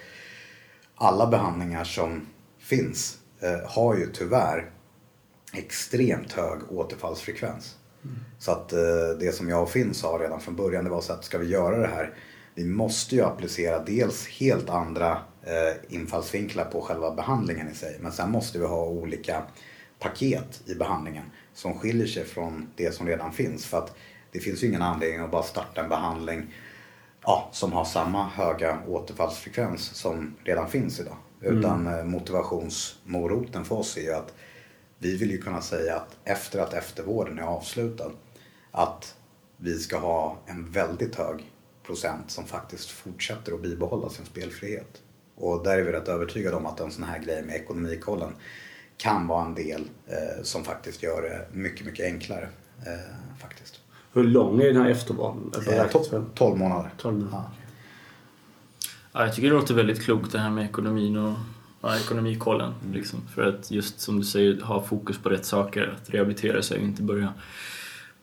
alla 0.96 1.28
behandlingar 1.28 1.84
som 1.84 2.28
finns 2.60 3.18
eh, 3.39 3.70
har 3.70 3.96
ju 3.96 4.12
tyvärr 4.12 4.70
extremt 5.54 6.32
hög 6.32 6.60
återfallsfrekvens. 6.72 7.76
Så 8.39 8.52
att 8.52 8.74
eh, 8.74 8.80
det 9.20 9.36
som 9.36 9.50
jag 9.50 9.64
och 9.64 9.70
Finn 9.70 9.93
sa 9.93 10.08
redan 10.22 10.41
från 10.41 10.56
början 10.56 10.84
det 10.84 10.89
var 10.89 11.02
så 11.02 11.14
att 11.14 11.26
ska 11.26 11.38
vi 11.38 11.48
göra 11.48 11.78
det 11.78 11.88
här 11.88 12.14
vi 12.56 12.66
måste 12.66 13.16
ju 13.16 13.22
applicera 13.22 13.84
dels 13.84 14.28
helt 14.28 14.70
andra 14.70 15.12
eh, 15.43 15.93
infallsvinklar 15.96 16.66
på 16.66 16.82
själva 16.82 17.12
behandlingen 17.12 17.70
i 17.72 17.76
sig 17.76 17.98
men 18.02 18.12
sen 18.12 18.32
måste 18.32 18.60
vi 18.60 18.66
ha 18.66 18.86
olika 18.86 19.43
paket 20.00 20.62
i 20.66 20.76
behandlingen 20.76 21.26
som 21.54 21.80
skiljer 21.80 22.08
sig 22.08 22.26
från 22.26 22.68
det 22.76 22.91
som 22.91 23.08
redan 23.08 23.34
finns. 23.34 23.66
För 23.66 23.78
att 23.78 23.96
det 24.32 24.39
finns 24.39 24.64
ju 24.64 24.68
ingen 24.68 24.82
anledning 24.82 25.22
att 25.22 25.32
bara 25.32 25.43
starta 25.43 25.82
en 25.84 25.89
behandling 25.89 26.54
ja, 27.26 27.49
som 27.51 27.73
har 27.73 27.86
samma 27.86 28.28
höga 28.28 28.80
återfallsfrekvens 28.88 29.82
som 29.82 30.36
redan 30.43 30.69
finns 30.69 30.99
idag. 30.99 31.17
Utan 31.41 31.88
eh, 31.88 32.03
motivationsmoroten 32.03 33.65
för 33.65 33.76
oss 33.76 33.97
är 33.97 34.01
ju 34.01 34.13
att 34.13 34.34
vi 34.97 35.17
vill 35.17 35.32
ju 35.32 35.41
kunna 35.41 35.61
säga 35.61 35.95
att 35.95 36.17
efter 36.23 36.59
att 36.59 36.73
eftervården 36.73 37.39
är 37.39 37.43
avslutad 37.43 38.11
att 38.71 39.15
vi 39.57 39.80
ska 39.80 39.97
ha 39.97 40.38
en 40.45 40.71
väldigt 40.71 41.15
hög 41.15 41.51
procent 41.84 42.32
som 42.32 42.45
faktiskt 42.45 42.89
fortsätter 42.89 43.53
att 43.53 43.61
bibehålla 43.61 44.09
sin 44.09 44.26
spelfrihet. 44.26 45.01
Och 45.36 45.63
där 45.63 45.78
är 45.78 45.84
vi 45.84 45.91
rätt 45.91 46.07
övertygade 46.07 46.55
om 46.55 46.65
att 46.65 46.80
en 46.80 46.91
sån 46.91 47.03
här 47.03 47.19
grej 47.19 47.43
med 47.43 47.55
ekonomikollen 47.55 48.34
kan 48.97 49.28
vara 49.28 49.45
en 49.45 49.55
del 49.55 49.89
eh, 50.07 50.43
som 50.43 50.63
faktiskt 50.63 51.03
gör 51.03 51.21
det 51.21 51.57
mycket, 51.57 51.86
mycket 51.86 52.05
enklare. 52.05 52.49
Eh, 52.86 53.38
faktiskt. 53.39 53.74
Hur 54.16 54.24
lång 54.24 54.61
är 54.61 54.66
den 54.74 54.82
här 54.82 54.89
eftervården? 54.89 55.51
Eh, 55.57 55.66
Beräknat 55.66 56.07
för? 56.07 56.24
12 56.36 56.57
månader. 56.57 56.89
12 56.97 57.16
månader. 57.16 57.38
Ja. 57.38 57.51
Ja, 59.13 59.26
jag 59.26 59.36
tycker 59.36 59.49
det 59.49 59.55
låter 59.55 59.74
väldigt 59.74 60.03
klokt 60.03 60.32
det 60.32 60.39
här 60.39 60.49
med 60.49 60.66
ekonomin 60.66 61.18
och 61.18 61.34
ja, 61.82 61.97
ekonomikollen. 61.97 62.74
Liksom. 62.93 63.20
För 63.36 63.41
att 63.49 63.72
just 63.72 63.99
som 63.99 64.18
du 64.18 64.24
säger, 64.26 64.61
ha 64.61 64.84
fokus 64.84 65.18
på 65.18 65.30
rätt 65.30 65.45
saker. 65.45 65.95
Att 66.01 66.09
rehabilitera 66.09 66.61
sig 66.61 66.78
och 66.78 66.84
inte 66.84 67.01
börja, 67.03 67.34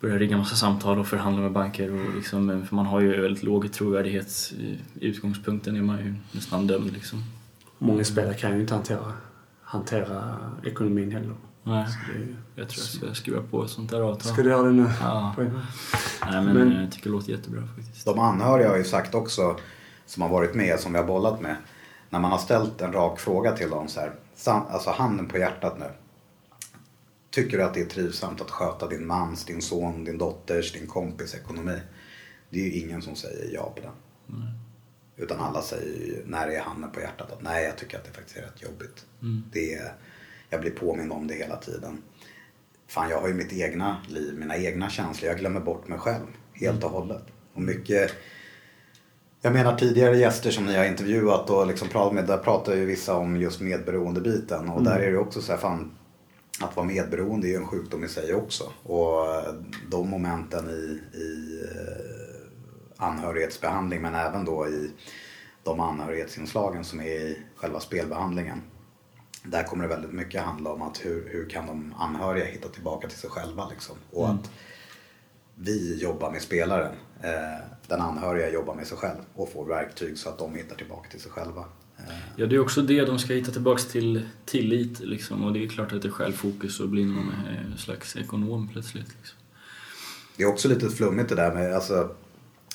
börja 0.00 0.18
ringa 0.18 0.36
massa 0.36 0.56
samtal 0.56 0.98
och 0.98 1.06
förhandla 1.06 1.42
med 1.42 1.52
banker. 1.52 1.92
Och 1.92 2.14
liksom, 2.16 2.66
för 2.66 2.76
man 2.76 2.86
har 2.86 3.00
ju 3.00 3.20
väldigt 3.22 3.42
låg 3.42 3.72
trovärdighet. 3.72 4.52
I, 4.58 4.78
i 5.04 5.06
utgångspunkten 5.08 5.76
är 5.76 5.82
man 5.82 5.98
ju 5.98 6.14
nästan 6.32 6.66
dömd. 6.66 6.92
Liksom. 6.92 7.24
Många 7.78 8.04
spelare 8.04 8.34
kan 8.34 8.54
ju 8.54 8.60
inte 8.60 8.74
hantera, 8.74 9.12
hantera 9.62 10.36
ekonomin 10.64 11.12
heller. 11.12 11.34
Nej, 11.62 11.86
Så 11.86 12.12
det 12.12 12.18
är 12.18 12.26
ju- 12.26 12.36
jag 12.54 12.68
tror 12.68 12.80
jag 12.80 12.88
ska 12.88 13.14
skriva 13.14 13.42
på 13.42 13.64
ett 13.64 13.70
sånt 13.70 13.90
där 13.90 14.00
avtal. 14.00 14.32
Ska 14.32 14.42
du 14.42 14.50
göra 14.50 14.62
det 14.62 14.72
nu? 14.72 14.90
Ja. 15.00 15.34
Nej, 15.38 15.50
men, 16.20 16.44
Men- 16.44 16.82
jag 16.82 16.92
tycker 16.92 17.04
det 17.04 17.12
låter 17.12 17.32
jättebra 17.32 17.62
faktiskt. 17.76 18.04
De 18.04 18.18
anhöriga 18.18 18.68
har 18.68 18.76
ju 18.76 18.84
sagt 18.84 19.14
också, 19.14 19.56
som 20.06 20.22
har 20.22 20.28
varit 20.28 20.54
med, 20.54 20.80
som 20.80 20.92
vi 20.92 20.98
har 20.98 21.06
bollat 21.06 21.40
med. 21.40 21.56
När 22.10 22.20
man 22.20 22.30
har 22.30 22.38
ställt 22.38 22.80
en 22.80 22.92
rak 22.92 23.20
fråga 23.20 23.52
till 23.56 23.70
dem 23.70 23.88
så 23.88 24.00
här, 24.00 24.12
alltså 24.46 24.90
handen 24.90 25.28
på 25.28 25.38
hjärtat 25.38 25.78
nu. 25.78 25.86
Tycker 27.30 27.58
du 27.58 27.64
att 27.64 27.74
det 27.74 27.80
är 27.80 27.86
trivsamt 27.86 28.40
att 28.40 28.50
sköta 28.50 28.88
din 28.88 29.06
mans, 29.06 29.44
din 29.44 29.62
son, 29.62 30.04
din 30.04 30.18
dotters, 30.18 30.72
din 30.72 30.86
kompis 30.86 31.34
ekonomi? 31.34 31.78
Det 32.50 32.58
är 32.60 32.64
ju 32.64 32.72
ingen 32.80 33.02
som 33.02 33.16
säger 33.16 33.54
ja 33.54 33.72
på 33.76 33.80
den. 33.82 33.92
Utan 35.16 35.40
alla 35.40 35.62
säger 35.62 36.06
ju, 36.06 36.22
när 36.26 36.46
det 36.46 36.56
är 36.56 36.60
handen 36.62 36.90
på 36.90 37.00
hjärtat, 37.00 37.32
att 37.32 37.42
nej 37.42 37.64
jag 37.64 37.76
tycker 37.78 37.98
att 37.98 38.04
det 38.04 38.10
faktiskt 38.10 38.36
är 38.36 38.42
rätt 38.42 38.62
jobbigt. 38.62 39.06
Det 39.52 39.74
är, 39.74 39.92
jag 40.50 40.60
blir 40.60 40.70
påmind 40.70 41.12
om 41.12 41.26
det 41.26 41.34
hela 41.34 41.56
tiden. 41.56 42.02
Fan 42.92 43.10
jag 43.10 43.20
har 43.20 43.28
ju 43.28 43.34
mitt 43.34 43.52
egna 43.52 43.96
liv, 44.08 44.34
mina 44.38 44.56
egna 44.56 44.90
känslor. 44.90 45.28
Jag 45.28 45.38
glömmer 45.38 45.60
bort 45.60 45.88
mig 45.88 45.98
själv 45.98 46.26
helt 46.52 46.84
och 46.84 46.90
hållet. 46.90 47.22
Och 47.54 47.62
mycket 47.62 48.12
jag 49.40 49.52
menar 49.52 49.76
tidigare 49.76 50.16
gäster 50.16 50.50
som 50.50 50.66
ni 50.66 50.76
har 50.76 50.84
intervjuat 50.84 51.50
och 51.50 51.66
liksom 51.66 51.88
pratat 51.88 52.14
med, 52.14 52.26
där 52.26 52.38
pratar 52.38 52.74
ju 52.74 52.84
vissa 52.84 53.16
om 53.16 53.36
just 53.36 53.60
medberoendebiten. 53.60 54.68
Och 54.68 54.82
där 54.82 54.98
är 54.98 55.12
det 55.12 55.18
också 55.18 55.42
så 55.42 55.52
här, 55.52 55.58
fan, 55.58 55.90
att 56.60 56.76
vara 56.76 56.86
medberoende 56.86 57.46
är 57.46 57.50
ju 57.50 57.56
en 57.56 57.66
sjukdom 57.66 58.04
i 58.04 58.08
sig 58.08 58.34
också. 58.34 58.64
Och 58.82 59.26
de 59.90 60.08
momenten 60.08 60.70
i, 60.70 61.18
i 61.18 61.60
eh, 61.64 63.06
anhörighetsbehandling 63.06 64.02
men 64.02 64.14
även 64.14 64.44
då 64.44 64.68
i 64.68 64.90
de 65.62 65.80
anhörighetsinslagen 65.80 66.84
som 66.84 67.00
är 67.00 67.04
i 67.04 67.38
själva 67.56 67.80
spelbehandlingen. 67.80 68.62
Där 69.44 69.62
kommer 69.62 69.82
det 69.82 69.88
väldigt 69.88 70.12
mycket 70.12 70.42
handla 70.42 70.70
om 70.72 70.82
att 70.82 71.04
hur, 71.04 71.28
hur 71.28 71.48
kan 71.48 71.66
de 71.66 71.94
anhöriga 71.98 72.44
hitta 72.44 72.68
tillbaka 72.68 73.08
till 73.08 73.18
sig 73.18 73.30
själva 73.30 73.68
liksom. 73.68 73.96
Och 74.10 74.30
att 74.30 74.50
vi 75.54 75.98
jobbar 76.02 76.30
med 76.30 76.42
spelaren. 76.42 76.94
Eh, 77.22 77.64
den 77.86 78.00
anhöriga 78.00 78.50
jobbar 78.50 78.74
med 78.74 78.86
sig 78.86 78.98
själv 78.98 79.18
och 79.34 79.52
får 79.52 79.66
verktyg 79.66 80.18
så 80.18 80.28
att 80.28 80.38
de 80.38 80.54
hittar 80.54 80.76
tillbaka 80.76 81.08
till 81.10 81.20
sig 81.20 81.32
själva. 81.32 81.64
Eh, 81.98 82.04
Ja, 82.36 82.46
det 82.46 82.54
är 82.54 82.60
också 82.60 82.82
det 82.82 83.04
de 83.04 83.18
ska 83.18 83.32
hitta 83.34 83.52
tillbaks 83.52 83.86
till 83.86 84.28
tillit 84.44 85.00
liksom. 85.00 85.44
Och 85.44 85.52
det 85.52 85.64
är 85.64 85.68
klart 85.68 85.92
att 85.92 86.02
det 86.02 86.08
är 86.08 86.12
självfokus 86.12 86.80
och 86.80 86.88
blir 86.88 87.06
någon 87.06 87.28
eh, 87.28 87.76
slags 87.76 88.16
ekonom 88.16 88.68
plötsligt. 88.72 89.08
Liksom. 89.18 89.38
Det 90.36 90.42
är 90.42 90.48
också 90.48 90.68
lite 90.68 90.90
flummigt 90.90 91.28
det 91.28 91.34
där 91.34 91.54
med, 91.54 91.74
alltså, 91.74 92.14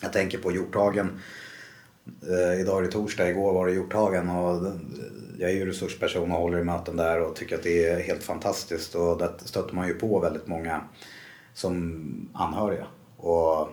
jag 0.02 0.14
tänker 0.14 0.38
på 0.38 0.52
Hjorthagen. 0.52 1.20
Eh, 2.30 2.62
idag 2.62 2.78
är 2.80 2.82
det 2.82 2.92
torsdag, 2.92 3.30
igår 3.30 3.54
var 3.54 3.68
det 3.68 3.74
Hjorthagen 3.74 4.30
och 4.30 4.74
jag 5.38 5.52
är 5.52 5.56
ju 5.56 5.66
resursperson 5.66 6.32
och 6.32 6.42
håller 6.42 6.60
i 6.60 6.64
möten 6.64 6.96
där 6.96 7.22
och 7.22 7.36
tycker 7.36 7.56
att 7.56 7.64
det 7.64 7.86
är 7.86 8.00
helt 8.00 8.24
fantastiskt. 8.24 8.96
Och 8.96 9.18
där 9.18 9.32
stöter 9.38 9.76
man 9.76 9.88
ju 9.88 9.94
på 9.94 10.20
väldigt 10.20 10.48
många 10.48 10.82
som 11.54 12.30
anhöriga. 12.34 12.88
Och 13.18 13.70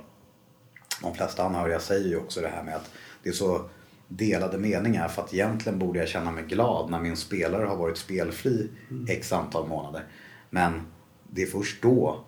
de 1.03 1.15
flesta 1.15 1.45
anhöriga 1.45 1.81
säger 1.81 2.09
ju 2.09 2.17
också 2.17 2.41
det 2.41 2.49
här 2.49 2.63
med 2.63 2.77
att 2.77 2.91
det 3.23 3.29
är 3.29 3.33
så 3.33 3.61
delade 4.09 4.59
meningar 4.59 5.09
för 5.09 5.23
att 5.23 5.35
egentligen 5.35 5.79
borde 5.79 5.99
jag 5.99 6.09
känna 6.09 6.31
mig 6.31 6.45
glad 6.45 6.91
när 6.91 7.01
min 7.01 7.17
spelare 7.17 7.67
har 7.67 7.77
varit 7.77 7.99
spelfri 7.99 8.71
x 9.09 9.33
antal 9.33 9.69
månader. 9.69 10.05
Men 10.51 10.83
det 11.31 11.43
är 11.43 11.47
först 11.47 11.83
då 11.83 12.25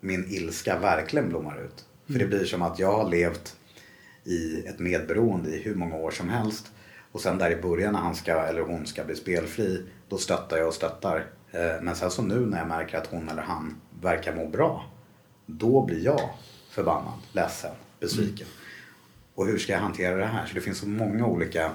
min 0.00 0.24
ilska 0.28 0.78
verkligen 0.78 1.28
blommar 1.28 1.64
ut. 1.64 1.84
För 2.06 2.18
det 2.18 2.26
blir 2.26 2.44
som 2.44 2.62
att 2.62 2.78
jag 2.78 2.92
har 2.92 3.10
levt 3.10 3.56
i 4.26 4.66
ett 4.66 4.78
medberoende 4.78 5.50
i 5.50 5.62
hur 5.62 5.74
många 5.74 5.96
år 5.96 6.10
som 6.10 6.28
helst. 6.28 6.72
Och 7.12 7.20
sen 7.20 7.38
där 7.38 7.50
i 7.50 7.62
början 7.62 7.92
när 7.92 8.00
han 8.00 8.14
ska, 8.14 8.32
eller 8.32 8.60
hon 8.60 8.86
ska 8.86 9.04
bli 9.04 9.16
spelfri, 9.16 9.82
då 10.08 10.18
stöttar 10.18 10.56
jag 10.56 10.68
och 10.68 10.74
stöttar. 10.74 11.26
Eh, 11.50 11.82
Men 11.82 11.96
sen 11.96 12.10
så 12.10 12.22
nu 12.22 12.46
när 12.46 12.58
jag 12.58 12.68
märker 12.68 12.98
att 12.98 13.06
hon 13.06 13.28
eller 13.28 13.42
han 13.42 13.76
verkar 14.00 14.34
må 14.36 14.48
bra, 14.48 14.84
då 15.46 15.86
blir 15.86 16.04
jag 16.04 16.30
förbannad, 16.70 17.18
ledsen, 17.32 17.70
besviken. 18.00 18.46
Och 19.34 19.46
hur 19.46 19.58
ska 19.58 19.72
jag 19.72 19.80
hantera 19.80 20.16
det 20.16 20.24
här? 20.26 20.46
Så 20.46 20.54
det 20.54 20.60
finns 20.60 20.78
så 20.78 20.88
många 20.88 21.26
olika 21.26 21.72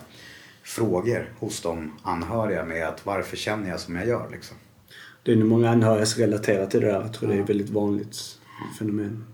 frågor 0.63 1.33
hos 1.39 1.61
de 1.61 1.99
anhöriga 2.03 2.65
med 2.65 2.87
att 2.87 3.05
varför 3.05 3.37
känner 3.37 3.69
jag 3.69 3.79
som 3.79 3.95
jag 3.95 4.07
gör 4.07 4.29
liksom. 4.31 4.57
Det 5.23 5.31
är 5.31 5.35
nog 5.35 5.47
många 5.47 5.69
anhöriga 5.69 6.05
som 6.05 6.21
relaterar 6.21 6.65
till 6.65 6.81
det 6.81 6.87
där. 6.87 7.01
Jag 7.01 7.13
tror 7.13 7.29
det 7.29 7.35
är 7.35 7.43
ett 7.43 7.49
väldigt 7.49 7.69
vanligt 7.69 8.17
fenomen. 8.79 9.25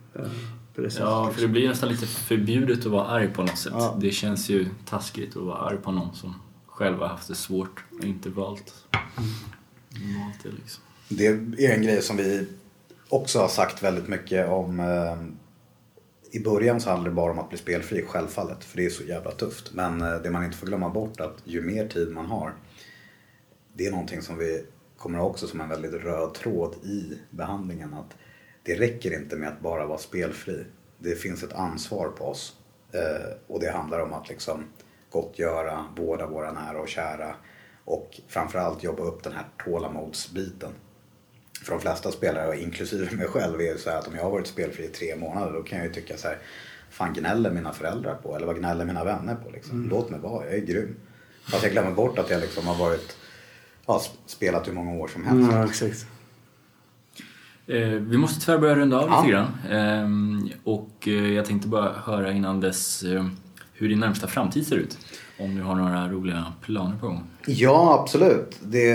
Sättet. 0.84 1.00
Ja, 1.00 1.32
för 1.34 1.42
det 1.42 1.48
blir 1.48 1.70
nästan 1.70 1.90
lite 1.90 2.06
förbjudet 2.08 2.80
att 2.80 2.86
vara 2.86 3.06
arg 3.06 3.28
på 3.34 3.42
något 3.42 3.58
sätt. 3.58 3.74
Ja. 3.76 3.98
Det 4.02 4.12
känns 4.12 4.50
ju 4.50 4.66
taskigt 4.86 5.38
att 5.38 5.44
vara 5.44 5.58
arg 5.58 5.78
på 5.78 5.92
någon 5.92 6.16
som 6.16 6.36
själv 6.68 7.00
har 7.00 7.08
haft 7.08 7.28
det 7.28 7.36
svårt 7.36 7.84
och 8.00 8.06
inte 8.06 8.30
valt, 8.30 8.74
valt 8.94 10.44
det 10.44 10.50
liksom. 10.50 10.84
Det 11.10 11.28
är 11.66 11.76
en 11.76 11.82
grej 11.82 12.02
som 12.02 12.18
vi 12.18 12.48
också 13.10 13.40
har 13.40 13.48
sagt 13.48 13.84
väldigt 13.84 14.08
mycket 14.08 14.50
om. 14.50 14.80
Eh, 14.80 15.18
I 16.32 16.44
början 16.44 16.82
så 16.82 16.90
handlar 16.90 17.10
det 17.10 17.16
bara 17.16 17.32
om 17.32 17.40
att 17.40 17.50
bli 17.50 17.58
spelfri, 17.58 18.06
självfallet. 18.06 18.64
För 18.64 18.78
det 18.78 18.86
är 18.86 18.90
så 18.90 19.04
jävla 19.04 19.32
tufft. 19.32 19.74
Men 19.74 20.02
eh, 20.02 20.22
det 20.24 20.32
man 20.32 20.46
inte 20.46 20.58
får 20.58 20.68
glömma 20.68 20.90
bort 20.90 21.20
att 21.20 21.38
ju 21.44 21.62
mer 21.62 21.88
tid 21.88 22.12
man 22.12 22.26
har. 22.26 22.54
Det 23.74 23.86
är 23.86 23.92
någonting 23.92 24.22
som 24.22 24.38
vi 24.38 24.64
kommer 24.98 25.20
ha 25.20 25.26
också 25.26 25.48
som 25.48 25.62
en 25.62 25.70
väldigt 25.70 25.94
röd 25.94 26.34
tråd 26.34 26.76
i 26.84 27.18
behandlingen. 27.30 27.94
Att 27.94 28.16
det 28.68 28.76
räcker 28.76 29.14
inte 29.14 29.36
med 29.36 29.50
att 29.50 29.60
bara 29.60 29.86
vara 29.86 29.98
spelfri. 29.98 30.66
Det 30.98 31.16
finns 31.16 31.44
ett 31.44 31.54
ansvar 31.54 32.10
på 32.10 32.26
oss. 32.26 32.56
Eh, 32.92 33.38
och 33.48 33.60
det 33.60 33.72
handlar 33.72 34.00
om 34.00 34.14
att 34.14 34.30
liksom 34.30 34.64
gottgöra, 35.12 35.86
vårda 35.98 36.28
våra 36.28 36.52
nära 36.52 36.80
och 36.80 36.88
kära. 36.88 37.36
Och 37.86 38.22
framförallt 38.28 38.84
jobba 38.84 39.04
upp 39.04 39.24
den 39.24 39.34
här 39.34 39.46
tålamodsbiten. 39.66 40.70
För 41.64 41.72
de 41.72 41.82
flesta 41.82 42.12
spelare, 42.12 42.62
inklusive 42.62 43.16
mig 43.16 43.28
själv, 43.28 43.62
är 43.62 43.74
det 43.74 43.80
så 43.80 43.90
här 43.90 43.98
att 43.98 44.08
om 44.08 44.16
jag 44.16 44.24
har 44.24 44.32
varit 44.32 44.48
spelfri 44.48 44.86
i 44.86 44.88
tre 44.88 45.16
månader 45.16 45.54
då 45.54 45.64
kan 45.64 45.78
jag 45.78 45.88
ju 45.88 45.94
tycka 45.94 46.18
så 46.18 46.28
här. 46.28 46.38
Fan 46.90 47.14
gnäller 47.14 47.52
mina 47.52 47.74
föräldrar 47.74 48.16
på? 48.16 48.36
Eller 48.36 48.48
vad 48.48 48.58
gnäller 48.58 48.86
mina 48.86 49.04
vänner 49.04 49.36
på? 49.36 49.50
Liksom? 49.50 49.90
Låt 49.90 50.10
mig 50.10 50.20
vara, 50.20 50.46
jag 50.46 50.56
är 50.56 50.66
grym. 50.66 50.96
Fast 51.52 51.64
jag 51.64 51.72
glömmer 51.72 51.92
bort 51.92 52.20
att 52.20 52.30
jag 52.30 52.42
liksom 52.42 52.68
har 52.68 52.76
varit, 52.76 53.18
ja, 53.86 54.02
spelat 54.26 54.68
hur 54.68 54.74
många 54.74 54.92
år 54.92 55.08
som 55.08 55.26
helst. 55.26 55.52
Eh, 55.52 55.58
vi 58.00 58.18
måste 58.18 58.46
tyvärr 58.46 58.60
börja 58.60 58.76
runda 58.76 58.98
av 59.00 59.10
Ja. 59.10 59.22
lite 59.22 59.32
grann. 59.34 59.48
Ehm, 59.72 60.50
och 60.64 61.08
eh, 61.08 61.34
jag 61.34 61.46
tänkte 61.46 61.68
bara 61.68 61.92
höra 62.06 62.32
innan 62.32 62.60
dess 62.62 63.04
eh, 63.04 63.26
hur 63.74 63.90
din 63.90 64.00
närmsta 64.00 64.28
framtid 64.28 64.68
ser 64.68 64.76
ut. 64.76 64.98
Om 65.40 65.56
du 65.56 65.62
har 65.62 65.76
några 65.76 66.08
roliga 66.10 66.46
planer 66.62 66.98
på 67.00 67.08
gång. 67.08 67.24
Ja, 67.48 68.00
absolut. 68.02 68.60
Det, 68.62 68.94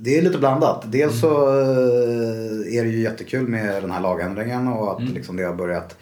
det 0.00 0.18
är 0.18 0.22
lite 0.22 0.38
blandat. 0.38 0.84
Dels 0.86 1.20
så 1.20 1.48
eh, 1.48 2.76
är 2.78 2.84
det 2.84 2.90
ju 2.90 3.00
jättekul 3.00 3.48
med 3.48 3.82
den 3.82 3.90
här 3.90 4.00
lagändringen 4.00 4.68
och 4.68 4.92
att 4.92 5.02
liksom 5.08 5.36
det 5.36 5.42
har 5.44 5.54
börjat 5.54 5.96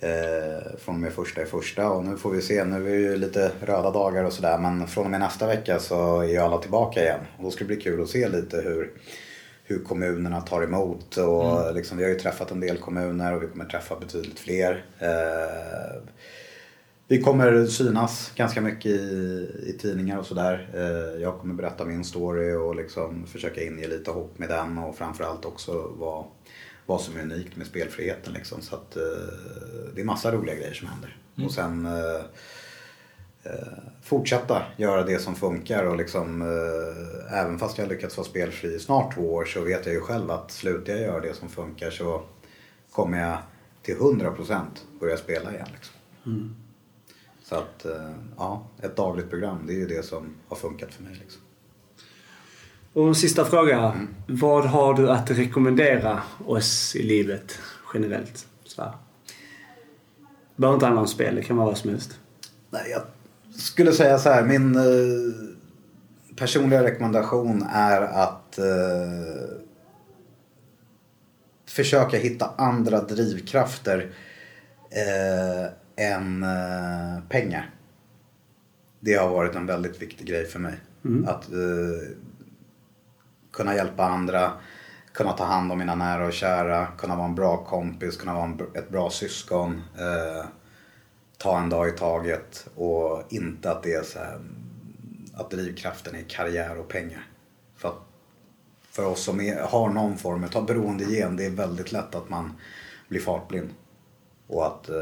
eh, 0.00 0.78
från 0.84 0.94
och 0.94 1.00
med 1.00 1.12
första 1.12 1.42
i 1.42 1.44
första. 1.44 1.88
Och 1.90 2.04
nu 2.04 2.16
får 2.16 2.30
vi 2.30 2.42
se, 2.42 2.64
nu 2.64 2.76
är 2.76 2.90
det 2.94 2.96
ju 3.00 3.16
lite 3.16 3.50
röda 3.60 3.90
dagar 3.90 4.24
och 4.24 4.32
sådär. 4.32 4.58
Men 4.58 4.86
från 4.86 5.04
och 5.04 5.10
med 5.10 5.20
nästa 5.20 5.46
vecka 5.46 5.78
så 5.78 6.20
är 6.20 6.28
ju 6.28 6.36
alla 6.36 6.58
tillbaka 6.58 7.02
igen. 7.02 7.20
Och 7.36 7.44
då 7.44 7.50
ska 7.50 7.64
det 7.64 7.68
bli 7.74 7.76
kul 7.76 8.02
att 8.02 8.08
se 8.08 8.28
lite 8.28 8.56
hur, 8.56 8.90
hur 9.68 9.84
kommunerna 9.84 10.40
tar 10.40 10.62
emot. 10.62 11.16
Och 11.16 11.74
liksom, 11.74 11.98
vi 11.98 12.04
har 12.04 12.10
ju 12.10 12.18
träffat 12.18 12.50
en 12.50 12.60
del 12.60 12.78
kommuner 12.78 13.34
och 13.34 13.42
vi 13.42 13.46
kommer 13.46 13.64
träffa 13.64 13.96
betydligt 13.96 14.38
fler. 14.38 14.84
Eh, 14.98 16.02
vi 17.08 17.22
kommer 17.22 17.66
synas 17.66 18.32
ganska 18.34 18.60
mycket 18.60 18.90
i, 18.90 19.50
i 19.66 19.78
tidningar 19.80 20.18
och 20.18 20.26
sådär. 20.26 20.70
Eh, 20.74 21.22
jag 21.22 21.38
kommer 21.38 21.54
berätta 21.54 21.84
min 21.84 22.04
story 22.04 22.54
och 22.54 22.76
liksom 22.76 23.26
försöka 23.26 23.64
inge 23.64 23.88
lite 23.88 24.10
hopp 24.10 24.38
med 24.38 24.48
den 24.48 24.78
och 24.78 24.96
framförallt 24.96 25.44
också 25.44 25.92
vad, 25.96 26.24
vad 26.86 27.00
som 27.00 27.16
är 27.16 27.22
unikt 27.22 27.56
med 27.56 27.66
spelfriheten. 27.66 28.32
Liksom. 28.32 28.60
Så 28.62 28.74
att, 28.74 28.96
eh, 28.96 29.02
det 29.94 30.00
är 30.00 30.04
massa 30.04 30.32
roliga 30.32 30.54
grejer 30.54 30.74
som 30.74 30.88
händer. 30.88 31.16
Och 31.44 31.52
sen 31.52 31.86
eh, 31.86 32.24
fortsätta 34.02 34.62
göra 34.76 35.02
det 35.02 35.18
som 35.18 35.34
funkar 35.34 35.84
och 35.84 35.96
liksom 35.96 36.42
eh, 36.42 37.40
även 37.40 37.58
fast 37.58 37.78
jag 37.78 37.88
lyckats 37.88 38.16
vara 38.16 38.26
spelfri 38.26 38.74
i 38.74 38.78
snart 38.78 39.14
två 39.14 39.34
år 39.34 39.44
så 39.44 39.60
vet 39.60 39.86
jag 39.86 39.94
ju 39.94 40.00
själv 40.00 40.30
att 40.30 40.50
slutar 40.50 40.92
jag 40.92 41.02
göra 41.02 41.20
det 41.20 41.34
som 41.34 41.48
funkar 41.48 41.90
så 41.90 42.22
kommer 42.90 43.18
jag 43.18 43.38
till 43.82 43.96
100% 43.96 44.60
börja 45.00 45.16
spela 45.16 45.52
igen. 45.52 45.68
Liksom. 45.72 45.94
Så 47.42 47.54
att, 47.54 47.84
eh, 47.84 48.12
ja, 48.36 48.66
ett 48.82 48.96
dagligt 48.96 49.30
program, 49.30 49.58
det 49.66 49.72
är 49.72 49.76
ju 49.76 49.86
det 49.86 50.02
som 50.02 50.34
har 50.48 50.56
funkat 50.56 50.94
för 50.94 51.02
mig. 51.02 51.14
Liksom. 51.14 51.42
Och 52.92 53.08
en 53.08 53.14
sista 53.14 53.44
fråga. 53.44 54.06
Vad 54.26 54.64
har 54.66 54.94
du 54.94 55.10
att 55.10 55.30
rekommendera 55.30 56.22
oss 56.46 56.96
i 56.96 57.02
livet 57.02 57.58
generellt? 57.94 58.46
Så 58.64 58.82
här. 58.82 58.90
Det 60.56 60.60
behöver 60.60 60.74
inte 60.74 60.86
handla 60.86 61.00
om 61.00 61.08
spel, 61.08 61.34
det 61.34 61.42
kan 61.42 61.56
vara 61.56 61.66
vad 61.66 61.78
som 61.78 61.90
helst. 61.90 62.20
Nej, 62.70 62.90
jag 62.90 63.02
skulle 63.56 63.92
säga 63.92 64.18
så 64.18 64.28
här, 64.30 64.44
min 64.44 64.76
eh, 64.76 65.56
personliga 66.36 66.82
rekommendation 66.84 67.66
är 67.72 68.00
att 68.02 68.58
eh, 68.58 69.56
försöka 71.68 72.16
hitta 72.16 72.50
andra 72.56 73.00
drivkrafter 73.00 74.10
eh, 74.90 76.04
än 76.12 76.42
eh, 76.42 77.22
pengar. 77.28 77.70
Det 79.00 79.14
har 79.14 79.28
varit 79.28 79.54
en 79.54 79.66
väldigt 79.66 80.02
viktig 80.02 80.26
grej 80.26 80.44
för 80.46 80.58
mig. 80.58 80.74
Att 81.26 81.52
eh, 81.52 82.16
kunna 83.52 83.74
hjälpa 83.74 84.04
andra, 84.04 84.52
kunna 85.12 85.32
ta 85.32 85.44
hand 85.44 85.72
om 85.72 85.78
mina 85.78 85.94
nära 85.94 86.26
och 86.26 86.32
kära, 86.32 86.86
kunna 86.98 87.16
vara 87.16 87.26
en 87.26 87.34
bra 87.34 87.64
kompis, 87.64 88.16
kunna 88.16 88.34
vara 88.34 88.44
en, 88.44 88.60
ett 88.74 88.88
bra 88.88 89.10
syskon. 89.10 89.82
Ta 91.38 91.58
en 91.60 91.68
dag 91.70 91.88
i 91.88 91.92
taget 91.92 92.68
och 92.74 93.22
inte 93.28 93.70
att 93.70 93.82
det 93.82 93.92
är 93.94 94.02
så 94.02 94.18
här, 94.18 94.40
att 95.34 95.50
drivkraften 95.50 96.14
är 96.14 96.22
karriär 96.22 96.78
och 96.78 96.88
pengar. 96.88 97.26
För, 97.76 97.88
att, 97.88 97.98
för 98.90 99.06
oss 99.06 99.22
som 99.24 99.40
är, 99.40 99.60
har 99.62 99.88
någon 99.88 100.16
form 100.18 100.44
av 100.54 100.66
beroendegen, 100.66 101.36
det 101.36 101.46
är 101.46 101.50
väldigt 101.50 101.92
lätt 101.92 102.14
att 102.14 102.28
man 102.28 102.52
blir 103.08 103.20
fartblind. 103.20 103.68
Och 104.46 104.66
att 104.66 104.88
eh, 104.88 104.94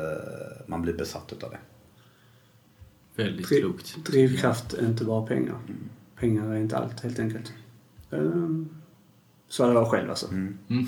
man 0.67 0.83
blir 0.83 0.95
besatt 0.95 1.33
utav 1.33 1.51
det. 1.51 1.59
Väldigt 3.23 3.47
Dri- 3.49 3.61
klokt. 3.61 3.97
Drivkraft 4.07 4.75
är 4.75 4.87
inte 4.87 5.05
bara 5.05 5.27
pengar. 5.27 5.55
Pengar 6.21 6.51
är 6.51 6.57
inte 6.57 6.77
allt 6.79 7.01
helt 7.01 7.19
enkelt. 7.19 7.53
Ehm, 8.13 8.69
Så 9.49 9.63
hade 9.65 9.75
jag 9.75 9.91
själv 9.91 10.11
alltså. 10.11 10.27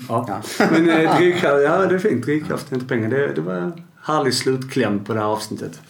Ja. 0.09 0.41
Men 0.71 0.89
eh, 0.89 1.17
drivkraft, 1.17 1.63
ja 1.63 1.85
det 1.85 1.95
är 1.95 1.99
fint. 1.99 2.25
Drivkraft 2.25 2.71
är 2.71 2.75
inte 2.75 2.87
pengar. 2.87 3.09
Det, 3.09 3.33
det 3.33 3.41
var 3.41 3.83
härlig 4.07 4.33
slutkläm 4.33 5.03
på 5.05 5.13
det 5.13 5.19
här 5.19 5.27
avsnittet. 5.27 5.81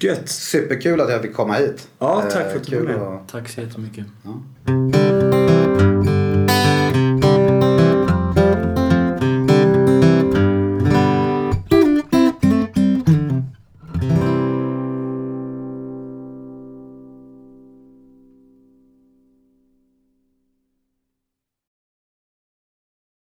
Gött! 0.00 0.28
Superkul 0.28 1.00
att 1.00 1.10
jag 1.10 1.22
fick 1.22 1.34
komma 1.34 1.54
hit. 1.54 1.88
Ja, 1.98 2.22
tack 2.22 2.32
för 2.32 2.40
Eh, 2.50 2.56
att 2.56 2.64
du 2.66 2.76
var 2.78 2.86
kul 2.86 2.98
med. 2.98 3.18
Tack 3.30 3.48
så 3.48 3.60
jättemycket. 3.60 4.06
Ja. 4.22 5.31